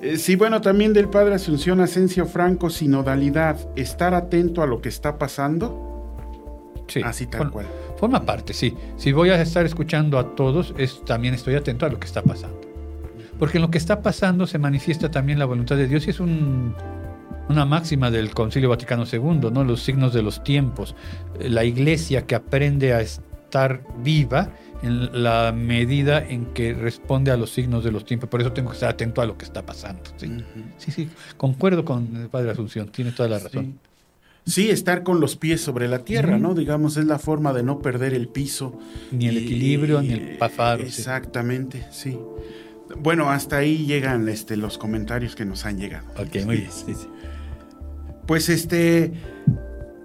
Eh, 0.01 0.17
sí, 0.17 0.35
bueno, 0.35 0.61
también 0.61 0.93
del 0.93 1.09
padre 1.09 1.35
Asunción 1.35 1.79
Asensio 1.81 2.27
Franco, 2.27 2.69
sinodalidad, 2.69 3.57
estar 3.75 4.13
atento 4.13 4.61
a 4.61 4.67
lo 4.67 4.81
que 4.81 4.89
está 4.89 5.17
pasando. 5.17 5.83
Sí, 6.87 7.01
así 7.03 7.25
tal 7.25 7.51
cual. 7.51 7.65
Forma 7.97 8.23
parte, 8.23 8.53
sí. 8.53 8.75
Si 8.97 9.11
voy 9.11 9.29
a 9.29 9.41
estar 9.41 9.65
escuchando 9.65 10.19
a 10.19 10.35
todos, 10.35 10.73
es, 10.77 11.03
también 11.05 11.33
estoy 11.33 11.55
atento 11.55 11.85
a 11.85 11.89
lo 11.89 11.99
que 11.99 12.05
está 12.05 12.21
pasando. 12.21 12.61
Porque 13.39 13.57
en 13.57 13.63
lo 13.63 13.71
que 13.71 13.77
está 13.77 14.01
pasando 14.01 14.45
se 14.47 14.59
manifiesta 14.59 15.09
también 15.09 15.39
la 15.39 15.45
voluntad 15.45 15.77
de 15.77 15.87
Dios 15.87 16.07
y 16.07 16.11
es 16.11 16.19
una 17.49 17.65
máxima 17.65 18.11
del 18.11 18.33
Concilio 18.33 18.69
Vaticano 18.69 19.05
II, 19.11 19.49
¿no? 19.51 19.63
Los 19.63 19.83
signos 19.83 20.13
de 20.13 20.21
los 20.21 20.43
tiempos. 20.43 20.95
La 21.39 21.63
iglesia 21.63 22.25
que 22.25 22.35
aprende 22.35 22.93
a 22.93 23.01
estar 23.01 23.81
viva 24.03 24.51
en 24.83 25.23
la 25.23 25.51
medida 25.51 26.23
en 26.23 26.45
que 26.47 26.73
responde 26.73 27.31
a 27.31 27.37
los 27.37 27.51
signos 27.51 27.83
de 27.83 27.91
los 27.91 28.05
tiempos. 28.05 28.29
Por 28.29 28.41
eso 28.41 28.51
tengo 28.51 28.69
que 28.69 28.75
estar 28.75 28.89
atento 28.89 29.21
a 29.21 29.25
lo 29.25 29.37
que 29.37 29.45
está 29.45 29.65
pasando. 29.65 30.01
Sí, 30.77 30.91
sí, 30.91 31.09
concuerdo 31.37 31.85
con 31.85 32.15
el 32.15 32.29
Padre 32.29 32.51
Asunción, 32.51 32.89
tiene 32.89 33.11
toda 33.11 33.29
la 33.29 33.39
razón. 33.39 33.79
Sí. 34.45 34.69
estar 34.69 35.03
con 35.03 35.19
los 35.19 35.35
pies 35.35 35.59
sobre 35.61 35.87
la 35.87 35.99
tierra, 35.99 36.37
¿no? 36.37 36.53
Digamos, 36.53 36.95
es 36.97 37.05
la 37.05 37.19
forma 37.19 37.53
de 37.53 37.63
no 37.63 37.81
perder 37.81 38.13
el 38.13 38.27
piso. 38.27 38.79
Ni 39.11 39.27
el 39.27 39.37
equilibrio, 39.37 40.01
ni 40.01 40.13
el 40.13 40.37
pafaro. 40.37 40.83
Exactamente, 40.83 41.85
sí. 41.91 42.17
Bueno, 42.99 43.29
hasta 43.29 43.57
ahí 43.57 43.85
llegan 43.85 44.29
este, 44.29 44.55
los 44.55 44.77
comentarios 44.77 45.35
que 45.35 45.43
nos 45.43 45.65
han 45.65 45.77
llegado. 45.77 46.07
Ok, 46.17 46.45
muy 46.45 46.57
bien. 46.57 46.69
Pues 48.27 48.49
este, 48.49 49.13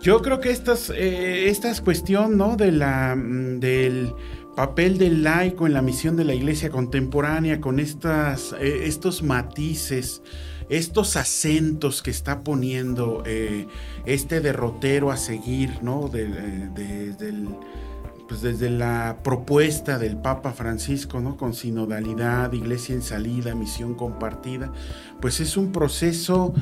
yo 0.00 0.22
creo 0.22 0.40
que 0.40 0.50
estas, 0.50 0.90
eh, 0.90 1.48
esta 1.48 1.70
es 1.70 1.80
cuestión, 1.80 2.38
¿no? 2.38 2.56
De 2.56 2.70
la, 2.70 3.16
mm, 3.16 3.58
del 3.60 4.14
papel 4.56 4.98
del 4.98 5.22
laico 5.22 5.66
en 5.66 5.74
la 5.74 5.82
misión 5.82 6.16
de 6.16 6.24
la 6.24 6.34
iglesia 6.34 6.70
contemporánea 6.70 7.60
con 7.60 7.80
estas, 7.80 8.54
eh, 8.60 8.82
estos 8.84 9.22
matices, 9.22 10.22
estos 10.68 11.16
acentos 11.16 12.02
que 12.02 12.10
está 12.10 12.42
poniendo 12.44 13.22
eh, 13.26 13.66
este 14.06 14.40
derrotero 14.40 15.10
a 15.10 15.16
seguir, 15.16 15.82
¿no? 15.82 16.10
Eh, 16.14 17.14
pues 18.28 18.42
desde 18.42 18.70
la 18.70 19.18
propuesta 19.22 19.98
del 19.98 20.16
Papa 20.16 20.52
Francisco, 20.52 21.20
¿no? 21.20 21.36
Con 21.36 21.54
sinodalidad, 21.54 22.52
iglesia 22.52 22.94
en 22.94 23.02
salida, 23.02 23.54
misión 23.54 23.94
compartida, 23.94 24.72
pues 25.20 25.40
es 25.40 25.56
un 25.56 25.72
proceso 25.72 26.54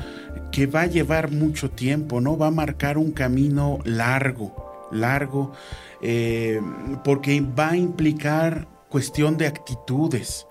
que 0.51 0.65
va 0.65 0.81
a 0.81 0.87
llevar 0.87 1.31
mucho 1.31 1.69
tiempo, 1.69 2.21
¿no? 2.21 2.37
Va 2.37 2.47
a 2.47 2.51
marcar 2.51 2.97
un 2.97 3.11
camino 3.11 3.79
largo, 3.85 4.89
largo 4.91 5.53
eh, 6.01 6.59
porque 7.03 7.41
va 7.41 7.69
a 7.69 7.77
implicar 7.77 8.67
cuestión 8.91 9.37
de 9.37 9.47
actitudes 9.47 10.45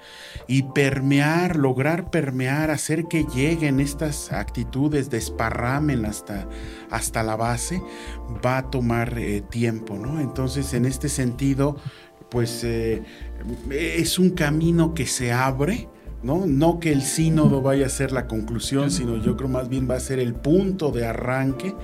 y 0.48 0.62
permear, 0.62 1.56
lograr 1.56 2.10
permear, 2.10 2.70
hacer 2.70 3.04
que 3.04 3.24
lleguen 3.24 3.78
estas 3.78 4.32
actitudes, 4.32 5.10
desparramen 5.10 6.06
hasta, 6.06 6.48
hasta 6.90 7.22
la 7.22 7.36
base, 7.36 7.80
va 8.44 8.58
a 8.58 8.70
tomar 8.70 9.16
eh, 9.18 9.42
tiempo, 9.42 9.96
¿no? 9.96 10.20
Entonces, 10.20 10.72
en 10.74 10.86
este 10.86 11.08
sentido, 11.08 11.76
pues 12.30 12.64
eh, 12.64 13.02
es 13.70 14.18
un 14.18 14.30
camino 14.30 14.94
que 14.94 15.06
se 15.06 15.32
abre, 15.32 15.88
¿no? 16.22 16.46
No 16.46 16.80
que 16.80 16.92
el 16.92 17.02
sínodo 17.02 17.60
vaya 17.60 17.86
a 17.86 17.90
ser 17.90 18.10
la 18.10 18.26
conclusión, 18.26 18.90
sino 18.90 19.18
yo 19.18 19.36
creo 19.36 19.50
más 19.50 19.68
bien 19.68 19.88
va 19.88 19.96
a 19.96 20.00
ser 20.00 20.18
el 20.18 20.34
punto 20.34 20.90
de 20.90 21.06
arranque 21.06 21.74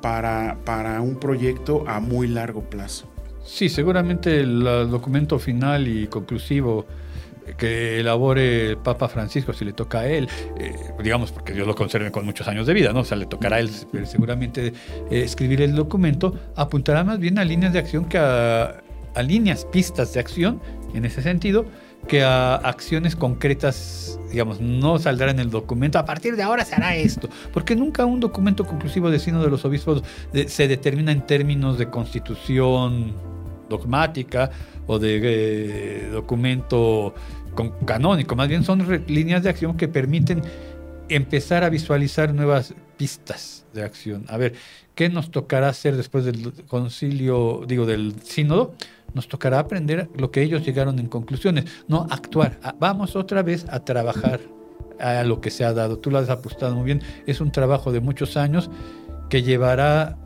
para, 0.00 0.58
para 0.64 1.00
un 1.02 1.16
proyecto 1.16 1.84
a 1.86 2.00
muy 2.00 2.28
largo 2.28 2.62
plazo. 2.62 3.08
Sí, 3.48 3.70
seguramente 3.70 4.40
el 4.40 4.62
documento 4.90 5.38
final 5.38 5.88
y 5.88 6.06
conclusivo 6.06 6.86
que 7.56 7.98
elabore 7.98 8.72
el 8.72 8.76
Papa 8.76 9.08
Francisco, 9.08 9.54
si 9.54 9.64
le 9.64 9.72
toca 9.72 10.00
a 10.00 10.06
él, 10.06 10.28
eh, 10.60 10.76
digamos, 11.02 11.32
porque 11.32 11.54
Dios 11.54 11.66
lo 11.66 11.74
conserve 11.74 12.12
con 12.12 12.26
muchos 12.26 12.46
años 12.46 12.66
de 12.66 12.74
vida, 12.74 12.92
¿no? 12.92 13.00
O 13.00 13.04
sea, 13.04 13.16
le 13.16 13.24
tocará 13.24 13.56
a 13.56 13.60
él 13.60 13.70
seguramente 14.04 14.66
eh, 14.66 14.74
escribir 15.10 15.62
el 15.62 15.74
documento, 15.74 16.38
apuntará 16.56 17.04
más 17.04 17.18
bien 17.18 17.38
a 17.38 17.44
líneas 17.44 17.72
de 17.72 17.78
acción 17.78 18.04
que 18.04 18.18
a, 18.18 18.82
a 19.14 19.22
líneas, 19.22 19.64
pistas 19.64 20.12
de 20.12 20.20
acción 20.20 20.60
en 20.92 21.06
ese 21.06 21.22
sentido, 21.22 21.64
que 22.06 22.22
a 22.22 22.54
acciones 22.54 23.16
concretas, 23.16 24.20
digamos, 24.30 24.60
no 24.60 24.98
saldrá 24.98 25.30
en 25.30 25.40
el 25.40 25.48
documento, 25.48 25.98
a 25.98 26.04
partir 26.04 26.36
de 26.36 26.42
ahora 26.42 26.66
se 26.66 26.74
hará 26.74 26.96
esto, 26.96 27.30
porque 27.54 27.74
nunca 27.74 28.04
un 28.04 28.20
documento 28.20 28.66
conclusivo 28.66 29.10
de 29.10 29.18
Sino 29.18 29.42
de 29.42 29.48
los 29.48 29.64
Obispos 29.64 30.02
se 30.46 30.68
determina 30.68 31.12
en 31.12 31.26
términos 31.26 31.78
de 31.78 31.88
constitución 31.88 33.37
dogmática 33.68 34.50
o 34.86 34.98
de 34.98 35.20
eh, 35.22 36.08
documento 36.10 37.14
canónico, 37.84 38.36
más 38.36 38.48
bien 38.48 38.62
son 38.62 39.04
líneas 39.08 39.42
de 39.42 39.50
acción 39.50 39.76
que 39.76 39.88
permiten 39.88 40.42
empezar 41.08 41.64
a 41.64 41.68
visualizar 41.68 42.32
nuevas 42.32 42.74
pistas 42.96 43.66
de 43.72 43.82
acción. 43.82 44.24
A 44.28 44.36
ver, 44.36 44.54
¿qué 44.94 45.08
nos 45.08 45.30
tocará 45.30 45.68
hacer 45.68 45.96
después 45.96 46.24
del 46.24 46.52
concilio, 46.66 47.64
digo, 47.66 47.86
del 47.86 48.14
sínodo? 48.22 48.74
nos 49.14 49.28
tocará 49.28 49.58
aprender 49.58 50.08
lo 50.16 50.30
que 50.30 50.42
ellos 50.42 50.64
llegaron 50.64 50.98
en 50.98 51.06
conclusiones, 51.06 51.64
no 51.88 52.06
actuar. 52.10 52.58
Ah, 52.62 52.74
vamos 52.78 53.16
otra 53.16 53.42
vez 53.42 53.66
a 53.70 53.80
trabajar 53.80 54.40
a 55.00 55.22
lo 55.24 55.40
que 55.40 55.50
se 55.50 55.64
ha 55.64 55.72
dado. 55.72 55.98
Tú 55.98 56.10
lo 56.10 56.18
has 56.18 56.28
apostado 56.28 56.74
muy 56.74 56.84
bien. 56.84 57.02
Es 57.26 57.40
un 57.40 57.50
trabajo 57.50 57.92
de 57.92 58.00
muchos 58.00 58.36
años 58.36 58.70
que 59.30 59.42
llevará 59.42 60.18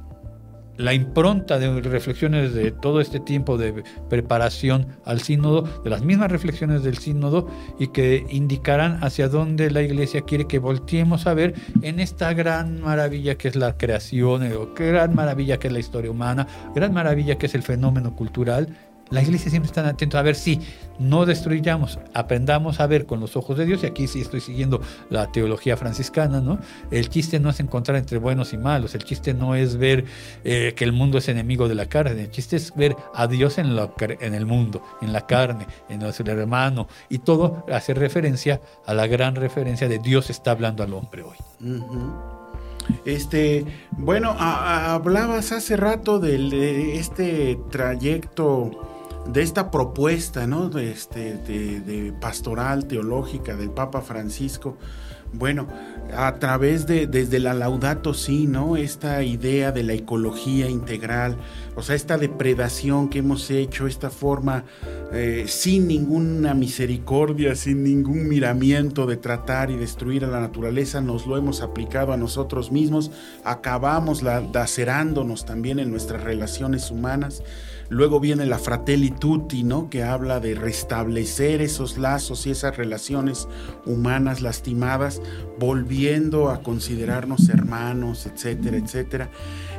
la 0.83 0.95
impronta 0.95 1.59
de 1.59 1.81
reflexiones 1.81 2.55
de 2.55 2.73
todo 2.73 3.01
este 3.01 3.21
tiempo 3.21 3.57
de 3.57 3.85
preparación 4.09 4.87
al 5.05 5.21
sínodo, 5.21 5.63
de 5.85 5.91
las 5.91 6.03
mismas 6.03 6.31
reflexiones 6.31 6.83
del 6.83 6.99
sínodo 6.99 7.49
y 7.79 7.89
que 7.89 8.27
indicarán 8.31 9.03
hacia 9.03 9.29
dónde 9.29 9.71
la 9.71 9.83
iglesia 9.83 10.23
quiere 10.23 10.47
que 10.47 10.59
volteemos 10.59 11.27
a 11.27 11.35
ver 11.35 11.55
en 11.83 12.01
esta 12.01 12.33
gran 12.35 12.81
maravilla 12.81 13.37
que 13.37 13.49
es 13.49 13.57
la 13.57 13.77
creación, 13.77 14.43
gran 14.77 15.15
maravilla 15.15 15.59
que 15.59 15.69
es 15.69 15.73
la 15.73 15.81
historia 15.81 16.11
humana, 16.11 16.47
gran 16.75 16.93
maravilla 16.93 17.39
que 17.39 17.47
es 17.47 17.55
el 17.55 17.63
fenómeno 17.63 18.17
cultural 18.17 18.69
la 19.13 19.23
iglesia 19.23 19.51
siempre 19.51 19.67
está 19.69 19.87
atenta 19.87 20.19
a 20.19 20.23
ver 20.23 20.35
si 20.35 20.59
no 20.99 21.27
destruyamos, 21.27 21.99
aprendamos 22.15 22.81
a 22.81 22.87
ver 22.87 23.05
con 23.05 23.21
los 23.21 23.37
ojos 23.37 23.59
de 23.59 23.67
Dios, 23.67 23.83
y 23.83 23.87
aquí 23.87 24.07
sí 24.07 24.21
estoy 24.23 24.41
siguiendo 24.41 24.81
la 25.11 25.31
teología 25.31 25.77
franciscana, 25.77 26.41
¿no? 26.41 26.59
El 26.91 27.11
chiste 27.11 27.39
no 27.39 27.51
es 27.51 27.61
encontrar 27.61 27.99
entre 27.99 28.19
buenos 28.19 28.55
y 28.55 28.59
malos, 28.59 28.95
el 28.95 29.05
chiste 29.05 29.35
no 29.35 29.55
es 29.55 29.77
ver 29.77 30.07
eh, 30.45 30.73
que 30.75 30.85
el 30.85 30.93
mundo 30.93 31.19
es 31.19 31.29
enemigo 31.29 31.69
de 31.69 31.75
la 31.75 31.87
carne, 31.87 32.23
el 32.23 32.31
chiste 32.31 32.57
es 32.57 32.75
ver 32.75 32.97
a 33.15 33.27
Dios 33.27 33.59
en, 33.59 33.67
el 33.67 34.47
mundo, 34.47 34.83
en 35.03 35.13
la 35.13 35.27
carne, 35.27 35.67
en 35.91 36.01
nuestro 36.01 36.33
hermano, 36.33 36.89
y 37.11 37.19
todo 37.19 37.67
hace 37.71 37.93
referencia 37.93 38.63
a 38.87 38.95
la 38.95 39.07
gran 39.07 39.35
referencia 39.35 39.89
de 39.89 39.99
Dios 39.99 40.31
está 40.31 40.53
hablando 40.53 40.83
al 40.83 40.95
hombre 40.95 41.23
hoy. 41.23 41.37
Este, 43.05 43.65
bueno, 43.91 44.35
hablabas 44.39 45.53
hace 45.53 45.77
rato 45.77 46.19
de 46.19 46.97
este 46.97 47.59
trayecto 47.71 48.92
de 49.27 49.43
esta 49.43 49.71
propuesta 49.71 50.47
¿no? 50.47 50.69
de, 50.69 50.91
este, 50.91 51.37
de, 51.37 52.13
pastoral 52.21 52.87
teológica 52.87 53.57
del 53.57 53.71
Papa 53.71 54.01
Francisco, 54.01 54.77
bueno, 55.35 55.67
a 56.15 56.35
través 56.35 56.87
de, 56.87 57.07
desde 57.07 57.39
la 57.39 57.55
Laudato 57.55 58.13
Si, 58.13 58.47
¿no? 58.47 58.77
Esta 58.77 59.23
idea 59.23 59.73
de 59.73 59.83
la 59.83 59.95
ecología 59.95 60.69
integral, 60.69 61.39
o 61.75 61.81
sea, 61.81 61.97
esta 61.97 62.19
depredación 62.19 63.09
que 63.09 63.21
hemos 63.21 63.51
hecho, 63.51 63.87
esta 63.87 64.11
forma 64.11 64.65
eh, 65.11 65.47
sin 65.49 65.89
ninguna 65.89 66.53
misericordia, 66.53 67.55
sin 67.55 67.83
ningún 67.83 68.29
miramiento 68.29 69.07
de 69.07 69.17
tratar 69.17 69.71
y 69.71 69.77
destruir 69.77 70.27
a 70.27 70.29
la 70.29 70.41
naturaleza, 70.41 71.01
nos 71.01 71.27
lo 71.27 71.39
hemos 71.39 71.63
aplicado 71.63 72.13
a 72.13 72.19
nosotros 72.19 72.71
mismos, 72.71 73.11
acabamos 73.43 74.23
lacerándonos 74.23 75.47
también 75.47 75.79
en 75.79 75.91
nuestras 75.91 76.23
relaciones 76.23 76.91
humanas. 76.91 77.43
Luego 77.89 78.21
viene 78.21 78.47
la 78.47 78.59
Fratelli 78.59 79.11
Tutti, 79.11 79.63
¿no? 79.63 79.91
Que 79.91 80.03
habla 80.03 80.41
de 80.41 80.55
restablecer 80.55 81.61
esos 81.61 81.99
lazos 81.99 82.47
y 82.47 82.51
esas 82.51 82.77
relaciones 82.77 83.49
humanas 83.85 84.41
lastimadas, 84.41 85.21
volviendo 85.59 86.51
a 86.51 86.63
considerarnos 86.63 87.49
hermanos, 87.49 88.27
etcétera, 88.27 88.77
etcétera. 88.77 89.31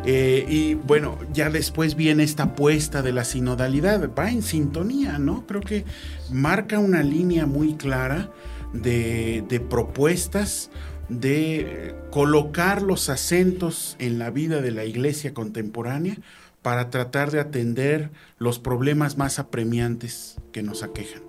Eh, 0.05 0.45
y 0.47 0.75
bueno, 0.75 1.17
ya 1.33 1.49
después 1.49 1.95
viene 1.95 2.23
esta 2.23 2.43
apuesta 2.43 3.01
de 3.01 3.13
la 3.13 3.23
sinodalidad, 3.23 4.09
va 4.17 4.29
en 4.29 4.41
sintonía, 4.41 5.17
¿no? 5.17 5.45
Creo 5.47 5.61
que 5.61 5.85
marca 6.31 6.79
una 6.79 7.03
línea 7.03 7.45
muy 7.45 7.75
clara 7.75 8.31
de, 8.73 9.43
de 9.47 9.59
propuestas 9.59 10.69
de 11.09 11.95
colocar 12.11 12.81
los 12.81 13.09
acentos 13.09 13.95
en 13.99 14.19
la 14.19 14.29
vida 14.29 14.61
de 14.61 14.71
la 14.71 14.85
iglesia 14.85 15.33
contemporánea 15.33 16.17
para 16.63 16.89
tratar 16.89 17.29
de 17.29 17.39
atender 17.39 18.09
los 18.39 18.57
problemas 18.57 19.17
más 19.17 19.37
apremiantes 19.37 20.37
que 20.51 20.63
nos 20.63 20.81
aquejan 20.81 21.21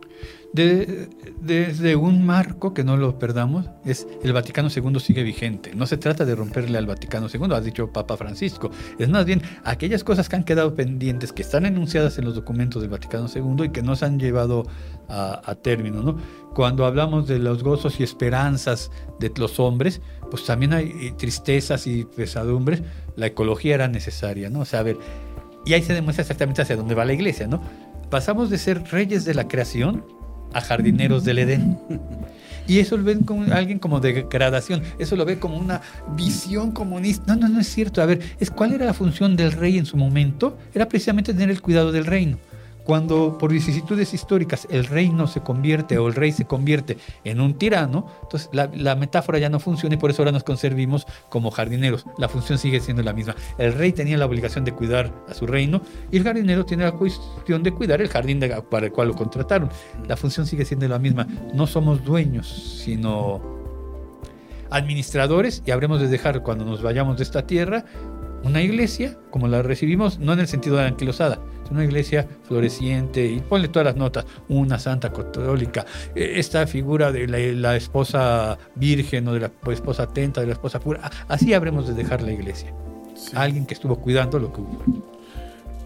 desde 0.54 1.96
un 1.96 2.24
marco 2.24 2.74
que 2.74 2.84
no 2.84 2.96
lo 2.96 3.18
perdamos, 3.18 3.66
es 3.84 4.06
el 4.22 4.32
Vaticano 4.32 4.68
II 4.74 5.00
sigue 5.00 5.24
vigente. 5.24 5.74
No 5.74 5.86
se 5.86 5.96
trata 5.96 6.24
de 6.24 6.36
romperle 6.36 6.78
al 6.78 6.86
Vaticano 6.86 7.26
II, 7.32 7.52
ha 7.52 7.60
dicho 7.60 7.92
Papa 7.92 8.16
Francisco. 8.16 8.70
Es 8.98 9.08
más 9.08 9.24
bien 9.24 9.42
aquellas 9.64 10.04
cosas 10.04 10.28
que 10.28 10.36
han 10.36 10.44
quedado 10.44 10.76
pendientes, 10.76 11.32
que 11.32 11.42
están 11.42 11.66
enunciadas 11.66 12.18
en 12.18 12.24
los 12.24 12.36
documentos 12.36 12.82
del 12.82 12.90
Vaticano 12.90 13.26
II 13.34 13.64
y 13.64 13.68
que 13.70 13.82
no 13.82 13.96
se 13.96 14.04
han 14.04 14.20
llevado 14.20 14.64
a, 15.08 15.56
término. 15.56 16.02
¿no? 16.02 16.18
Cuando 16.54 16.86
hablamos 16.86 17.26
de 17.26 17.40
los 17.40 17.64
gozos 17.64 17.98
y 17.98 18.04
esperanzas 18.04 18.92
de 19.18 19.32
los 19.36 19.58
hombres, 19.58 20.00
pues 20.30 20.44
también 20.46 20.72
hay 20.72 21.12
tristezas 21.18 21.88
y 21.88 22.04
pesadumbres. 22.04 22.82
La 23.16 23.26
ecología 23.26 23.74
era 23.74 23.88
necesaria, 23.88 24.50
¿no? 24.50 24.60
O 24.60 24.64
sea, 24.64 24.80
a 24.80 24.82
ver, 24.84 24.98
y 25.64 25.72
ahí 25.72 25.82
se 25.82 25.94
demuestra 25.94 26.22
exactamente 26.22 26.62
hacia 26.62 26.76
dónde 26.76 26.94
va 26.94 27.04
la 27.04 27.12
iglesia, 27.12 27.46
¿no? 27.46 27.62
Pasamos 28.10 28.50
de 28.50 28.58
ser 28.58 28.82
reyes 28.90 29.24
de 29.24 29.34
la 29.34 29.48
creación 29.48 30.04
a 30.52 30.60
jardineros 30.60 31.24
del 31.24 31.38
Edén. 31.38 31.78
Y 32.66 32.78
eso 32.78 32.96
lo 32.96 33.04
ven 33.04 33.24
como 33.24 33.52
alguien 33.52 33.78
como 33.78 34.00
de 34.00 34.12
degradación, 34.14 34.82
eso 34.98 35.16
lo 35.16 35.26
ve 35.26 35.38
como 35.38 35.58
una 35.58 35.82
visión 36.16 36.72
comunista. 36.72 37.34
No, 37.34 37.42
no, 37.42 37.48
no 37.48 37.60
es 37.60 37.68
cierto. 37.68 38.00
A 38.00 38.06
ver, 38.06 38.20
cuál 38.54 38.72
era 38.72 38.86
la 38.86 38.94
función 38.94 39.36
del 39.36 39.52
rey 39.52 39.76
en 39.76 39.84
su 39.84 39.98
momento? 39.98 40.56
Era 40.74 40.88
precisamente 40.88 41.34
tener 41.34 41.50
el 41.50 41.60
cuidado 41.60 41.92
del 41.92 42.06
reino. 42.06 42.38
Cuando 42.84 43.38
por 43.38 43.50
vicisitudes 43.50 44.12
históricas 44.12 44.66
el 44.70 44.86
reino 44.86 45.26
se 45.26 45.40
convierte 45.40 45.96
o 45.98 46.08
el 46.08 46.14
rey 46.14 46.32
se 46.32 46.44
convierte 46.44 46.98
en 47.24 47.40
un 47.40 47.54
tirano, 47.54 48.06
entonces 48.22 48.50
la, 48.52 48.94
metáfora 48.94 49.38
ya 49.38 49.48
no 49.48 49.58
funciona 49.58 49.94
y 49.94 49.98
por 49.98 50.10
eso 50.10 50.22
ahora 50.22 50.32
nos 50.32 50.44
conservimos 50.44 51.06
como 51.28 51.50
jardineros. 51.50 52.06
La 52.18 52.28
función 52.28 52.58
sigue 52.58 52.80
siendo 52.80 53.02
la 53.02 53.12
misma. 53.12 53.34
El 53.58 53.72
rey 53.72 53.92
tenía 53.92 54.18
la 54.18 54.26
obligación 54.26 54.64
de 54.64 54.72
cuidar 54.72 55.12
a 55.28 55.34
su 55.34 55.46
reino 55.46 55.80
y 56.10 56.18
el 56.18 56.24
jardinero 56.24 56.64
tiene 56.64 56.84
la 56.84 56.92
cuestión 56.92 57.62
de 57.62 57.72
cuidar 57.72 58.00
el 58.02 58.08
jardín 58.08 58.40
para 58.70 58.86
el 58.86 58.92
cual 58.92 59.08
lo 59.08 59.14
contrataron. 59.14 59.70
La 60.06 60.16
función 60.16 60.46
sigue 60.46 60.64
siendo 60.64 60.86
la 60.86 60.98
misma. 60.98 61.26
No 61.54 61.66
somos 61.66 62.04
dueños, 62.04 62.80
sino 62.84 63.40
administradores 64.70 65.62
y 65.64 65.70
habremos 65.70 66.00
de 66.00 66.08
dejar 66.08 66.42
cuando 66.42 66.64
nos 66.64 66.82
vayamos 66.82 67.16
de 67.16 67.22
esta 67.22 67.46
tierra 67.46 67.84
una 68.42 68.60
iglesia 68.60 69.16
como 69.30 69.48
la 69.48 69.62
recibimos, 69.62 70.18
no 70.18 70.34
en 70.34 70.40
el 70.40 70.48
sentido 70.48 70.76
de 70.76 70.82
la 70.82 70.88
anquilosada, 70.88 71.40
es 71.64 71.70
una 71.70 71.84
iglesia 71.84 72.26
floreciente 72.42 73.24
y 73.26 73.40
ponle 73.40 73.68
todas 73.68 73.86
las 73.86 73.96
notas, 73.96 74.26
una 74.48 74.78
santa 74.78 75.12
católica, 75.12 75.84
e, 76.14 76.38
esta 76.38 76.66
figura 76.66 77.10
de 77.12 77.26
la, 77.26 77.76
esposa 77.76 78.58
virgen 78.74 79.28
o 79.28 79.32
de 79.34 79.40
la 79.40 79.50
esposa 79.72 80.04
atenta, 80.04 80.40
de 80.40 80.48
la 80.48 80.52
esposa 80.52 80.80
pura, 80.80 81.10
así 81.28 81.54
habremos 81.54 81.88
de 81.88 81.94
dejar 81.94 82.22
la 82.22 82.32
iglesia. 82.32 82.72
Alguien 83.34 83.66
que 83.66 83.74
estuvo 83.74 83.96
cuidando 83.96 84.38
lo 84.38 84.52
que 84.52 84.60
hubo. 84.60 84.82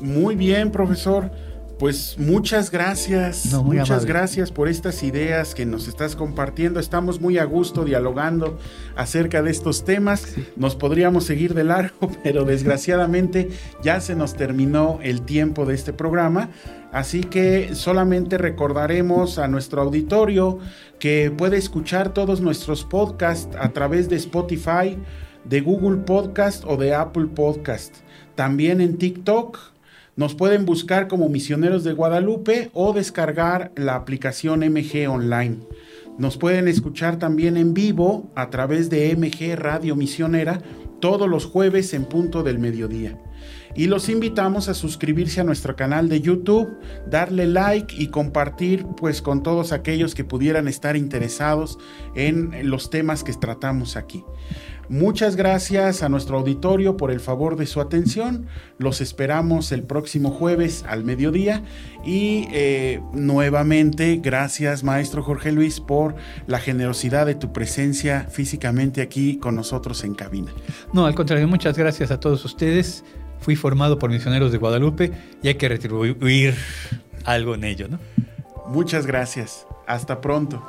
Muy 0.00 0.36
bien, 0.36 0.70
profesor. 0.70 1.30
Pues 1.78 2.16
muchas 2.18 2.72
gracias, 2.72 3.54
muchas 3.54 4.04
gracias 4.04 4.50
por 4.50 4.68
estas 4.68 5.04
ideas 5.04 5.54
que 5.54 5.64
nos 5.64 5.86
estás 5.86 6.16
compartiendo. 6.16 6.80
Estamos 6.80 7.20
muy 7.20 7.38
a 7.38 7.44
gusto 7.44 7.84
dialogando 7.84 8.58
acerca 8.96 9.42
de 9.42 9.52
estos 9.52 9.84
temas. 9.84 10.34
Nos 10.56 10.74
podríamos 10.74 11.22
seguir 11.22 11.54
de 11.54 11.62
largo, 11.62 12.10
pero 12.24 12.44
desgraciadamente 12.44 13.50
ya 13.80 14.00
se 14.00 14.16
nos 14.16 14.34
terminó 14.34 14.98
el 15.04 15.22
tiempo 15.22 15.66
de 15.66 15.76
este 15.76 15.92
programa. 15.92 16.50
Así 16.90 17.20
que 17.20 17.76
solamente 17.76 18.38
recordaremos 18.38 19.38
a 19.38 19.46
nuestro 19.46 19.80
auditorio 19.80 20.58
que 20.98 21.30
puede 21.30 21.58
escuchar 21.58 22.12
todos 22.12 22.40
nuestros 22.40 22.82
podcasts 22.82 23.54
a 23.56 23.68
través 23.68 24.08
de 24.08 24.16
Spotify, 24.16 24.98
de 25.44 25.60
Google 25.60 25.98
Podcast 25.98 26.64
o 26.66 26.76
de 26.76 26.92
Apple 26.92 27.26
Podcast. 27.26 27.98
También 28.34 28.80
en 28.80 28.96
TikTok 28.96 29.77
nos 30.18 30.34
pueden 30.34 30.66
buscar 30.66 31.06
como 31.06 31.28
Misioneros 31.28 31.84
de 31.84 31.92
Guadalupe 31.92 32.70
o 32.72 32.92
descargar 32.92 33.70
la 33.76 33.94
aplicación 33.94 34.68
MG 34.68 35.08
Online. 35.08 35.58
Nos 36.18 36.36
pueden 36.36 36.66
escuchar 36.66 37.20
también 37.20 37.56
en 37.56 37.72
vivo 37.72 38.28
a 38.34 38.50
través 38.50 38.90
de 38.90 39.14
MG 39.14 39.54
Radio 39.56 39.94
Misionera 39.94 40.60
todos 40.98 41.28
los 41.28 41.46
jueves 41.46 41.94
en 41.94 42.04
punto 42.04 42.42
del 42.42 42.58
mediodía. 42.58 43.16
Y 43.76 43.86
los 43.86 44.08
invitamos 44.08 44.68
a 44.68 44.74
suscribirse 44.74 45.40
a 45.40 45.44
nuestro 45.44 45.76
canal 45.76 46.08
de 46.08 46.20
YouTube, 46.20 46.68
darle 47.06 47.46
like 47.46 47.94
y 47.96 48.08
compartir 48.08 48.84
pues 48.96 49.22
con 49.22 49.44
todos 49.44 49.70
aquellos 49.70 50.16
que 50.16 50.24
pudieran 50.24 50.66
estar 50.66 50.96
interesados 50.96 51.78
en 52.16 52.68
los 52.68 52.90
temas 52.90 53.22
que 53.22 53.34
tratamos 53.34 53.96
aquí. 53.96 54.24
Muchas 54.88 55.36
gracias 55.36 56.02
a 56.02 56.08
nuestro 56.08 56.38
auditorio 56.38 56.96
por 56.96 57.10
el 57.10 57.20
favor 57.20 57.56
de 57.56 57.66
su 57.66 57.80
atención. 57.80 58.46
Los 58.78 59.00
esperamos 59.02 59.70
el 59.72 59.82
próximo 59.82 60.30
jueves 60.30 60.84
al 60.88 61.04
mediodía. 61.04 61.62
Y 62.04 62.48
eh, 62.52 63.00
nuevamente, 63.12 64.18
gracias 64.22 64.84
maestro 64.84 65.22
Jorge 65.22 65.52
Luis 65.52 65.80
por 65.80 66.14
la 66.46 66.58
generosidad 66.58 67.26
de 67.26 67.34
tu 67.34 67.52
presencia 67.52 68.28
físicamente 68.30 69.02
aquí 69.02 69.36
con 69.36 69.56
nosotros 69.56 70.04
en 70.04 70.14
cabina. 70.14 70.52
No, 70.94 71.04
al 71.04 71.14
contrario, 71.14 71.46
muchas 71.48 71.76
gracias 71.76 72.10
a 72.10 72.18
todos 72.18 72.44
ustedes. 72.46 73.04
Fui 73.40 73.56
formado 73.56 73.98
por 73.98 74.10
misioneros 74.10 74.52
de 74.52 74.58
Guadalupe 74.58 75.12
y 75.42 75.48
hay 75.48 75.54
que 75.56 75.68
retribuir 75.68 76.54
algo 77.24 77.54
en 77.54 77.64
ello, 77.64 77.88
¿no? 77.88 77.98
Muchas 78.68 79.06
gracias. 79.06 79.66
Hasta 79.86 80.20
pronto. 80.20 80.62